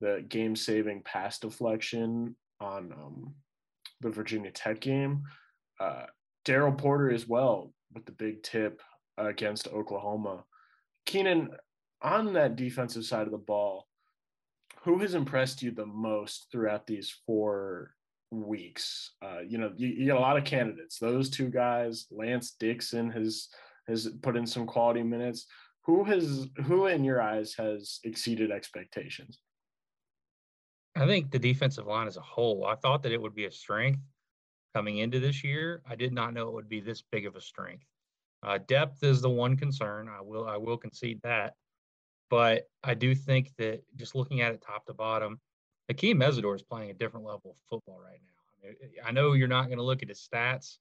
the 0.00 0.24
game 0.28 0.56
saving 0.56 1.02
pass 1.02 1.38
deflection 1.38 2.36
on 2.60 2.92
um, 2.92 3.34
the 4.00 4.10
Virginia 4.10 4.50
Tech 4.50 4.80
game. 4.80 5.22
Uh, 5.80 6.04
Daryl 6.44 6.76
Porter 6.76 7.10
as 7.10 7.26
well 7.26 7.72
with 7.92 8.06
the 8.06 8.12
big 8.12 8.42
tip 8.42 8.82
against 9.18 9.68
Oklahoma. 9.68 10.44
Keenan, 11.06 11.50
on 12.02 12.32
that 12.34 12.56
defensive 12.56 13.04
side 13.04 13.26
of 13.26 13.32
the 13.32 13.38
ball, 13.38 13.86
who 14.82 14.98
has 14.98 15.14
impressed 15.14 15.62
you 15.62 15.72
the 15.72 15.86
most 15.86 16.46
throughout 16.52 16.86
these 16.86 17.14
four 17.26 17.92
weeks? 18.30 19.12
Uh, 19.22 19.40
you 19.46 19.58
know, 19.58 19.72
you, 19.76 19.88
you, 19.88 20.06
got 20.06 20.18
a 20.18 20.20
lot 20.20 20.36
of 20.36 20.44
candidates. 20.44 20.98
Those 20.98 21.30
two 21.30 21.48
guys, 21.48 22.06
Lance 22.10 22.56
Dixon 22.58 23.10
has 23.10 23.48
has 23.88 24.08
put 24.22 24.36
in 24.36 24.46
some 24.46 24.66
quality 24.66 25.02
minutes. 25.02 25.46
Who 25.84 26.04
has 26.04 26.48
who 26.64 26.86
in 26.86 27.04
your 27.04 27.20
eyes 27.20 27.54
has 27.58 28.00
exceeded 28.04 28.50
expectations? 28.50 29.38
I 30.96 31.06
think 31.06 31.30
the 31.30 31.38
defensive 31.38 31.86
line 31.86 32.06
as 32.06 32.16
a 32.16 32.22
whole. 32.22 32.64
I 32.64 32.74
thought 32.74 33.02
that 33.02 33.12
it 33.12 33.20
would 33.20 33.34
be 33.34 33.44
a 33.44 33.50
strength 33.50 34.00
coming 34.74 34.98
into 34.98 35.20
this 35.20 35.44
year. 35.44 35.82
I 35.88 35.94
did 35.94 36.12
not 36.12 36.32
know 36.32 36.48
it 36.48 36.54
would 36.54 36.70
be 36.70 36.80
this 36.80 37.02
big 37.12 37.26
of 37.26 37.36
a 37.36 37.40
strength. 37.40 37.84
Uh, 38.42 38.58
depth 38.66 39.02
is 39.02 39.20
the 39.20 39.30
one 39.30 39.56
concern. 39.56 40.08
I 40.08 40.22
will 40.22 40.46
I 40.46 40.56
will 40.56 40.78
concede 40.78 41.20
that, 41.22 41.54
but 42.30 42.64
I 42.82 42.94
do 42.94 43.14
think 43.14 43.50
that 43.58 43.82
just 43.96 44.14
looking 44.14 44.40
at 44.40 44.52
it 44.52 44.62
top 44.66 44.86
to 44.86 44.94
bottom, 44.94 45.38
Akeem 45.92 46.16
Mesidor 46.16 46.54
is 46.54 46.62
playing 46.62 46.90
a 46.90 46.94
different 46.94 47.26
level 47.26 47.50
of 47.50 47.56
football 47.68 48.00
right 48.02 48.20
now. 48.24 48.68
I, 48.68 48.72
mean, 48.72 48.90
I 49.04 49.12
know 49.12 49.34
you're 49.34 49.48
not 49.48 49.66
going 49.66 49.78
to 49.78 49.84
look 49.84 50.02
at 50.02 50.08
his 50.08 50.26
stats 50.26 50.78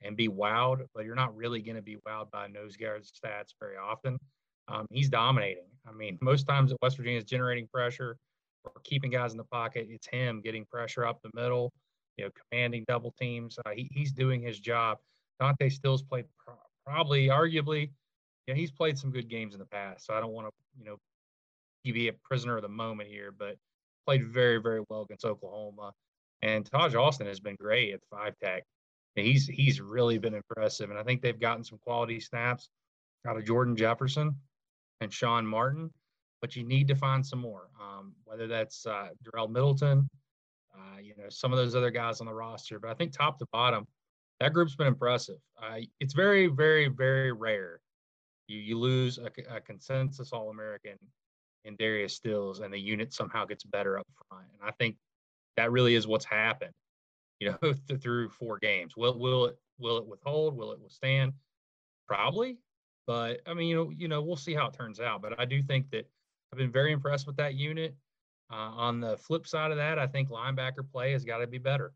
and 0.00 0.16
be 0.16 0.28
wowed, 0.28 0.86
but 0.94 1.04
you're 1.04 1.14
not 1.14 1.36
really 1.36 1.60
going 1.60 1.76
to 1.76 1.82
be 1.82 1.98
wowed 2.06 2.30
by 2.30 2.46
nose 2.46 2.76
guard 2.76 3.02
stats 3.04 3.54
very 3.60 3.76
often. 3.76 4.18
Um, 4.68 4.86
he's 4.90 5.10
dominating. 5.10 5.68
I 5.86 5.92
mean, 5.92 6.18
most 6.22 6.46
times 6.46 6.72
West 6.80 6.96
Virginia 6.96 7.18
is 7.18 7.24
generating 7.24 7.66
pressure 7.66 8.16
or 8.64 8.72
keeping 8.84 9.10
guys 9.10 9.32
in 9.32 9.38
the 9.38 9.44
pocket, 9.44 9.86
it's 9.90 10.06
him 10.06 10.40
getting 10.40 10.64
pressure 10.64 11.06
up 11.06 11.20
the 11.22 11.30
middle, 11.34 11.72
you 12.16 12.24
know, 12.24 12.30
commanding 12.50 12.84
double 12.88 13.12
teams. 13.18 13.58
Uh, 13.64 13.70
he, 13.70 13.88
he's 13.92 14.12
doing 14.12 14.40
his 14.40 14.60
job. 14.60 14.98
Dante 15.40 15.68
Stills 15.68 16.02
played 16.02 16.26
probably 16.86 17.28
arguably, 17.28 17.90
you 18.46 18.54
know, 18.54 18.58
he's 18.58 18.70
played 18.70 18.98
some 18.98 19.10
good 19.10 19.28
games 19.28 19.54
in 19.54 19.60
the 19.60 19.66
past. 19.66 20.06
So 20.06 20.14
I 20.14 20.20
don't 20.20 20.32
want 20.32 20.48
to, 20.48 20.52
you 20.78 20.84
know, 20.84 20.96
be 21.84 22.08
a 22.08 22.12
prisoner 22.12 22.56
of 22.56 22.62
the 22.62 22.68
moment 22.68 23.08
here, 23.08 23.32
but 23.36 23.56
played 24.06 24.26
very, 24.26 24.58
very 24.58 24.82
well 24.88 25.02
against 25.02 25.24
Oklahoma. 25.24 25.92
And 26.42 26.68
Taijh 26.68 26.94
Alston 26.94 27.26
has 27.26 27.40
been 27.40 27.56
great 27.60 27.94
at 27.94 28.00
five 28.10 28.34
tech. 28.42 28.64
He's 29.14 29.46
he's 29.46 29.80
really 29.80 30.18
been 30.18 30.34
impressive, 30.34 30.90
and 30.90 30.98
I 30.98 31.02
think 31.02 31.20
they've 31.20 31.38
gotten 31.38 31.64
some 31.64 31.78
quality 31.78 32.18
snaps 32.18 32.70
out 33.26 33.36
of 33.36 33.44
Jordan 33.44 33.76
Jefferson 33.76 34.34
and 35.00 35.12
Sean 35.12 35.46
Martin. 35.46 35.90
But 36.42 36.56
you 36.56 36.64
need 36.64 36.88
to 36.88 36.94
find 36.94 37.24
some 37.24 37.38
more, 37.38 37.70
um, 37.80 38.12
whether 38.24 38.46
that's 38.46 38.84
uh, 38.84 39.08
Darel 39.24 39.48
Middleton, 39.48 40.10
uh, 40.74 40.98
you 41.00 41.14
know, 41.16 41.28
some 41.28 41.52
of 41.52 41.58
those 41.58 41.74
other 41.74 41.90
guys 41.90 42.20
on 42.20 42.26
the 42.26 42.34
roster. 42.34 42.78
But 42.78 42.90
I 42.90 42.94
think 42.94 43.12
top 43.12 43.38
to 43.38 43.46
bottom, 43.52 43.86
that 44.40 44.52
group's 44.52 44.74
been 44.74 44.88
impressive. 44.88 45.38
Uh, 45.62 45.78
it's 46.00 46.14
very, 46.14 46.48
very, 46.48 46.88
very 46.88 47.32
rare 47.32 47.80
you 48.52 48.58
you 48.58 48.78
lose 48.78 49.18
a, 49.18 49.30
a 49.54 49.60
consensus 49.60 50.32
All 50.32 50.50
American 50.50 50.98
in 51.64 51.76
Darius 51.76 52.14
Stills, 52.14 52.60
and 52.60 52.72
the 52.72 52.78
unit 52.78 53.12
somehow 53.12 53.44
gets 53.44 53.64
better 53.64 53.98
up 53.98 54.06
front. 54.28 54.46
And 54.52 54.68
I 54.68 54.72
think 54.72 54.96
that 55.56 55.70
really 55.70 55.94
is 55.94 56.06
what's 56.06 56.24
happened. 56.24 56.72
You 57.40 57.54
know, 57.62 57.74
through 58.00 58.30
four 58.30 58.58
games. 58.58 58.96
Will 58.96 59.18
will 59.18 59.46
it 59.46 59.56
will 59.78 59.98
it 59.98 60.06
withhold? 60.06 60.56
Will 60.56 60.72
it 60.72 60.80
withstand? 60.80 61.32
Probably, 62.06 62.58
but 63.06 63.40
I 63.46 63.54
mean, 63.54 63.68
you 63.68 63.76
know, 63.76 63.90
you 63.90 64.08
know, 64.08 64.22
we'll 64.22 64.36
see 64.36 64.54
how 64.54 64.66
it 64.66 64.74
turns 64.74 65.00
out. 65.00 65.22
But 65.22 65.38
I 65.40 65.44
do 65.44 65.62
think 65.62 65.90
that 65.90 66.08
I've 66.52 66.58
been 66.58 66.70
very 66.70 66.92
impressed 66.92 67.26
with 67.26 67.36
that 67.36 67.54
unit. 67.54 67.94
Uh, 68.52 68.70
on 68.76 69.00
the 69.00 69.16
flip 69.16 69.46
side 69.46 69.70
of 69.70 69.78
that, 69.78 69.98
I 69.98 70.06
think 70.06 70.28
linebacker 70.28 70.88
play 70.90 71.12
has 71.12 71.24
got 71.24 71.38
to 71.38 71.46
be 71.46 71.58
better. 71.58 71.92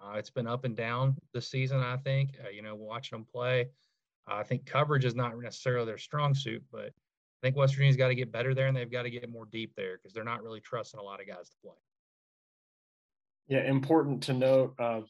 Uh, 0.00 0.12
it's 0.16 0.30
been 0.30 0.46
up 0.46 0.64
and 0.64 0.76
down 0.76 1.16
this 1.34 1.48
season, 1.48 1.80
I 1.80 1.96
think. 1.96 2.36
Uh, 2.44 2.50
you 2.50 2.62
know, 2.62 2.76
watching 2.76 3.18
them 3.18 3.26
play, 3.30 3.68
I 4.28 4.44
think 4.44 4.64
coverage 4.64 5.04
is 5.04 5.16
not 5.16 5.36
necessarily 5.36 5.86
their 5.86 5.98
strong 5.98 6.34
suit, 6.34 6.62
but 6.70 6.86
I 6.86 7.40
think 7.42 7.56
West 7.56 7.74
Virginia's 7.74 7.96
got 7.96 8.08
to 8.08 8.14
get 8.14 8.30
better 8.30 8.54
there 8.54 8.68
and 8.68 8.76
they've 8.76 8.90
got 8.90 9.02
to 9.02 9.10
get 9.10 9.28
more 9.28 9.46
deep 9.46 9.74
there 9.76 9.96
because 9.96 10.12
they're 10.12 10.22
not 10.22 10.44
really 10.44 10.60
trusting 10.60 11.00
a 11.00 11.02
lot 11.02 11.20
of 11.20 11.26
guys 11.26 11.48
to 11.48 11.56
play. 11.64 11.74
Yeah, 13.48 13.64
important 13.64 14.22
to 14.24 14.34
note. 14.34 14.74
Uh, 14.78 15.00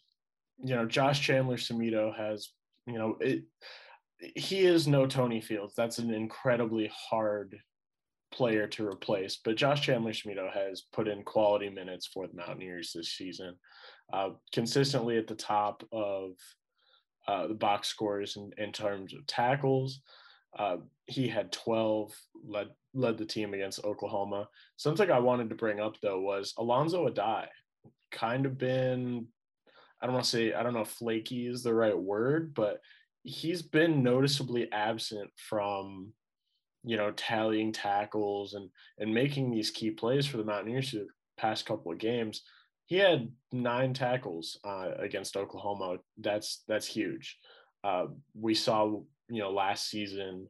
you 0.62 0.74
know, 0.74 0.86
Josh 0.86 1.20
Chandler 1.20 1.56
Semedo 1.56 2.16
has, 2.16 2.50
you 2.86 2.94
know, 2.94 3.18
it, 3.20 3.44
he 4.18 4.60
is 4.60 4.88
no 4.88 5.06
Tony 5.06 5.40
Fields. 5.42 5.74
That's 5.76 5.98
an 5.98 6.14
incredibly 6.14 6.90
hard 6.94 7.60
player 8.32 8.66
to 8.66 8.86
replace. 8.86 9.38
But 9.42 9.56
Josh 9.56 9.82
Chandler 9.82 10.12
Semedo 10.12 10.52
has 10.52 10.82
put 10.92 11.08
in 11.08 11.22
quality 11.22 11.70
minutes 11.70 12.06
for 12.06 12.26
the 12.26 12.36
Mountaineers 12.36 12.92
this 12.94 13.10
season 13.12 13.54
uh, 14.12 14.30
consistently 14.52 15.18
at 15.18 15.26
the 15.26 15.34
top 15.34 15.82
of 15.92 16.32
uh, 17.26 17.46
the 17.46 17.54
box 17.54 17.88
scores 17.88 18.36
in, 18.36 18.50
in 18.56 18.72
terms 18.72 19.14
of 19.14 19.26
tackles. 19.26 20.00
Uh, 20.58 20.78
he 21.06 21.28
had 21.28 21.52
12, 21.52 22.12
led 22.46 22.68
led 22.94 23.18
the 23.18 23.24
team 23.24 23.54
against 23.54 23.84
Oklahoma. 23.84 24.48
Something 24.76 25.10
I 25.10 25.18
wanted 25.18 25.50
to 25.50 25.54
bring 25.54 25.78
up 25.78 25.96
though 26.00 26.20
was 26.20 26.54
Alonzo 26.58 27.08
Addae 27.08 27.46
kind 28.10 28.46
of 28.46 28.58
been, 28.58 29.26
I 30.00 30.06
don't 30.06 30.14
want 30.14 30.24
to 30.24 30.30
say, 30.30 30.52
I 30.54 30.62
don't 30.62 30.74
know 30.74 30.80
if 30.80 30.88
flaky 30.88 31.46
is 31.46 31.62
the 31.62 31.74
right 31.74 31.96
word, 31.96 32.54
but 32.54 32.80
he's 33.22 33.62
been 33.62 34.02
noticeably 34.02 34.70
absent 34.72 35.30
from, 35.36 36.12
you 36.88 36.96
know, 36.96 37.10
tallying 37.12 37.72
tackles 37.72 38.54
and 38.54 38.68
and 38.98 39.12
making 39.12 39.50
these 39.50 39.70
key 39.70 39.90
plays 39.90 40.26
for 40.26 40.38
the 40.38 40.44
Mountaineers 40.44 40.92
the 40.92 41.06
past 41.36 41.66
couple 41.66 41.92
of 41.92 41.98
games 41.98 42.42
he 42.88 42.96
had 42.96 43.30
nine 43.52 43.92
tackles 43.92 44.58
uh, 44.64 44.92
against 44.98 45.36
Oklahoma. 45.36 45.98
That's 46.16 46.64
that's 46.66 46.86
huge. 46.86 47.36
Uh, 47.84 48.06
we 48.34 48.54
saw, 48.54 48.86
you 49.28 49.42
know, 49.42 49.50
last 49.50 49.90
season 49.90 50.48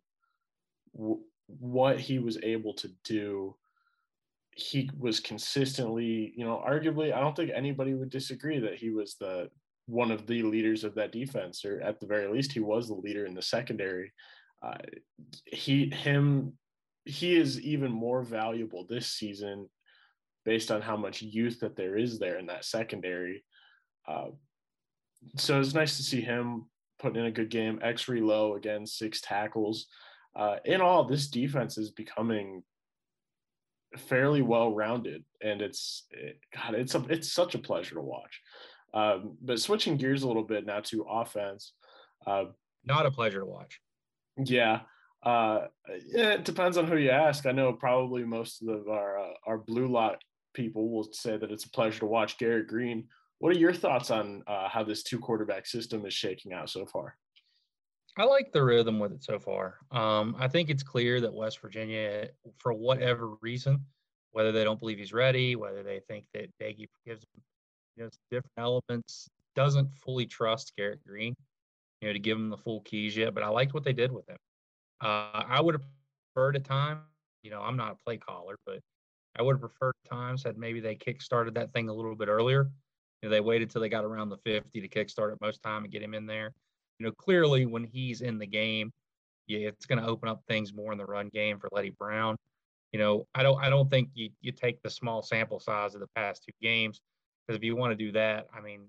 w- 0.97 1.21
what 1.49 1.99
he 1.99 2.21
was 2.21 2.39
able 2.45 2.75
to 2.75 2.91
do. 3.03 3.57
He 4.53 4.89
was 4.97 5.19
consistently, 5.19 6.33
you 6.37 6.45
know, 6.45 6.63
arguably, 6.65 7.13
I 7.13 7.19
don't 7.19 7.35
think 7.35 7.51
anybody 7.53 7.95
would 7.95 8.11
disagree 8.11 8.61
that 8.61 8.77
he 8.77 8.91
was 8.91 9.17
the 9.17 9.51
one 9.87 10.13
of 10.13 10.29
the 10.29 10.45
leaders 10.45 10.85
of 10.85 10.95
that 10.95 11.11
defense, 11.11 11.65
or 11.65 11.81
at 11.81 11.99
the 11.99 12.07
very 12.07 12.29
least, 12.29 12.53
he 12.53 12.61
was 12.61 12.87
the 12.87 12.95
leader 12.95 13.27
in 13.27 13.35
the 13.35 13.43
secondary. 13.43 14.13
Uh, 14.63 14.79
he, 15.47 15.91
him, 15.91 16.55
he 17.05 17.37
is 17.37 17.61
even 17.61 17.91
more 17.91 18.23
valuable 18.23 18.87
this 18.89 19.09
season 19.09 19.69
based 20.45 20.71
on 20.71 20.81
how 20.81 20.97
much 20.97 21.23
youth 21.23 21.61
that 21.61 21.77
there 21.77 21.97
is 21.97 22.19
there 22.19 22.39
in 22.39 22.47
that 22.47 22.65
secondary. 22.65 23.45
Uh, 24.07 24.29
so 25.37 25.61
it's 25.61 25.75
nice 25.75 25.97
to 25.97 26.03
see 26.03 26.21
him 26.21 26.67
putting 26.99 27.21
in 27.21 27.27
a 27.27 27.31
good 27.31 27.51
game. 27.51 27.79
X 27.83 28.09
low 28.09 28.55
again, 28.55 28.87
six 28.87 29.21
tackles. 29.21 29.87
Uh, 30.35 30.57
in 30.65 30.81
all, 30.81 31.05
this 31.05 31.29
defense 31.29 31.79
is 31.79 31.91
becoming 31.91 32.63
fairly 33.97 34.43
well 34.43 34.75
rounded, 34.75 35.25
and 35.43 35.63
it's 35.63 36.07
it, 36.11 36.39
God, 36.55 36.75
it's 36.75 36.95
a 36.95 37.05
it's 37.09 37.33
such 37.33 37.55
a 37.55 37.59
pleasure 37.59 37.97
to 37.97 38.01
watch. 38.01 38.41
Um, 38.95 39.37
but 39.43 39.61
switching 39.61 39.97
gears 39.97 40.23
a 40.23 40.29
little 40.29 40.45
bit 40.45 40.67
now 40.67 40.81
to 40.81 41.03
offense. 41.03 41.73
Uh, 42.27 42.45
Not 42.85 43.07
a 43.07 43.11
pleasure 43.11 43.41
to 43.41 43.47
watch. 43.47 43.81
Yeah. 44.45 44.81
Uh, 45.23 45.67
it 45.87 46.45
depends 46.45 46.77
on 46.77 46.87
who 46.87 46.97
you 46.97 47.11
ask. 47.11 47.47
I 47.47 47.53
know 47.53 47.73
probably 47.73 48.25
most 48.25 48.63
of 48.63 48.89
our 48.89 49.19
uh, 49.19 49.33
our 49.47 49.59
blue 49.59 49.89
lot 49.89 50.23
people 50.55 50.91
will 50.91 51.09
say 51.13 51.37
that 51.37 51.51
it's 51.51 51.65
a 51.65 51.71
pleasure 51.71 52.01
to 52.01 52.07
watch 52.07 52.39
Garrett 52.39 52.69
Greene. 52.69 53.09
What 53.39 53.55
are 53.55 53.59
your 53.59 53.73
thoughts 53.73 54.11
on 54.11 54.43
uh, 54.47 54.69
how 54.69 54.85
this 54.85 55.03
two 55.03 55.19
quarterback 55.19 55.67
system 55.67 56.07
is 56.07 56.15
shaking 56.15 56.53
out 56.53 56.71
so 56.71 56.87
far? 56.87 57.17
I 58.17 58.25
like 58.25 58.51
the 58.53 58.65
rhythm 58.65 58.99
with 58.99 59.13
it 59.13 59.23
so 59.23 59.39
far. 59.39 59.77
Um, 59.93 60.35
I 60.39 60.49
think 60.49 60.71
it's 60.71 60.83
clear 60.83 61.21
that 61.21 61.33
West 61.33 61.61
Virginia, 61.61 62.29
for 62.59 62.73
whatever 62.73 63.35
reason, 63.41 63.85
whether 64.33 64.51
they 64.51 64.65
don't 64.65 64.81
believe 64.81 64.99
he's 64.99 65.13
ready, 65.13 65.55
whether 65.55 65.85
they 65.85 66.01
think 66.09 66.25
that 66.35 66.51
Doege 66.61 66.89
gives 67.07 67.25
you 67.97 68.05
know, 68.05 68.11
different 68.31 68.53
elements, 68.59 69.29
doesn't 69.55 69.93
fully 69.93 70.27
trust 70.27 70.73
Garrett 70.77 71.05
Greene, 71.07 71.37
you 72.01 72.09
know, 72.09 72.13
to 72.13 72.19
give 72.19 72.37
him 72.37 72.51
the 72.51 72.57
full 72.57 72.81
keys 72.83 73.17
yet. 73.17 73.35
But 73.35 73.43
I 73.43 73.49
liked 73.49 73.75
what 73.75 73.85
they 73.85 73.93
did 73.93 74.13
with 74.13 74.29
him. 74.29 74.37
Uh, 75.01 75.45
I 75.49 75.61
would 75.61 75.75
have 75.75 75.85
preferred 76.35 76.57
a 76.57 76.61
time, 76.61 77.01
you 77.43 77.51
know, 77.51 77.61
I'm 77.61 77.77
not 77.77 77.93
a 77.93 78.05
play 78.05 78.17
caller, 78.17 78.57
but 78.67 78.81
I 79.39 79.43
would 79.43 79.55
have 79.55 79.61
preferred 79.61 79.95
times 80.09 80.43
had 80.43 80.59
maybe 80.59 80.81
they 80.81 80.95
kick 80.95 81.23
started 81.23 81.55
that 81.55 81.73
thing 81.73 81.89
a 81.89 81.93
little 81.93 82.17
bit 82.17 82.29
earlier. 82.29 82.71
You 83.23 83.29
know, 83.29 83.31
they 83.31 83.41
waited 83.41 83.71
till 83.71 83.81
they 83.81 83.89
got 83.89 84.05
around 84.05 84.29
the 84.29 84.39
50 84.39 84.81
to 84.81 84.89
kickstart 84.89 85.33
it 85.33 85.41
most 85.41 85.63
time 85.63 85.85
and 85.85 85.93
get 85.93 86.03
him 86.03 86.15
in 86.15 86.27
there. 86.27 86.53
You 86.99 87.07
know, 87.07 87.13
clearly 87.13 87.67
when 87.67 87.85
he's 87.85 88.21
in 88.21 88.39
the 88.39 88.47
game, 88.47 88.93
yeah, 89.47 89.69
it's 89.69 89.87
going 89.87 90.01
to 90.01 90.09
open 90.09 90.29
up 90.29 90.43
things 90.47 90.75
more 90.75 90.93
in 90.93 90.99
the 90.99 91.07
run 91.07 91.29
game 91.29 91.59
for 91.59 91.69
Leddie 91.73 91.95
Brown. 91.99 92.37
You 92.93 92.99
know, 92.99 93.27
I 93.35 93.43
don't 93.43 93.63
I 93.63 93.71
don't 93.71 93.91
think 93.91 94.11
you 94.15 94.31
you 94.41 94.53
take 94.53 94.83
the 94.83 94.91
small 94.91 95.23
sample 95.23 95.61
size 95.61 95.95
of 95.95 96.01
the 96.01 96.09
past 96.15 96.45
two 96.45 96.53
games 96.63 97.01
because 97.47 97.57
if 97.57 97.65
you 97.65 97.77
want 97.77 97.93
to 97.93 98.05
do 98.05 98.13
that, 98.13 98.47
I 98.55 98.61
mean, 98.61 98.87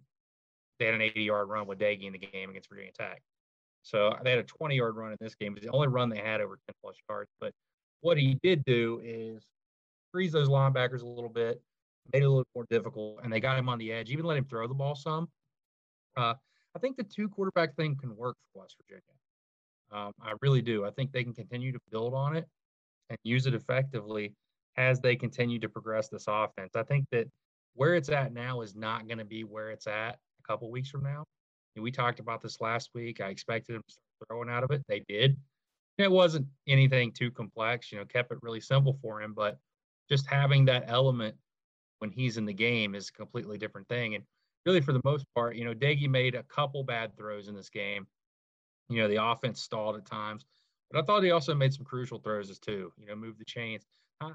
they 0.80 0.86
had 0.86 0.96
an 0.96 1.02
80 1.02 1.22
yard 1.22 1.50
run 1.50 1.68
with 1.68 1.80
Doege 1.80 2.06
in 2.06 2.14
the 2.14 2.20
game 2.20 2.50
against 2.50 2.70
Virginia 2.70 2.92
Tech. 2.92 3.22
So 3.84 4.16
they 4.24 4.32
had 4.32 4.40
a 4.40 4.44
20 4.44 4.76
yard 4.76 4.96
run 4.96 5.12
in 5.12 5.18
this 5.20 5.36
game. 5.36 5.54
It 5.54 5.56
was 5.56 5.64
the 5.64 5.72
only 5.72 5.88
run 5.88 6.10
they 6.10 6.20
had 6.20 6.42
over 6.42 6.58
10 6.68 6.74
plus 6.82 6.96
yards. 7.10 7.30
But 7.40 7.54
what 8.02 8.18
he 8.18 8.40
did 8.44 8.64
do 8.66 9.02
is 9.04 9.44
freeze 10.12 10.32
those 10.32 10.50
linebackers 10.50 11.02
a 11.02 11.08
little 11.08 11.30
bit, 11.30 11.62
made 12.14 12.24
it 12.24 12.26
a 12.26 12.30
little 12.30 12.46
more 12.56 12.66
difficult, 12.70 13.20
and 13.24 13.32
they 13.32 13.40
got 13.40 13.58
him 13.58 13.70
on 13.70 13.78
the 13.78 13.92
edge, 13.92 14.10
even 14.10 14.26
let 14.26 14.38
him 14.38 14.46
throw 14.46 14.68
the 14.68 14.74
ball 14.74 14.96
some. 14.96 15.28
Uh, 16.18 16.34
I 16.76 16.80
think 16.80 16.98
the 16.98 17.04
two 17.04 17.30
quarterback 17.30 17.76
thing 17.76 17.96
can 17.96 18.16
work 18.16 18.36
for 18.54 18.62
West 18.62 18.76
Virginia. 18.82 19.04
Um, 19.92 20.14
I 20.22 20.34
really 20.42 20.62
do. 20.62 20.86
I 20.86 20.92
think 20.92 21.12
they 21.12 21.24
can 21.24 21.34
continue 21.34 21.72
to 21.72 21.80
build 21.92 22.14
on 22.14 22.36
it 22.36 22.46
and 23.10 23.18
use 23.24 23.48
it 23.48 23.56
effectively 23.56 24.36
as 24.78 25.02
they 25.02 25.16
continue 25.16 25.60
to 25.60 25.70
progress 25.70 26.10
this 26.10 26.26
offense. 26.28 26.76
I 26.76 26.84
think 26.84 27.06
that 27.12 27.28
where 27.74 27.96
it's 27.96 28.10
at 28.10 28.34
now 28.34 28.62
is 28.62 28.76
not 28.76 29.08
going 29.08 29.18
to 29.18 29.26
be 29.26 29.44
where 29.44 29.72
it's 29.72 29.88
at 29.88 30.20
couple 30.50 30.72
weeks 30.72 30.90
from 30.90 31.04
now. 31.04 31.26
And 31.76 31.84
we 31.84 31.92
talked 31.92 32.20
about 32.20 32.42
this 32.42 32.60
last 32.60 32.90
week. 32.96 33.22
I 33.22 33.30
expected 33.30 33.76
them 33.76 33.84
throwing 34.28 34.50
out 34.50 34.64
of 34.64 34.72
it. 34.72 34.84
They 34.88 35.04
did. 35.08 35.38
It 35.98 36.12
wasn't 36.12 36.48
anything 36.68 37.12
too 37.12 37.30
complex, 37.30 37.92
you 37.92 37.98
know, 37.98 38.06
kept 38.06 38.32
it 38.32 38.40
really 38.42 38.62
simple 38.62 38.98
for 39.02 39.22
him, 39.22 39.34
but 39.34 39.60
just 40.10 40.26
having 40.26 40.66
that 40.66 40.86
element 40.88 41.36
when 42.00 42.10
he's 42.10 42.38
in 42.38 42.46
the 42.46 42.54
game 42.54 42.96
is 42.96 43.10
a 43.10 43.14
completely 43.14 43.58
different 43.58 43.88
thing. 43.90 44.16
And 44.16 44.24
really, 44.66 44.82
for 44.82 44.94
the 44.94 45.02
most 45.04 45.26
part, 45.36 45.56
you 45.56 45.66
know, 45.66 45.74
Doege 45.74 46.10
made 46.10 46.36
a 46.36 46.44
couple 46.44 46.84
bad 46.84 47.16
throws 47.18 47.48
in 47.48 47.56
this 47.56 47.70
game. 47.70 48.08
You 48.88 49.02
know, 49.02 49.08
the 49.08 49.24
offense 49.24 49.62
stalled 49.62 49.98
at 49.98 50.06
times, 50.06 50.46
but 50.90 51.02
I 51.02 51.06
thought 51.06 51.24
he 51.24 51.32
also 51.32 51.54
made 51.54 51.74
some 51.74 51.86
crucial 51.86 52.20
throws 52.20 52.50
as 52.50 52.60
too. 52.60 52.92
You 52.98 53.06
know, 53.06 53.16
move 53.16 53.38
the 53.38 53.46
chains. 53.46 53.84
Uh, 54.22 54.32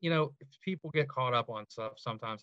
you 0.00 0.10
know, 0.10 0.32
people 0.62 0.90
get 0.90 1.08
caught 1.08 1.34
up 1.34 1.48
on 1.48 1.68
stuff 1.68 1.92
sometimes, 1.98 2.42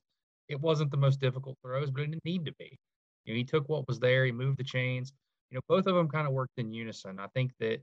it 0.49 0.59
wasn't 0.59 0.91
the 0.91 0.97
most 0.97 1.19
difficult 1.19 1.57
throws, 1.61 1.91
but 1.91 2.01
it 2.01 2.07
didn't 2.07 2.25
need 2.25 2.45
to 2.45 2.53
be. 2.53 2.77
You 3.25 3.33
know, 3.33 3.37
he 3.37 3.43
took 3.43 3.67
what 3.69 3.87
was 3.87 3.99
there, 3.99 4.25
he 4.25 4.31
moved 4.31 4.57
the 4.57 4.63
chains. 4.63 5.13
You 5.49 5.55
know, 5.55 5.61
both 5.67 5.87
of 5.87 5.95
them 5.95 6.07
kind 6.07 6.27
of 6.27 6.33
worked 6.33 6.57
in 6.57 6.73
unison. 6.73 7.19
I 7.19 7.27
think 7.27 7.51
that 7.59 7.81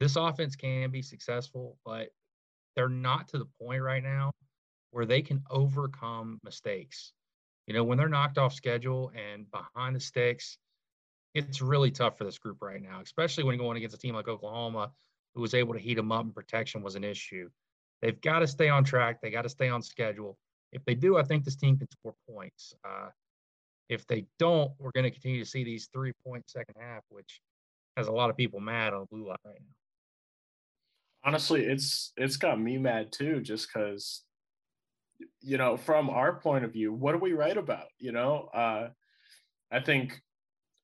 this 0.00 0.16
offense 0.16 0.56
can 0.56 0.90
be 0.90 1.02
successful, 1.02 1.76
but 1.84 2.08
they're 2.74 2.88
not 2.88 3.28
to 3.28 3.38
the 3.38 3.48
point 3.60 3.82
right 3.82 4.02
now 4.02 4.32
where 4.90 5.06
they 5.06 5.22
can 5.22 5.42
overcome 5.50 6.38
mistakes. 6.42 7.12
You 7.66 7.74
know, 7.74 7.84
when 7.84 7.98
they're 7.98 8.08
knocked 8.08 8.38
off 8.38 8.52
schedule 8.52 9.12
and 9.14 9.46
behind 9.50 9.96
the 9.96 10.00
sticks, 10.00 10.58
it's 11.34 11.60
really 11.60 11.90
tough 11.90 12.16
for 12.16 12.24
this 12.24 12.38
group 12.38 12.58
right 12.60 12.80
now, 12.80 13.00
especially 13.02 13.44
when 13.44 13.58
going 13.58 13.76
against 13.76 13.96
a 13.96 13.98
team 13.98 14.14
like 14.14 14.28
Oklahoma, 14.28 14.92
who 15.34 15.40
was 15.40 15.54
able 15.54 15.74
to 15.74 15.80
heat 15.80 15.94
them 15.94 16.12
up 16.12 16.24
and 16.24 16.34
protection 16.34 16.82
was 16.82 16.94
an 16.94 17.04
issue. 17.04 17.48
They've 18.02 18.20
got 18.20 18.40
to 18.40 18.46
stay 18.46 18.68
on 18.68 18.84
track. 18.84 19.20
They 19.20 19.30
got 19.30 19.42
to 19.42 19.48
stay 19.48 19.68
on 19.68 19.82
schedule. 19.82 20.38
If 20.72 20.84
they 20.84 20.94
do, 20.94 21.16
I 21.16 21.22
think 21.22 21.44
this 21.44 21.56
team 21.56 21.78
can 21.78 21.88
score 21.90 22.14
points. 22.28 22.74
Uh, 22.84 23.08
if 23.88 24.06
they 24.06 24.26
don't, 24.38 24.72
we're 24.78 24.92
going 24.92 25.04
to 25.04 25.10
continue 25.10 25.42
to 25.42 25.48
see 25.48 25.64
these 25.64 25.88
three 25.92 26.12
point 26.26 26.48
second 26.48 26.74
half, 26.80 27.02
which 27.08 27.40
has 27.96 28.06
a 28.08 28.12
lot 28.12 28.30
of 28.30 28.36
people 28.36 28.60
mad 28.60 28.92
on 28.92 29.06
blue 29.10 29.26
line 29.26 29.36
right 29.44 29.60
now. 29.60 29.74
Honestly 31.26 31.64
it's 31.64 32.12
it's 32.16 32.36
got 32.36 32.60
me 32.60 32.76
mad 32.76 33.10
too 33.10 33.40
just 33.40 33.68
because 33.68 34.22
you 35.40 35.56
know 35.56 35.76
from 35.76 36.10
our 36.10 36.34
point 36.34 36.64
of 36.64 36.72
view 36.72 36.92
what 36.92 37.12
do 37.12 37.18
we 37.18 37.32
write 37.32 37.56
about 37.56 37.86
you 37.98 38.12
know? 38.12 38.48
Uh 38.52 38.88
i 39.70 39.80
think 39.80 40.20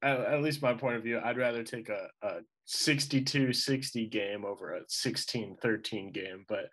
at, 0.03 0.19
at 0.19 0.43
least 0.43 0.63
my 0.63 0.73
point 0.73 0.97
of 0.97 1.03
view 1.03 1.21
i'd 1.25 1.37
rather 1.37 1.63
take 1.63 1.91
a, 1.91 2.09
a 2.23 2.37
62-60 2.69 4.11
game 4.11 4.47
over 4.47 4.75
a 4.75 4.85
16-13 4.85 6.13
game 6.13 6.47
but 6.49 6.71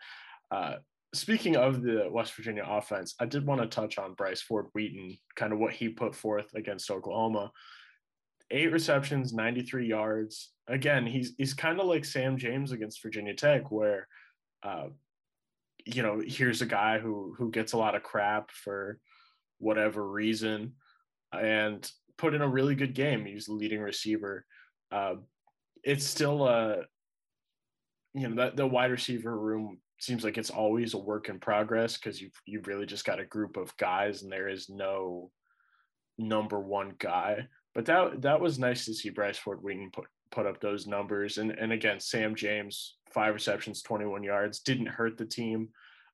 uh 0.51 0.75
speaking 1.17 1.55
of 1.55 1.81
the 1.81 2.07
west 2.11 2.33
virginia 2.33 2.65
offense 2.67 3.15
i 3.19 3.25
did 3.25 3.45
want 3.45 3.61
to 3.61 3.67
touch 3.67 3.97
on 3.97 4.13
bryce 4.13 4.41
ford 4.41 4.67
wheaton 4.73 5.17
kind 5.35 5.53
of 5.53 5.59
what 5.59 5.73
he 5.73 5.89
put 5.89 6.15
forth 6.15 6.53
against 6.55 6.91
oklahoma 6.91 7.51
eight 8.51 8.71
receptions 8.71 9.33
93 9.33 9.87
yards 9.87 10.51
again, 10.67 11.05
he's 11.05 11.33
he's 11.37 11.53
kind 11.53 11.79
of 11.79 11.87
like 11.87 12.05
Sam 12.05 12.37
James 12.37 12.71
against 12.71 13.01
Virginia 13.01 13.33
Tech, 13.33 13.71
where 13.71 14.07
uh, 14.63 14.87
you 15.85 16.03
know, 16.03 16.21
here's 16.25 16.61
a 16.61 16.65
guy 16.65 16.99
who 16.99 17.33
who 17.37 17.49
gets 17.51 17.73
a 17.73 17.77
lot 17.77 17.95
of 17.95 18.03
crap 18.03 18.51
for 18.51 18.99
whatever 19.59 20.07
reason, 20.07 20.73
and 21.31 21.89
put 22.17 22.33
in 22.33 22.41
a 22.41 22.47
really 22.47 22.75
good 22.75 22.93
game. 22.93 23.25
He's 23.25 23.45
the 23.45 23.53
leading 23.53 23.81
receiver. 23.81 24.45
Uh, 24.91 25.15
it's 25.83 26.05
still 26.05 26.47
a 26.47 26.83
you 28.13 28.27
know 28.27 28.35
that 28.35 28.57
the 28.57 28.67
wide 28.67 28.91
receiver 28.91 29.37
room 29.37 29.79
seems 29.99 30.23
like 30.23 30.37
it's 30.37 30.49
always 30.49 30.93
a 30.93 30.99
work 30.99 31.29
in 31.29 31.39
progress 31.39 31.97
because 31.97 32.21
you've 32.21 32.39
you've 32.45 32.67
really 32.67 32.85
just 32.85 33.05
got 33.05 33.19
a 33.19 33.25
group 33.25 33.57
of 33.57 33.75
guys 33.77 34.21
and 34.21 34.31
there 34.31 34.49
is 34.49 34.69
no 34.69 35.31
number 36.17 36.59
one 36.59 36.93
guy. 36.99 37.47
But 37.73 37.85
that 37.85 38.21
that 38.21 38.41
was 38.41 38.59
nice 38.59 38.85
to 38.85 38.93
see 38.93 39.09
Bryce 39.09 39.37
Ford 39.37 39.59
Wheaton 39.61 39.91
put 39.91 40.05
put 40.31 40.45
up 40.45 40.59
those 40.59 40.87
numbers. 40.87 41.37
And 41.37 41.51
and 41.51 41.71
again, 41.71 41.99
Sam 41.99 42.35
James, 42.35 42.97
five 43.11 43.33
receptions, 43.33 43.81
21 43.81 44.23
yards, 44.23 44.59
didn't 44.59 44.87
hurt 44.87 45.17
the 45.17 45.25
team. 45.25 45.69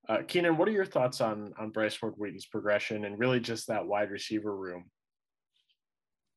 Uh, 0.10 0.18
Keenan, 0.28 0.58
what 0.58 0.68
are 0.68 0.72
your 0.72 0.86
thoughts 0.86 1.22
on 1.22 1.54
on 1.60 1.70
Bryce 1.70 1.96
Ford 1.96 2.14
Wheaton's 2.18 2.46
progression 2.46 3.06
and 3.06 3.20
really 3.20 3.40
just 3.40 3.68
that 3.68 3.86
wide 3.86 4.12
receiver 4.12 4.56
room? 4.56 4.86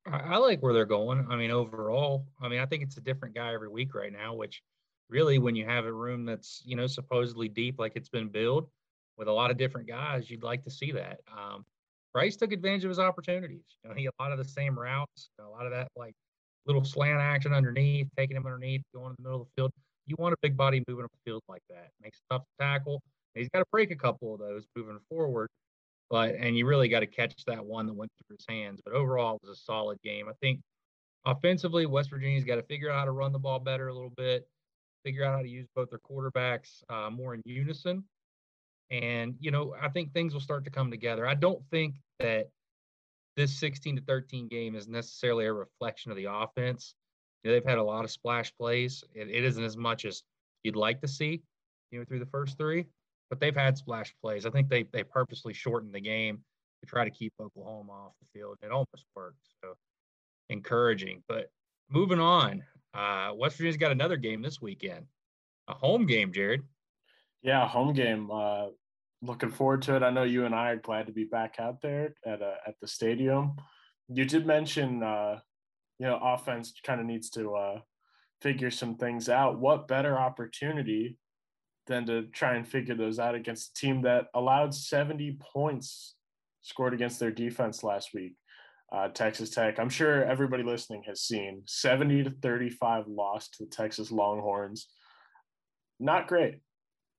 I 0.08 0.36
like 0.36 0.62
where 0.62 0.72
they're 0.72 0.84
going. 0.84 1.26
I 1.30 1.36
mean, 1.36 1.50
overall, 1.50 2.26
I 2.40 2.48
mean, 2.48 2.60
I 2.60 2.66
think 2.66 2.84
it's 2.84 2.96
a 2.96 3.00
different 3.00 3.34
guy 3.34 3.52
every 3.52 3.68
week 3.68 3.92
right 3.92 4.12
now, 4.12 4.34
which 4.34 4.62
really, 5.08 5.38
when 5.38 5.54
you 5.54 5.64
have 5.64 5.84
a 5.84 5.92
room 5.92 6.24
that's, 6.24 6.62
you 6.64 6.76
know, 6.76 6.86
supposedly 6.86 7.48
deep 7.48 7.78
like 7.78 7.92
it's 7.94 8.08
been 8.08 8.28
built 8.28 8.68
with 9.16 9.28
a 9.28 9.32
lot 9.32 9.50
of 9.50 9.56
different 9.56 9.88
guys, 9.88 10.30
you'd 10.30 10.42
like 10.42 10.64
to 10.64 10.70
see 10.70 10.92
that. 10.92 11.20
Um, 11.32 11.64
Bryce 12.12 12.36
took 12.36 12.52
advantage 12.52 12.84
of 12.84 12.88
his 12.88 12.98
opportunities. 12.98 13.64
You 13.82 13.90
know, 13.90 13.96
he 13.96 14.06
a 14.06 14.10
lot 14.20 14.32
of 14.32 14.38
the 14.38 14.44
same 14.44 14.78
routes, 14.78 15.30
a 15.38 15.48
lot 15.48 15.66
of 15.66 15.72
that 15.72 15.88
like 15.96 16.14
little 16.66 16.84
slant 16.84 17.20
action 17.20 17.52
underneath, 17.52 18.08
taking 18.16 18.36
him 18.36 18.46
underneath, 18.46 18.82
going 18.94 19.10
in 19.10 19.16
the 19.18 19.22
middle 19.22 19.42
of 19.42 19.46
the 19.48 19.52
field. 19.60 19.70
You 20.06 20.16
want 20.18 20.32
a 20.32 20.36
big 20.40 20.56
body 20.56 20.82
moving 20.88 21.04
up 21.04 21.10
the 21.12 21.30
field 21.30 21.42
like 21.48 21.62
that. 21.68 21.90
Makes 22.02 22.18
it 22.18 22.32
tough 22.32 22.42
to 22.42 22.64
tackle. 22.64 23.02
He's 23.34 23.48
got 23.50 23.58
to 23.58 23.66
break 23.70 23.90
a 23.90 23.96
couple 23.96 24.32
of 24.32 24.40
those 24.40 24.64
moving 24.74 24.98
forward, 25.10 25.48
but 26.08 26.34
and 26.36 26.56
you 26.56 26.66
really 26.66 26.88
got 26.88 27.00
to 27.00 27.06
catch 27.06 27.44
that 27.46 27.64
one 27.64 27.86
that 27.86 27.94
went 27.94 28.10
through 28.16 28.36
his 28.36 28.46
hands. 28.48 28.80
But 28.84 28.94
overall, 28.94 29.36
it 29.36 29.46
was 29.46 29.58
a 29.58 29.60
solid 29.60 30.00
game. 30.02 30.26
I 30.28 30.32
think 30.40 30.60
offensively, 31.26 31.86
West 31.86 32.10
Virginia's 32.10 32.44
got 32.44 32.56
to 32.56 32.62
figure 32.62 32.90
out 32.90 33.00
how 33.00 33.04
to 33.04 33.10
run 33.10 33.32
the 33.32 33.38
ball 33.38 33.58
better 33.58 33.88
a 33.88 33.94
little 33.94 34.12
bit, 34.16 34.48
figure 35.06 35.22
out 35.22 35.36
how 35.36 35.42
to 35.42 35.48
use 35.48 35.68
both 35.76 35.88
their 35.90 36.00
quarterbacks 36.00 36.82
uh, 36.90 37.08
more 37.08 37.32
in 37.32 37.40
unison. 37.44 38.02
And, 38.90 39.36
you 39.38 39.52
know, 39.52 39.72
I 39.80 39.88
think 39.88 40.12
things 40.12 40.32
will 40.34 40.40
start 40.40 40.64
to 40.64 40.70
come 40.70 40.90
together. 40.90 41.28
I 41.28 41.34
don't 41.34 41.62
think 41.70 41.94
that 42.18 42.48
this 43.36 43.56
16 43.56 43.96
to 43.96 44.02
13 44.02 44.48
game 44.48 44.74
is 44.74 44.88
necessarily 44.88 45.46
a 45.46 45.52
reflection 45.52 46.10
of 46.10 46.16
the 46.16 46.26
offense. 46.28 46.96
You 47.42 47.50
know, 47.50 47.54
they've 47.54 47.68
had 47.68 47.78
a 47.78 47.84
lot 47.84 48.04
of 48.04 48.10
splash 48.10 48.52
plays. 48.58 49.04
It, 49.14 49.28
it 49.30 49.44
isn't 49.44 49.62
as 49.62 49.76
much 49.76 50.04
as 50.04 50.22
you'd 50.64 50.74
like 50.74 51.00
to 51.02 51.08
see. 51.08 51.40
You 51.92 52.00
know, 52.00 52.04
through 52.04 52.18
the 52.18 52.26
first 52.26 52.58
three, 52.58 52.86
but 53.30 53.38
they've 53.38 53.54
had 53.54 53.78
splash 53.78 54.12
plays. 54.20 54.44
I 54.44 54.50
think 54.50 54.68
they 54.68 54.86
they 54.92 55.04
purposely 55.04 55.54
shortened 55.54 55.94
the 55.94 56.00
game 56.00 56.40
to 56.82 56.86
try 56.86 57.04
to 57.04 57.10
keep 57.10 57.32
Oklahoma 57.40 57.92
off 57.92 58.12
the 58.20 58.26
field. 58.36 58.56
It 58.60 58.72
almost 58.72 59.04
worked. 59.14 59.38
So 59.62 59.74
encouraging. 60.48 61.22
But 61.28 61.48
moving 61.88 62.18
on, 62.18 62.64
uh, 62.96 63.32
West 63.34 63.56
Virginia's 63.56 63.76
got 63.76 63.92
another 63.92 64.16
game 64.16 64.42
this 64.42 64.60
weekend, 64.60 65.06
a 65.68 65.74
home 65.74 66.06
game, 66.06 66.32
Jared. 66.32 66.62
Yeah, 67.42 67.68
home 67.68 67.92
game. 67.92 68.30
Uh, 68.30 68.68
looking 69.22 69.50
forward 69.50 69.82
to 69.82 69.96
it. 69.96 70.02
I 70.02 70.10
know 70.10 70.22
you 70.22 70.46
and 70.46 70.54
I 70.54 70.70
are 70.70 70.76
glad 70.76 71.06
to 71.06 71.12
be 71.12 71.24
back 71.24 71.56
out 71.58 71.80
there 71.82 72.14
at 72.24 72.42
uh, 72.42 72.54
at 72.66 72.74
the 72.80 72.88
stadium. 72.88 73.56
You 74.08 74.24
did 74.24 74.46
mention, 74.46 75.02
uh, 75.02 75.40
you 75.98 76.06
know, 76.06 76.18
offense 76.22 76.72
kind 76.84 77.00
of 77.00 77.06
needs 77.06 77.28
to 77.30 77.54
uh, 77.54 77.80
figure 78.40 78.70
some 78.70 78.96
things 78.96 79.28
out. 79.28 79.58
What 79.58 79.88
better 79.88 80.18
opportunity 80.18 81.18
than 81.86 82.06
to 82.06 82.22
try 82.26 82.54
and 82.54 82.66
figure 82.66 82.94
those 82.94 83.18
out 83.18 83.34
against 83.34 83.70
a 83.70 83.80
team 83.80 84.02
that 84.02 84.26
allowed 84.34 84.74
70 84.74 85.38
points 85.52 86.14
scored 86.62 86.94
against 86.94 87.20
their 87.20 87.30
defense 87.30 87.82
last 87.82 88.10
week? 88.14 88.34
Uh, 88.92 89.08
Texas 89.08 89.50
Tech. 89.50 89.80
I'm 89.80 89.88
sure 89.88 90.24
everybody 90.24 90.62
listening 90.62 91.02
has 91.06 91.20
seen 91.20 91.62
70 91.66 92.24
to 92.24 92.30
35 92.30 93.08
loss 93.08 93.48
to 93.50 93.64
the 93.64 93.70
Texas 93.70 94.12
Longhorns. 94.12 94.86
Not 95.98 96.28
great 96.28 96.60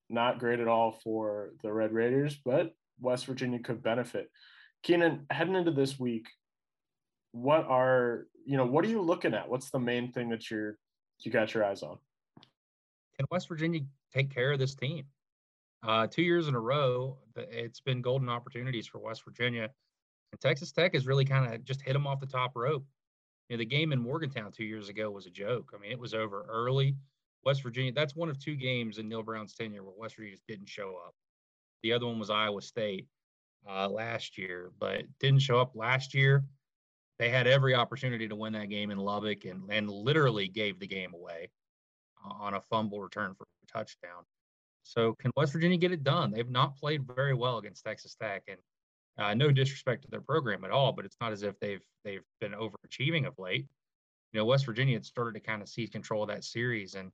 not 0.09 0.39
great 0.39 0.59
at 0.59 0.67
all 0.67 0.91
for 1.03 1.51
the 1.61 1.71
Red 1.71 1.91
Raiders, 1.91 2.39
but 2.43 2.73
West 2.99 3.25
Virginia 3.25 3.59
could 3.59 3.83
benefit. 3.83 4.29
Keenan, 4.83 5.25
heading 5.29 5.55
into 5.55 5.71
this 5.71 5.99
week, 5.99 6.27
what 7.31 7.65
are 7.67 8.27
you 8.45 8.57
know 8.57 8.65
what 8.65 8.85
are 8.85 8.89
you 8.89 9.01
looking 9.01 9.33
at? 9.33 9.49
What's 9.49 9.69
the 9.69 9.79
main 9.79 10.11
thing 10.11 10.29
that 10.29 10.49
you're 10.49 10.77
you 11.19 11.31
got 11.31 11.53
your 11.53 11.65
eyes 11.65 11.83
on? 11.83 11.97
Can 13.17 13.25
West 13.31 13.47
Virginia 13.47 13.81
take 14.13 14.33
care 14.33 14.53
of 14.53 14.59
this 14.59 14.75
team? 14.75 15.05
Uh, 15.83 16.07
two 16.07 16.21
years 16.21 16.47
in 16.47 16.55
a 16.55 16.59
row, 16.59 17.17
it's 17.35 17.79
been 17.79 18.01
golden 18.01 18.29
opportunities 18.29 18.87
for 18.87 18.99
West 18.99 19.23
Virginia, 19.23 19.69
and 20.31 20.41
Texas 20.41 20.71
Tech 20.71 20.93
has 20.93 21.07
really 21.07 21.25
kind 21.25 21.53
of 21.53 21.63
just 21.63 21.81
hit 21.81 21.93
them 21.93 22.07
off 22.07 22.19
the 22.19 22.25
top 22.25 22.51
rope. 22.55 22.85
You 23.49 23.55
know, 23.55 23.59
the 23.59 23.65
game 23.65 23.93
in 23.93 23.99
Morgantown 23.99 24.51
two 24.51 24.65
years 24.65 24.89
ago 24.89 25.09
was 25.09 25.25
a 25.25 25.31
joke. 25.31 25.71
I 25.73 25.79
mean, 25.79 25.91
it 25.91 25.99
was 25.99 26.13
over 26.13 26.45
early. 26.49 26.95
West 27.45 27.63
Virginia, 27.63 27.93
that's 27.93 28.15
one 28.15 28.29
of 28.29 28.37
two 28.37 28.55
games 28.55 28.97
in 28.97 29.07
Neal 29.07 29.23
Brown's 29.23 29.53
tenure 29.53 29.83
where 29.83 29.93
West 29.97 30.15
Virginia 30.15 30.35
just 30.35 30.47
didn't 30.47 30.67
show 30.67 30.99
up. 31.05 31.15
The 31.83 31.93
other 31.93 32.05
one 32.05 32.19
was 32.19 32.29
Iowa 32.29 32.61
State 32.61 33.07
uh, 33.69 33.87
last 33.87 34.37
year, 34.37 34.71
but 34.79 35.03
didn't 35.19 35.41
show 35.41 35.59
up 35.59 35.75
last 35.75 36.13
year. 36.13 36.43
They 37.19 37.29
had 37.29 37.47
every 37.47 37.73
opportunity 37.73 38.27
to 38.27 38.35
win 38.35 38.53
that 38.53 38.69
game 38.69 38.91
in 38.91 38.97
Lubbock 38.97 39.45
and, 39.45 39.63
and 39.69 39.89
literally 39.89 40.47
gave 40.47 40.79
the 40.79 40.87
game 40.87 41.13
away 41.13 41.49
uh, 42.23 42.33
on 42.33 42.53
a 42.53 42.61
fumble 42.61 43.01
return 43.01 43.33
for 43.33 43.43
a 43.43 43.71
touchdown. 43.71 44.23
So 44.83 45.15
can 45.19 45.31
West 45.35 45.53
Virginia 45.53 45.77
get 45.77 45.91
it 45.91 46.03
done? 46.03 46.31
They've 46.31 46.49
not 46.49 46.77
played 46.77 47.07
very 47.07 47.33
well 47.33 47.57
against 47.57 47.83
Texas 47.83 48.15
Tech, 48.15 48.43
and 48.47 48.57
uh, 49.17 49.33
no 49.33 49.51
disrespect 49.51 50.03
to 50.03 50.09
their 50.09 50.21
program 50.21 50.63
at 50.63 50.71
all, 50.71 50.91
but 50.91 51.05
it's 51.05 51.17
not 51.19 51.31
as 51.31 51.43
if 51.43 51.59
they've 51.59 51.83
they've 52.03 52.23
been 52.39 52.53
overachieving 52.53 53.25
of 53.27 53.33
late. 53.37 53.65
You 54.33 54.39
know, 54.39 54.45
West 54.45 54.65
Virginia 54.65 54.95
had 54.95 55.05
started 55.05 55.33
to 55.33 55.39
kind 55.39 55.61
of 55.61 55.69
seize 55.69 55.89
control 55.89 56.23
of 56.23 56.29
that 56.29 56.43
series, 56.43 56.95
and 56.95 57.11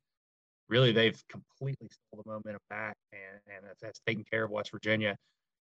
really 0.70 0.92
they've 0.92 1.22
completely 1.30 1.88
stole 1.90 2.24
the 2.24 2.32
momentum 2.32 2.62
back, 2.70 2.98
and 3.12 3.56
and 3.56 3.66
that's, 3.82 4.02
taken 4.06 4.24
care 4.30 4.44
of 4.44 4.52
West 4.52 4.72
Virginia. 4.72 5.16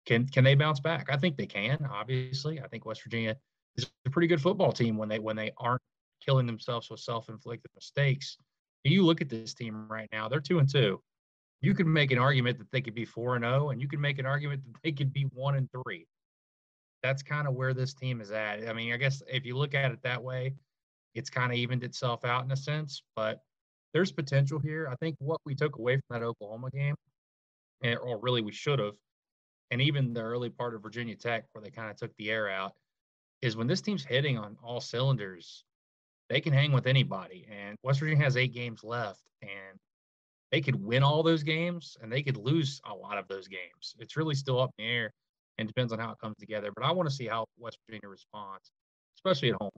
Can 0.06 0.26
can 0.26 0.44
they 0.44 0.54
bounce 0.54 0.80
back? 0.80 1.08
I 1.10 1.16
think 1.16 1.36
they 1.36 1.46
can. 1.46 1.86
Obviously, 1.90 2.60
I 2.60 2.68
think 2.68 2.84
West 2.84 3.02
Virginia 3.02 3.36
is 3.76 3.90
a 4.06 4.10
pretty 4.10 4.28
good 4.28 4.40
football 4.40 4.72
team 4.72 4.96
when 4.96 5.08
they 5.08 5.18
when 5.18 5.36
they 5.36 5.52
aren't 5.56 5.82
killing 6.24 6.46
themselves 6.46 6.90
with 6.90 7.00
self-inflicted 7.00 7.70
mistakes. 7.74 8.36
You 8.84 9.04
look 9.04 9.20
at 9.20 9.28
this 9.28 9.54
team 9.54 9.86
right 9.88 10.08
now; 10.12 10.28
they're 10.28 10.40
two 10.40 10.58
and 10.58 10.70
two. 10.70 11.00
You 11.60 11.74
could 11.74 11.86
make 11.86 12.12
an 12.12 12.18
argument 12.18 12.58
that 12.58 12.70
they 12.70 12.80
could 12.80 12.94
be 12.94 13.04
four 13.04 13.34
and 13.34 13.44
zero, 13.44 13.66
oh, 13.66 13.70
and 13.70 13.80
you 13.80 13.88
could 13.88 13.98
make 13.98 14.18
an 14.18 14.26
argument 14.26 14.62
that 14.64 14.80
they 14.82 14.92
could 14.92 15.12
be 15.12 15.22
one 15.32 15.56
and 15.56 15.68
three. 15.72 16.06
That's 17.02 17.22
kind 17.22 17.46
of 17.46 17.54
where 17.54 17.74
this 17.74 17.94
team 17.94 18.20
is 18.20 18.30
at. 18.30 18.68
I 18.68 18.72
mean, 18.72 18.92
I 18.92 18.96
guess 18.96 19.22
if 19.28 19.44
you 19.44 19.56
look 19.56 19.74
at 19.74 19.92
it 19.92 20.02
that 20.02 20.22
way, 20.22 20.54
it's 21.14 21.30
kind 21.30 21.52
of 21.52 21.58
evened 21.58 21.84
itself 21.84 22.24
out 22.24 22.44
in 22.44 22.50
a 22.50 22.56
sense. 22.56 23.02
But 23.14 23.40
there's 23.92 24.12
potential 24.12 24.58
here. 24.58 24.88
I 24.90 24.96
think 24.96 25.16
what 25.18 25.40
we 25.44 25.54
took 25.54 25.78
away 25.78 25.96
from 25.96 26.20
that 26.20 26.24
Oklahoma 26.24 26.70
game, 26.70 26.94
eh, 27.84 27.94
or 27.94 28.18
really 28.18 28.42
we 28.42 28.52
should 28.52 28.78
have, 28.78 28.94
and 29.70 29.80
even 29.80 30.12
the 30.12 30.22
early 30.22 30.50
part 30.50 30.74
of 30.74 30.82
Virginia 30.82 31.14
Tech 31.14 31.44
where 31.52 31.62
they 31.62 31.70
kind 31.70 31.90
of 31.90 31.96
took 31.96 32.14
the 32.16 32.30
air 32.30 32.48
out, 32.48 32.72
is 33.42 33.56
when 33.56 33.66
this 33.66 33.80
team's 33.80 34.04
hitting 34.04 34.36
on 34.36 34.56
all 34.62 34.80
cylinders, 34.80 35.64
they 36.28 36.40
can 36.40 36.52
hang 36.52 36.72
with 36.72 36.86
anybody. 36.86 37.46
And 37.50 37.76
West 37.82 38.00
Virginia 38.00 38.24
has 38.24 38.36
eight 38.36 38.52
games 38.52 38.82
left, 38.82 39.22
and 39.42 39.78
they 40.50 40.60
could 40.60 40.82
win 40.82 41.02
all 41.02 41.22
those 41.22 41.42
games 41.42 41.96
and 42.00 42.10
they 42.10 42.22
could 42.22 42.36
lose 42.36 42.80
a 42.88 42.94
lot 42.94 43.18
of 43.18 43.28
those 43.28 43.48
games. 43.48 43.94
It's 43.98 44.16
really 44.16 44.34
still 44.34 44.60
up 44.60 44.70
in 44.78 44.84
the 44.84 44.90
air 44.90 45.12
and 45.58 45.68
depends 45.68 45.92
on 45.92 45.98
how 45.98 46.12
it 46.12 46.18
comes 46.18 46.36
together. 46.38 46.70
But 46.74 46.84
I 46.84 46.92
want 46.92 47.08
to 47.08 47.14
see 47.14 47.26
how 47.26 47.46
West 47.58 47.78
Virginia 47.86 48.08
responds, 48.08 48.70
especially 49.18 49.50
at 49.50 49.56
home. 49.60 49.70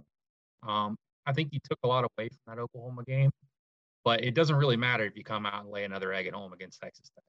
Um, 0.69 0.97
I 1.27 1.33
think 1.33 1.51
you 1.53 1.61
took 1.69 1.79
a 1.83 1.89
lot 1.89 2.05
away 2.05 2.29
from 2.29 2.39
that 2.55 2.59
Oklahoma 2.61 3.03
game. 3.05 3.31
But 4.05 4.25
it 4.25 4.35
doesn't 4.35 4.57
really 4.57 4.77
matter 4.77 5.05
if 5.05 5.17
you 5.17 5.25
come 5.25 5.45
out 5.45 5.63
and 5.63 5.71
lay 5.71 5.85
another 5.85 6.13
egg 6.13 6.27
at 6.27 6.35
home 6.35 6.53
against 6.53 6.81
Texas 6.81 7.11
Tech. 7.15 7.25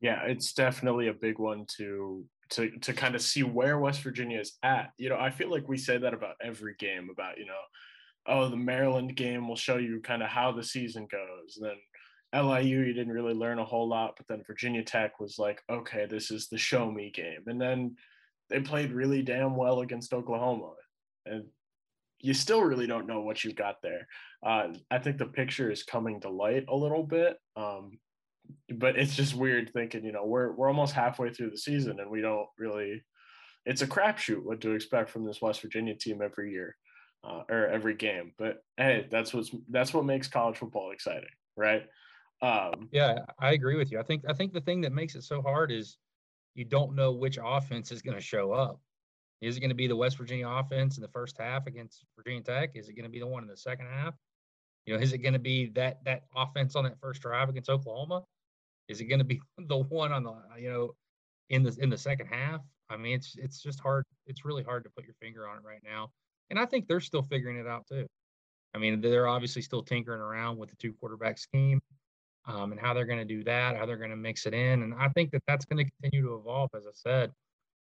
Yeah, 0.00 0.22
it's 0.24 0.52
definitely 0.52 1.06
a 1.08 1.14
big 1.14 1.38
one 1.38 1.66
to 1.76 2.24
to 2.50 2.70
to 2.80 2.92
kind 2.92 3.14
of 3.14 3.22
see 3.22 3.44
where 3.44 3.78
West 3.78 4.02
Virginia 4.02 4.40
is 4.40 4.58
at. 4.64 4.92
You 4.98 5.08
know, 5.08 5.18
I 5.18 5.30
feel 5.30 5.50
like 5.50 5.68
we 5.68 5.78
say 5.78 5.98
that 5.98 6.12
about 6.12 6.34
every 6.42 6.74
game 6.78 7.08
about, 7.12 7.38
you 7.38 7.46
know, 7.46 7.52
oh, 8.26 8.48
the 8.48 8.56
Maryland 8.56 9.14
game 9.14 9.46
will 9.46 9.56
show 9.56 9.76
you 9.76 10.00
kind 10.00 10.22
of 10.22 10.28
how 10.28 10.50
the 10.50 10.64
season 10.64 11.06
goes. 11.10 11.56
And 11.56 11.66
then 11.66 11.76
LIU, 12.34 12.80
you 12.80 12.92
didn't 12.92 13.12
really 13.12 13.34
learn 13.34 13.58
a 13.58 13.64
whole 13.64 13.88
lot, 13.88 14.14
but 14.16 14.26
then 14.26 14.42
Virginia 14.46 14.82
Tech 14.82 15.20
was 15.20 15.38
like, 15.38 15.62
okay, 15.70 16.06
this 16.06 16.30
is 16.30 16.48
the 16.48 16.58
show 16.58 16.90
me 16.90 17.10
game. 17.10 17.42
And 17.46 17.60
then 17.60 17.96
they 18.48 18.60
played 18.60 18.92
really 18.92 19.22
damn 19.22 19.56
well 19.56 19.80
against 19.80 20.14
Oklahoma. 20.14 20.72
And 21.26 21.44
you 22.20 22.32
still 22.34 22.62
really 22.62 22.86
don't 22.86 23.06
know 23.06 23.20
what 23.20 23.44
you've 23.44 23.56
got 23.56 23.82
there. 23.82 24.06
Uh, 24.44 24.68
I 24.90 24.98
think 24.98 25.18
the 25.18 25.26
picture 25.26 25.70
is 25.70 25.82
coming 25.82 26.20
to 26.20 26.30
light 26.30 26.64
a 26.68 26.76
little 26.76 27.02
bit, 27.02 27.36
um, 27.56 27.98
but 28.76 28.96
it's 28.96 29.16
just 29.16 29.34
weird 29.34 29.70
thinking, 29.72 30.04
you 30.04 30.12
know, 30.12 30.24
we're 30.24 30.52
we're 30.52 30.68
almost 30.68 30.94
halfway 30.94 31.30
through 31.32 31.50
the 31.50 31.58
season 31.58 32.00
and 32.00 32.10
we 32.10 32.20
don't 32.20 32.48
really. 32.58 33.02
It's 33.64 33.82
a 33.82 33.86
crapshoot 33.86 34.42
what 34.42 34.60
to 34.62 34.72
expect 34.72 35.10
from 35.10 35.24
this 35.24 35.40
West 35.40 35.62
Virginia 35.62 35.94
team 35.94 36.20
every 36.20 36.50
year, 36.50 36.76
uh, 37.24 37.42
or 37.48 37.68
every 37.68 37.94
game. 37.94 38.32
But 38.38 38.58
hey, 38.76 39.06
that's 39.10 39.32
what's 39.32 39.50
that's 39.70 39.94
what 39.94 40.04
makes 40.04 40.28
college 40.28 40.56
football 40.56 40.90
exciting, 40.90 41.28
right? 41.56 41.84
Um, 42.42 42.88
yeah, 42.90 43.20
I 43.38 43.52
agree 43.52 43.76
with 43.76 43.92
you. 43.92 44.00
I 44.00 44.02
think 44.02 44.24
I 44.28 44.32
think 44.32 44.52
the 44.52 44.60
thing 44.60 44.80
that 44.80 44.92
makes 44.92 45.14
it 45.14 45.22
so 45.22 45.40
hard 45.40 45.70
is 45.70 45.96
you 46.54 46.64
don't 46.64 46.94
know 46.94 47.12
which 47.12 47.38
offense 47.42 47.92
is 47.92 48.02
going 48.02 48.16
to 48.16 48.22
show 48.22 48.52
up. 48.52 48.80
Is 49.40 49.56
it 49.56 49.60
going 49.60 49.70
to 49.70 49.76
be 49.76 49.86
the 49.86 49.96
West 49.96 50.18
Virginia 50.18 50.48
offense 50.48 50.96
in 50.96 51.02
the 51.02 51.08
first 51.08 51.38
half 51.38 51.66
against 51.66 52.04
Virginia 52.16 52.42
Tech? 52.42 52.72
Is 52.74 52.88
it 52.88 52.94
going 52.94 53.04
to 53.04 53.10
be 53.10 53.20
the 53.20 53.26
one 53.26 53.42
in 53.42 53.48
the 53.48 53.56
second 53.56 53.86
half? 53.86 54.14
You 54.86 54.94
know, 54.94 55.00
is 55.00 55.12
it 55.12 55.18
going 55.18 55.34
to 55.34 55.38
be 55.38 55.66
that 55.70 56.04
that 56.04 56.24
offense 56.36 56.74
on 56.74 56.84
that 56.84 56.98
first 57.00 57.22
drive 57.22 57.48
against 57.48 57.70
Oklahoma? 57.70 58.24
Is 58.88 59.00
it 59.00 59.04
going 59.04 59.20
to 59.20 59.24
be 59.24 59.40
the 59.58 59.78
one 59.78 60.12
on 60.12 60.24
the 60.24 60.34
you 60.58 60.68
know 60.68 60.94
in 61.48 61.62
the 61.62 61.76
in 61.80 61.90
the 61.90 61.98
second 61.98 62.26
half? 62.26 62.60
I 62.90 62.96
mean, 62.96 63.14
it's 63.14 63.36
it's 63.38 63.62
just 63.62 63.78
hard. 63.78 64.04
It's 64.26 64.44
really 64.44 64.64
hard 64.64 64.82
to 64.82 64.90
put 64.90 65.04
your 65.04 65.14
finger 65.14 65.48
on 65.48 65.58
it 65.58 65.64
right 65.64 65.82
now, 65.84 66.10
and 66.50 66.58
I 66.58 66.66
think 66.66 66.88
they're 66.88 67.00
still 67.00 67.22
figuring 67.22 67.58
it 67.58 67.68
out 67.68 67.86
too. 67.86 68.06
I 68.74 68.78
mean, 68.78 69.00
they're 69.00 69.28
obviously 69.28 69.62
still 69.62 69.82
tinkering 69.82 70.20
around 70.20 70.58
with 70.58 70.70
the 70.70 70.76
two 70.76 70.92
quarterback 70.94 71.38
scheme 71.38 71.80
um, 72.46 72.72
and 72.72 72.80
how 72.80 72.94
they're 72.94 73.06
going 73.06 73.18
to 73.18 73.24
do 73.24 73.44
that, 73.44 73.76
how 73.76 73.86
they're 73.86 73.96
going 73.96 74.10
to 74.10 74.16
mix 74.16 74.46
it 74.46 74.54
in, 74.54 74.82
and 74.82 74.94
I 74.94 75.08
think 75.08 75.30
that 75.32 75.42
that's 75.46 75.64
going 75.64 75.84
to 75.84 75.90
continue 75.90 76.26
to 76.26 76.34
evolve, 76.36 76.70
as 76.76 76.84
I 76.86 76.92
said. 76.94 77.32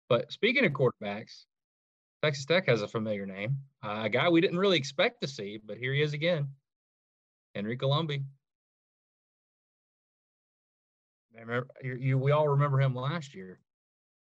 But 0.10 0.32
speaking 0.32 0.66
of 0.66 0.72
quarterbacks, 0.74 1.46
Texas 2.22 2.46
Tech 2.46 2.68
has 2.68 2.82
a 2.82 2.88
familiar 2.88 3.26
name, 3.26 3.58
uh, 3.84 4.02
a 4.04 4.10
guy 4.10 4.30
we 4.30 4.42
didn't 4.42 4.60
really 4.60 4.78
expect 4.78 5.22
to 5.22 5.28
see, 5.28 5.60
but 5.66 5.78
here 5.78 5.94
he 5.94 6.02
is 6.02 6.14
again, 6.14 6.48
Henry 7.56 7.78
Colombi. 7.78 8.24
Remember, 11.34 11.68
you, 11.82 11.96
you, 11.96 12.18
we 12.18 12.32
all 12.32 12.48
remember 12.48 12.80
him 12.80 12.96
last 12.96 13.34
year. 13.34 13.60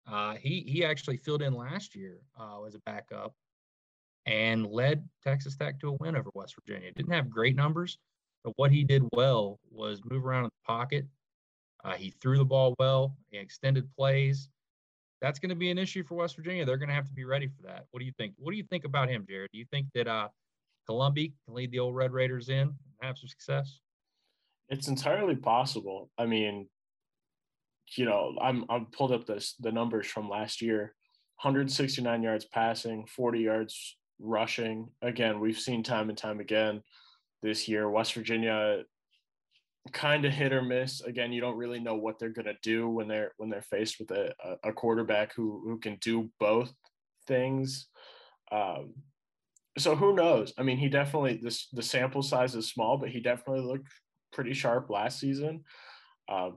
Uh, 0.10 0.36
he 0.36 0.62
he 0.62 0.86
actually 0.86 1.18
filled 1.18 1.42
in 1.42 1.54
last 1.54 1.96
year 1.96 2.20
uh, 2.40 2.64
as 2.64 2.76
a 2.76 2.80
backup 2.86 3.34
and 4.26 4.68
led 4.68 5.08
Texas 5.24 5.56
Tech 5.56 5.80
to 5.80 5.90
a 5.90 5.94
win 5.94 6.16
over 6.16 6.30
West 6.34 6.56
Virginia. 6.56 6.92
Didn't 6.92 7.14
have 7.14 7.30
great 7.30 7.56
numbers, 7.56 7.98
but 8.48 8.54
what 8.56 8.72
he 8.72 8.86
did 8.86 9.04
well 9.12 9.60
was 9.70 10.00
move 10.10 10.26
around 10.26 10.46
in 10.46 10.50
the 10.50 10.74
pocket. 10.74 11.06
Uh, 11.84 11.96
he 11.96 12.12
threw 12.12 12.38
the 12.38 12.46
ball 12.46 12.74
well, 12.80 13.14
he 13.30 13.38
extended 13.38 13.94
plays, 13.94 14.48
that's 15.22 15.38
going 15.38 15.50
to 15.50 15.56
be 15.56 15.70
an 15.70 15.78
issue 15.78 16.02
for 16.02 16.16
West 16.16 16.38
Virginia. 16.38 16.64
They're 16.64 16.78
going 16.78 16.88
to 16.88 16.96
have 16.96 17.10
to 17.10 17.14
be 17.14 17.26
ready 17.26 17.48
for 17.48 17.64
that. 17.64 17.88
What 17.92 18.00
do 18.00 18.06
you 18.06 18.14
think? 18.18 18.36
What 18.38 18.52
do 18.52 18.58
you 18.58 18.64
think 18.64 18.86
about 18.86 19.10
him, 19.10 19.26
Jared? 19.28 19.50
Do 19.52 19.60
you 19.60 19.66
think 19.70 19.88
that 19.96 20.08
uh, 20.08 20.30
Colombi 20.86 21.34
can 21.44 21.56
lead 21.56 21.72
the 21.72 21.80
old 21.80 21.94
Red 21.94 22.14
Raiders 22.14 22.48
in 22.48 22.62
and 22.62 22.76
have 23.02 23.18
some 23.18 23.28
success? 23.28 23.82
It's 24.70 24.88
entirely 24.88 25.36
possible. 25.36 26.10
I 26.18 26.26
mean, 26.26 26.70
you 27.98 28.06
know, 28.06 28.38
I'm 28.42 28.64
I'm 28.70 28.86
pulled 28.86 29.12
up 29.12 29.26
this 29.26 29.56
the 29.60 29.74
numbers 29.74 30.08
from 30.08 30.30
last 30.30 30.62
year. 30.62 30.96
169 31.42 32.24
yards 32.24 32.46
passing, 32.46 33.06
40 33.08 33.40
yards 33.40 33.98
rushing. 34.20 34.88
Again, 35.02 35.42
we've 35.42 35.60
seen 35.60 35.84
time 35.84 36.08
and 36.08 36.18
time 36.18 36.40
again 36.40 36.82
this 37.42 37.68
year. 37.68 37.90
West 37.90 38.14
Virginia, 38.14 38.84
kind 39.94 40.26
of 40.26 40.34
hit 40.34 40.54
or 40.54 40.62
miss. 40.62 41.02
Again, 41.02 41.32
you 41.32 41.42
don't 41.42 41.58
really 41.58 41.80
know 41.80 41.96
what 41.96 42.20
they're 42.20 42.30
gonna 42.30 42.58
do 42.62 42.90
when 42.90 43.08
they're 43.08 43.32
when 43.38 43.50
they're 43.50 43.62
faced 43.62 44.00
with 44.00 44.12
a, 44.12 44.34
a 44.64 44.74
quarterback 44.74 45.34
who 45.34 45.62
who 45.64 45.80
can 45.80 45.98
do 46.02 46.30
both 46.40 46.74
things. 47.28 47.88
Um, 48.52 48.94
so 49.78 49.96
who 49.96 50.16
knows? 50.16 50.54
I 50.58 50.64
mean, 50.64 50.78
he 50.78 50.90
definitely 50.90 51.40
this 51.42 51.68
the 51.72 51.84
sample 51.84 52.24
size 52.24 52.56
is 52.56 52.70
small, 52.70 52.98
but 52.98 53.10
he 53.10 53.20
definitely 53.20 53.62
looked 53.62 53.88
pretty 54.32 54.54
sharp 54.54 54.90
last 54.90 55.20
season. 55.20 55.64
Uh, 56.30 56.52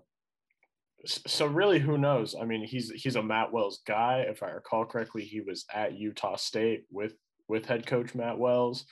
so 1.07 1.47
really, 1.47 1.79
who 1.79 1.97
knows? 1.99 2.35
I 2.41 2.45
mean, 2.45 2.65
he's 2.65 2.91
he's 2.91 3.17
a 3.17 3.23
Matt 3.23 3.53
Wells 3.53 3.81
guy. 3.87 4.25
If 4.29 4.43
I 4.43 4.51
recall 4.51 4.85
correctly, 4.85 5.25
he 5.25 5.41
was 5.41 5.65
at 5.73 5.99
Utah 5.99 6.37
State 6.37 6.85
with 6.91 7.15
with 7.49 7.67
head 7.67 7.87
coach 7.87 8.15
Matt 8.15 8.39
Wells. 8.39 8.85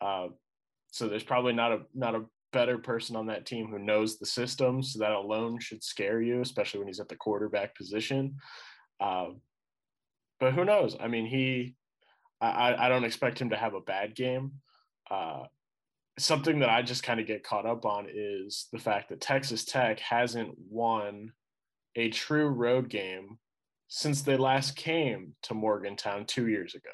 Uh, 0.00 0.28
so 0.92 1.08
there's 1.08 1.24
probably 1.24 1.54
not 1.54 1.72
a 1.72 1.80
not 1.94 2.14
a 2.14 2.26
better 2.52 2.76
person 2.76 3.16
on 3.16 3.26
that 3.26 3.46
team 3.46 3.68
who 3.68 3.78
knows 3.78 4.18
the 4.18 4.26
system. 4.26 4.82
So 4.82 4.98
that 4.98 5.12
alone 5.12 5.58
should 5.58 5.82
scare 5.82 6.20
you, 6.20 6.42
especially 6.42 6.80
when 6.80 6.86
he's 6.86 7.00
at 7.00 7.08
the 7.08 7.16
quarterback 7.16 7.74
position. 7.74 8.36
Uh, 9.00 9.28
but 10.38 10.52
who 10.52 10.64
knows? 10.64 10.94
I 11.00 11.08
mean, 11.08 11.26
he 11.26 11.76
I 12.40 12.86
I 12.86 12.88
don't 12.88 13.04
expect 13.04 13.40
him 13.40 13.50
to 13.50 13.56
have 13.56 13.74
a 13.74 13.80
bad 13.80 14.14
game. 14.14 14.52
Uh, 15.10 15.44
something 16.18 16.58
that 16.60 16.68
I 16.68 16.82
just 16.82 17.02
kind 17.02 17.20
of 17.20 17.26
get 17.26 17.42
caught 17.42 17.66
up 17.66 17.86
on 17.86 18.06
is 18.12 18.68
the 18.70 18.78
fact 18.78 19.08
that 19.08 19.20
Texas 19.22 19.64
Tech 19.64 19.98
hasn't 19.98 20.54
won 20.70 21.32
a 21.96 22.10
true 22.10 22.48
road 22.48 22.90
game 22.90 23.38
since 23.88 24.22
they 24.22 24.36
last 24.36 24.76
came 24.76 25.32
to 25.44 25.54
Morgantown 25.54 26.26
two 26.26 26.48
years 26.48 26.74
ago. 26.74 26.90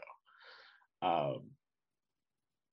Um, 1.00 1.50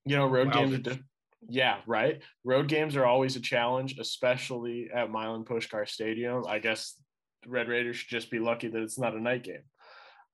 you 0.05 0.15
know, 0.15 0.27
road 0.27 0.47
wow. 0.47 0.53
games 0.53 0.87
are 0.87 0.99
yeah, 1.47 1.77
right. 1.87 2.21
Road 2.43 2.67
games 2.67 2.95
are 2.95 3.05
always 3.05 3.35
a 3.35 3.39
challenge, 3.39 3.97
especially 3.99 4.89
at 4.93 5.11
Milan 5.11 5.45
Puskar 5.45 5.87
Stadium. 5.87 6.43
I 6.47 6.59
guess 6.59 6.95
Red 7.45 7.67
Raiders 7.67 7.97
should 7.97 8.09
just 8.09 8.31
be 8.31 8.39
lucky 8.39 8.67
that 8.67 8.81
it's 8.81 8.99
not 8.99 9.15
a 9.15 9.21
night 9.21 9.43
game. 9.43 9.63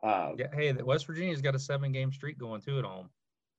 Um, 0.04 0.36
yeah, 0.38 0.48
hey, 0.54 0.74
West 0.74 1.06
Virginia's 1.06 1.42
got 1.42 1.56
a 1.56 1.60
seven 1.60 1.92
game 1.92 2.12
streak 2.12 2.38
going 2.38 2.62
to 2.62 2.80
it 2.80 2.86
home. 2.86 3.10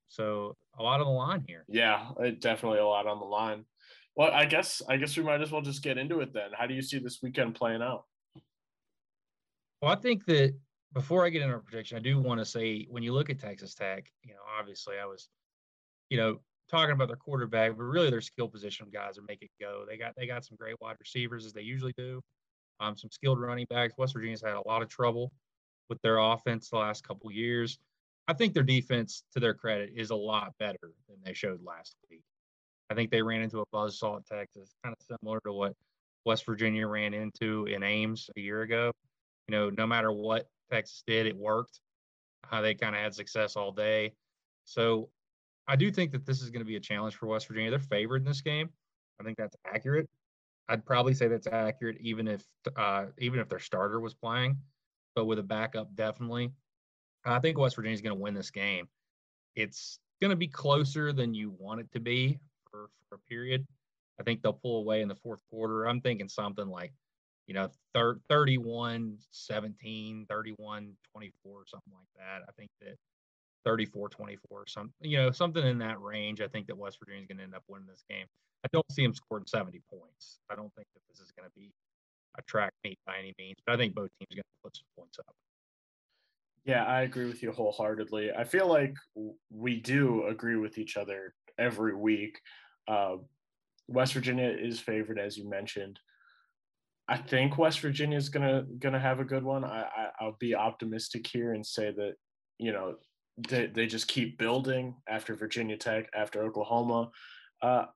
So 0.09 0.57
a 0.78 0.82
lot 0.82 1.00
on 1.00 1.07
the 1.07 1.12
line 1.12 1.44
here. 1.46 1.64
Yeah, 1.68 2.11
definitely 2.40 2.78
a 2.78 2.86
lot 2.86 3.07
on 3.07 3.18
the 3.18 3.24
line. 3.24 3.64
Well, 4.14 4.30
I 4.30 4.44
guess 4.44 4.82
I 4.88 4.96
guess 4.98 5.16
we 5.16 5.22
might 5.22 5.40
as 5.40 5.50
well 5.50 5.62
just 5.62 5.82
get 5.82 5.96
into 5.96 6.20
it 6.20 6.34
then. 6.34 6.50
How 6.57 6.66
do 6.66 6.74
you 6.74 6.82
see 6.82 6.98
this 6.98 7.20
weekend 7.22 7.55
playing 7.55 7.80
out? 7.80 8.05
Well, 9.80 9.90
I 9.90 9.96
think 9.96 10.26
that 10.26 10.55
before 10.92 11.24
I 11.24 11.30
get 11.30 11.42
into 11.42 11.55
our 11.55 11.61
prediction, 11.61 11.96
I 11.96 12.00
do 12.00 12.20
want 12.20 12.40
to 12.40 12.44
say 12.44 12.86
when 12.90 13.03
you 13.03 13.12
look 13.12 13.30
at 13.30 13.38
Texas 13.38 13.74
Tech, 13.74 14.05
you 14.22 14.34
know, 14.34 14.40
obviously 14.59 14.96
I 15.03 15.07
was, 15.07 15.28
you 16.11 16.18
know, 16.18 16.40
talking 16.72 16.92
about 16.92 17.08
their 17.08 17.16
quarterback, 17.16 17.76
but 17.76 17.84
really 17.84 18.10
their 18.10 18.20
skill 18.20 18.48
position 18.48 18.88
guys 18.92 19.18
are 19.18 19.24
making 19.28 19.48
it 19.58 19.62
go. 19.62 19.84
They 19.88 19.96
got 19.96 20.14
they 20.16 20.26
got 20.26 20.44
some 20.44 20.56
great 20.58 20.76
wide 20.80 20.96
receivers 20.98 21.46
as 21.46 21.52
they 21.52 21.62
usually 21.62 21.94
do. 21.96 22.20
Um, 22.80 22.96
some 22.96 23.10
skilled 23.10 23.40
running 23.40 23.66
backs. 23.70 23.94
West 23.96 24.14
Virginia's 24.14 24.42
had 24.42 24.54
a 24.54 24.66
lot 24.66 24.82
of 24.82 24.88
trouble 24.88 25.32
with 25.88 26.00
their 26.02 26.18
offense 26.18 26.68
the 26.68 26.78
last 26.78 27.06
couple 27.06 27.30
years. 27.30 27.78
I 28.26 28.32
think 28.32 28.54
their 28.54 28.62
defense, 28.62 29.24
to 29.34 29.40
their 29.40 29.54
credit, 29.54 29.92
is 29.94 30.10
a 30.10 30.16
lot 30.16 30.52
better 30.58 30.78
than 31.08 31.18
they 31.24 31.34
showed 31.34 31.62
last 31.62 31.96
week. 32.10 32.22
I 32.90 32.94
think 32.94 33.10
they 33.10 33.22
ran 33.22 33.42
into 33.42 33.60
a 33.60 33.66
buzzsaw 33.66 34.18
at 34.18 34.26
Texas, 34.26 34.74
kind 34.82 34.96
of 34.98 35.18
similar 35.18 35.40
to 35.44 35.52
what 35.52 35.74
West 36.24 36.46
Virginia 36.46 36.86
ran 36.88 37.14
into 37.14 37.66
in 37.66 37.82
Ames 37.82 38.30
a 38.36 38.40
year 38.40 38.62
ago 38.62 38.92
you 39.48 39.56
know, 39.56 39.70
no 39.70 39.86
matter 39.86 40.12
what 40.12 40.48
Texas 40.70 41.02
did, 41.06 41.26
it 41.26 41.36
worked. 41.36 41.80
Uh, 42.50 42.60
they 42.60 42.74
kind 42.74 42.94
of 42.94 43.02
had 43.02 43.14
success 43.14 43.56
all 43.56 43.72
day. 43.72 44.14
So 44.64 45.08
I 45.68 45.76
do 45.76 45.90
think 45.90 46.12
that 46.12 46.26
this 46.26 46.42
is 46.42 46.50
going 46.50 46.60
to 46.60 46.66
be 46.66 46.76
a 46.76 46.80
challenge 46.80 47.14
for 47.16 47.26
West 47.26 47.48
Virginia. 47.48 47.70
They're 47.70 47.78
favored 47.78 48.22
in 48.22 48.24
this 48.24 48.40
game. 48.40 48.70
I 49.20 49.24
think 49.24 49.38
that's 49.38 49.56
accurate. 49.66 50.08
I'd 50.68 50.84
probably 50.84 51.14
say 51.14 51.28
that's 51.28 51.46
accurate, 51.46 51.98
even 52.00 52.28
if 52.28 52.44
uh, 52.76 53.06
even 53.18 53.40
if 53.40 53.48
their 53.48 53.58
starter 53.58 54.00
was 54.00 54.14
playing, 54.14 54.56
but 55.14 55.26
with 55.26 55.38
a 55.38 55.42
backup, 55.42 55.94
definitely. 55.94 56.52
I 57.24 57.38
think 57.38 57.58
West 57.58 57.76
Virginia 57.76 57.94
is 57.94 58.00
going 58.00 58.16
to 58.16 58.20
win 58.20 58.34
this 58.34 58.50
game. 58.50 58.88
It's 59.54 59.98
going 60.20 60.30
to 60.30 60.36
be 60.36 60.48
closer 60.48 61.12
than 61.12 61.34
you 61.34 61.54
want 61.58 61.80
it 61.80 61.92
to 61.92 62.00
be 62.00 62.38
for, 62.70 62.88
for 63.08 63.16
a 63.16 63.18
period. 63.28 63.66
I 64.18 64.24
think 64.24 64.42
they'll 64.42 64.52
pull 64.52 64.78
away 64.78 65.02
in 65.02 65.08
the 65.08 65.14
fourth 65.14 65.40
quarter. 65.50 65.84
I'm 65.84 66.00
thinking 66.00 66.28
something 66.28 66.66
like 66.66 66.92
you 67.46 67.54
know, 67.54 67.68
thir- 67.94 68.20
31 68.28 69.18
17, 69.30 70.26
31 70.28 70.92
24, 71.12 71.62
something 71.66 71.92
like 71.92 72.08
that. 72.16 72.42
I 72.48 72.52
think 72.52 72.70
that 72.80 72.96
34 73.64 74.08
24, 74.08 74.66
some, 74.66 74.92
you 75.00 75.18
know, 75.18 75.30
something 75.30 75.64
in 75.66 75.78
that 75.78 76.00
range. 76.00 76.40
I 76.40 76.48
think 76.48 76.66
that 76.66 76.76
West 76.76 76.98
Virginia 76.98 77.22
is 77.22 77.26
going 77.26 77.38
to 77.38 77.44
end 77.44 77.54
up 77.54 77.64
winning 77.68 77.88
this 77.88 78.04
game. 78.08 78.26
I 78.64 78.68
don't 78.72 78.90
see 78.92 79.02
them 79.02 79.14
scoring 79.14 79.44
70 79.46 79.80
points. 79.90 80.38
I 80.50 80.54
don't 80.54 80.72
think 80.74 80.88
that 80.94 81.00
this 81.08 81.20
is 81.20 81.32
going 81.32 81.48
to 81.48 81.54
be 81.54 81.72
a 82.38 82.42
track 82.42 82.72
meet 82.84 82.98
by 83.06 83.18
any 83.18 83.34
means, 83.38 83.58
but 83.66 83.74
I 83.74 83.76
think 83.76 83.94
both 83.94 84.10
teams 84.18 84.32
are 84.32 84.36
going 84.36 84.42
to 84.42 84.62
put 84.62 84.76
some 84.76 84.86
points 84.96 85.18
up. 85.18 85.34
Yeah, 86.64 86.84
I 86.84 87.02
agree 87.02 87.26
with 87.26 87.42
you 87.42 87.50
wholeheartedly. 87.50 88.30
I 88.32 88.44
feel 88.44 88.68
like 88.68 88.94
we 89.50 89.80
do 89.80 90.26
agree 90.26 90.56
with 90.56 90.78
each 90.78 90.96
other 90.96 91.34
every 91.58 91.94
week. 91.94 92.40
Uh, 92.86 93.16
West 93.88 94.14
Virginia 94.14 94.48
is 94.48 94.78
favored, 94.78 95.18
as 95.18 95.36
you 95.36 95.48
mentioned. 95.48 95.98
I 97.08 97.16
think 97.16 97.58
West 97.58 97.80
Virginia 97.80 98.16
is 98.16 98.28
gonna 98.28 98.64
gonna 98.78 99.00
have 99.00 99.18
a 99.18 99.24
good 99.24 99.42
one. 99.42 99.64
I, 99.64 99.86
I 100.20 100.24
will 100.24 100.36
be 100.38 100.54
optimistic 100.54 101.26
here 101.26 101.52
and 101.52 101.66
say 101.66 101.90
that 101.90 102.14
you 102.58 102.72
know 102.72 102.94
they 103.36 103.66
they 103.66 103.86
just 103.86 104.08
keep 104.08 104.38
building 104.38 104.94
after 105.08 105.34
Virginia 105.34 105.76
Tech, 105.76 106.08
after 106.14 106.42
Oklahoma. 106.42 107.10
Uh, 107.62 107.86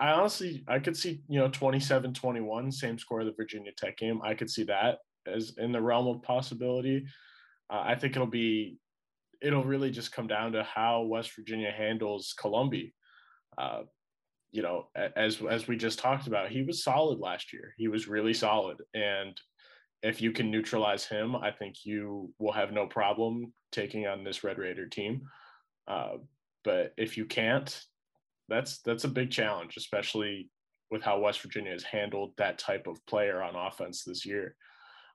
I 0.00 0.10
honestly 0.10 0.64
I 0.68 0.78
could 0.78 0.96
see 0.96 1.22
you 1.28 1.38
know 1.38 1.48
27-21, 1.48 2.72
same 2.72 2.98
score 2.98 3.20
of 3.20 3.26
the 3.26 3.32
Virginia 3.32 3.72
Tech 3.76 3.96
game. 3.96 4.20
I 4.24 4.34
could 4.34 4.50
see 4.50 4.64
that 4.64 4.98
as 5.26 5.54
in 5.58 5.72
the 5.72 5.80
realm 5.80 6.06
of 6.06 6.22
possibility. 6.22 7.06
Uh, 7.70 7.82
I 7.84 7.94
think 7.94 8.14
it'll 8.16 8.26
be 8.26 8.78
it'll 9.40 9.64
really 9.64 9.90
just 9.90 10.12
come 10.12 10.26
down 10.26 10.52
to 10.52 10.62
how 10.62 11.02
West 11.02 11.34
Virginia 11.36 11.70
handles 11.70 12.34
Colombi. 12.38 12.94
Uh, 13.56 13.82
you 14.52 14.62
know, 14.62 14.88
as 14.94 15.40
as 15.42 15.66
we 15.66 15.76
just 15.76 15.98
talked 15.98 16.26
about, 16.26 16.50
he 16.50 16.62
was 16.62 16.84
solid 16.84 17.18
last 17.18 17.52
year. 17.52 17.74
He 17.76 17.88
was 17.88 18.08
really 18.08 18.34
solid, 18.34 18.78
and 18.94 19.38
if 20.04 20.20
you 20.20 20.32
can 20.32 20.50
neutralize 20.50 21.06
him, 21.06 21.34
I 21.34 21.50
think 21.50 21.86
you 21.86 22.30
will 22.38 22.52
have 22.52 22.72
no 22.72 22.86
problem 22.86 23.54
taking 23.72 24.06
on 24.06 24.22
this 24.22 24.44
Red 24.44 24.58
Raider 24.58 24.86
team. 24.86 25.22
Uh, 25.88 26.18
but 26.62 26.92
if 26.98 27.16
you 27.16 27.24
can't, 27.24 27.82
that's 28.48 28.80
that's 28.82 29.04
a 29.04 29.08
big 29.08 29.30
challenge, 29.30 29.78
especially 29.78 30.50
with 30.90 31.02
how 31.02 31.18
West 31.20 31.40
Virginia 31.40 31.72
has 31.72 31.82
handled 31.82 32.32
that 32.36 32.58
type 32.58 32.86
of 32.86 33.04
player 33.06 33.42
on 33.42 33.56
offense 33.56 34.04
this 34.04 34.26
year. 34.26 34.54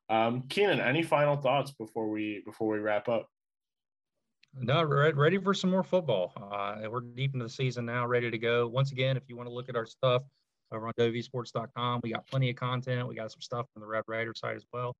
Um, 0.09 0.45
Keenan, 0.49 0.81
any 0.81 1.03
final 1.03 1.37
thoughts 1.37 1.71
before 1.71 2.09
we 2.09 2.41
before 2.43 2.73
we 2.73 2.79
wrap 2.79 3.07
up? 3.07 3.29
No, 4.55 4.83
ready 4.83 5.37
for 5.37 5.53
some 5.53 5.69
more 5.69 5.83
football. 5.83 6.33
Uh, 6.35 6.89
we're 6.89 7.01
deep 7.01 7.35
into 7.35 7.45
the 7.45 7.51
season 7.51 7.85
now, 7.85 8.07
ready 8.07 8.31
to 8.31 8.37
go. 8.39 8.67
Once 8.67 8.91
again, 8.91 9.15
if 9.15 9.23
you 9.27 9.37
want 9.37 9.47
to 9.47 9.53
look 9.53 9.69
at 9.69 9.75
our 9.75 9.85
stuff 9.85 10.23
over 10.71 10.87
on 10.87 10.93
wvsports.com, 10.93 12.01
we 12.03 12.11
got 12.11 12.27
plenty 12.27 12.49
of 12.49 12.55
content. 12.55 13.07
We 13.07 13.15
got 13.15 13.31
some 13.31 13.41
stuff 13.41 13.65
from 13.73 13.81
the 13.81 13.87
Red 13.87 14.03
Raider 14.07 14.33
side 14.35 14.55
as 14.55 14.65
well. 14.73 14.95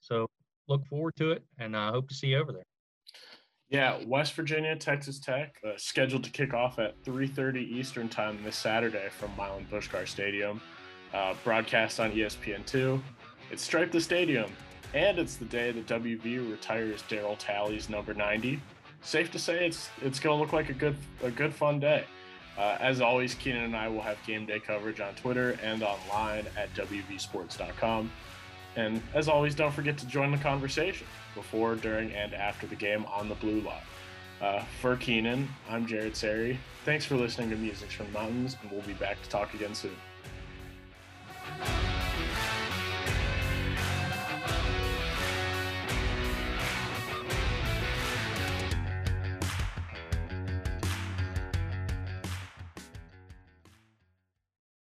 So 0.00 0.28
look 0.68 0.84
forward 0.86 1.14
to 1.16 1.32
it, 1.32 1.44
and 1.58 1.74
uh, 1.74 1.90
hope 1.92 2.08
to 2.08 2.14
see 2.14 2.28
you 2.28 2.38
over 2.38 2.52
there. 2.52 2.66
Yeah, 3.70 3.98
West 4.06 4.32
Virginia, 4.32 4.76
Texas 4.76 5.18
Tech, 5.20 5.56
uh, 5.66 5.72
scheduled 5.76 6.24
to 6.24 6.30
kick 6.30 6.54
off 6.54 6.78
at 6.78 7.02
3:30 7.04 7.58
Eastern 7.58 8.08
Time 8.08 8.42
this 8.42 8.56
Saturday 8.56 9.08
from 9.10 9.30
Milan 9.36 9.66
Puskar 9.70 10.06
Stadium. 10.06 10.60
Uh, 11.12 11.34
broadcast 11.42 12.00
on 12.00 12.12
ESPN2. 12.12 13.00
It's 13.50 13.62
Stripe 13.62 13.90
the 13.90 14.00
Stadium, 14.00 14.50
and 14.94 15.18
it's 15.18 15.36
the 15.36 15.46
day 15.46 15.72
that 15.72 15.86
WVU 15.86 16.50
retires 16.50 17.02
Darryl 17.08 17.36
Talley's 17.38 17.88
number 17.88 18.12
90 18.12 18.60
safe 19.02 19.30
to 19.30 19.38
say 19.38 19.66
it's 19.66 19.90
it's 20.02 20.20
going 20.20 20.36
to 20.36 20.42
look 20.42 20.52
like 20.52 20.68
a 20.68 20.74
good 20.74 20.96
a 21.22 21.30
good 21.30 21.54
fun 21.54 21.80
day. 21.80 22.04
Uh, 22.58 22.76
as 22.80 23.00
always, 23.00 23.34
Keenan 23.34 23.62
and 23.62 23.76
I 23.76 23.88
will 23.88 24.02
have 24.02 24.18
game 24.26 24.44
day 24.44 24.58
coverage 24.58 25.00
on 25.00 25.14
Twitter 25.14 25.56
and 25.62 25.82
online 25.82 26.46
at 26.56 26.74
wvsports.com. 26.74 28.10
And 28.74 29.00
as 29.14 29.28
always, 29.28 29.54
don't 29.54 29.72
forget 29.72 29.96
to 29.98 30.06
join 30.06 30.32
the 30.32 30.38
conversation 30.38 31.06
before, 31.34 31.76
during, 31.76 32.12
and 32.12 32.34
after 32.34 32.66
the 32.66 32.76
game 32.76 33.06
on 33.06 33.28
the 33.28 33.36
Blue 33.36 33.60
Line. 33.60 33.76
Uh, 34.40 34.62
for 34.80 34.96
Keenan, 34.96 35.48
I'm 35.68 35.86
Jared 35.86 36.16
Sari. 36.16 36.58
Thanks 36.84 37.04
for 37.04 37.16
listening 37.16 37.50
to 37.50 37.56
Music 37.56 37.90
from 37.90 38.06
the 38.06 38.12
Mountains, 38.12 38.56
and 38.62 38.70
we'll 38.70 38.82
be 38.82 38.92
back 38.94 39.20
to 39.22 39.28
talk 39.28 39.54
again 39.54 39.74
soon. 39.74 39.96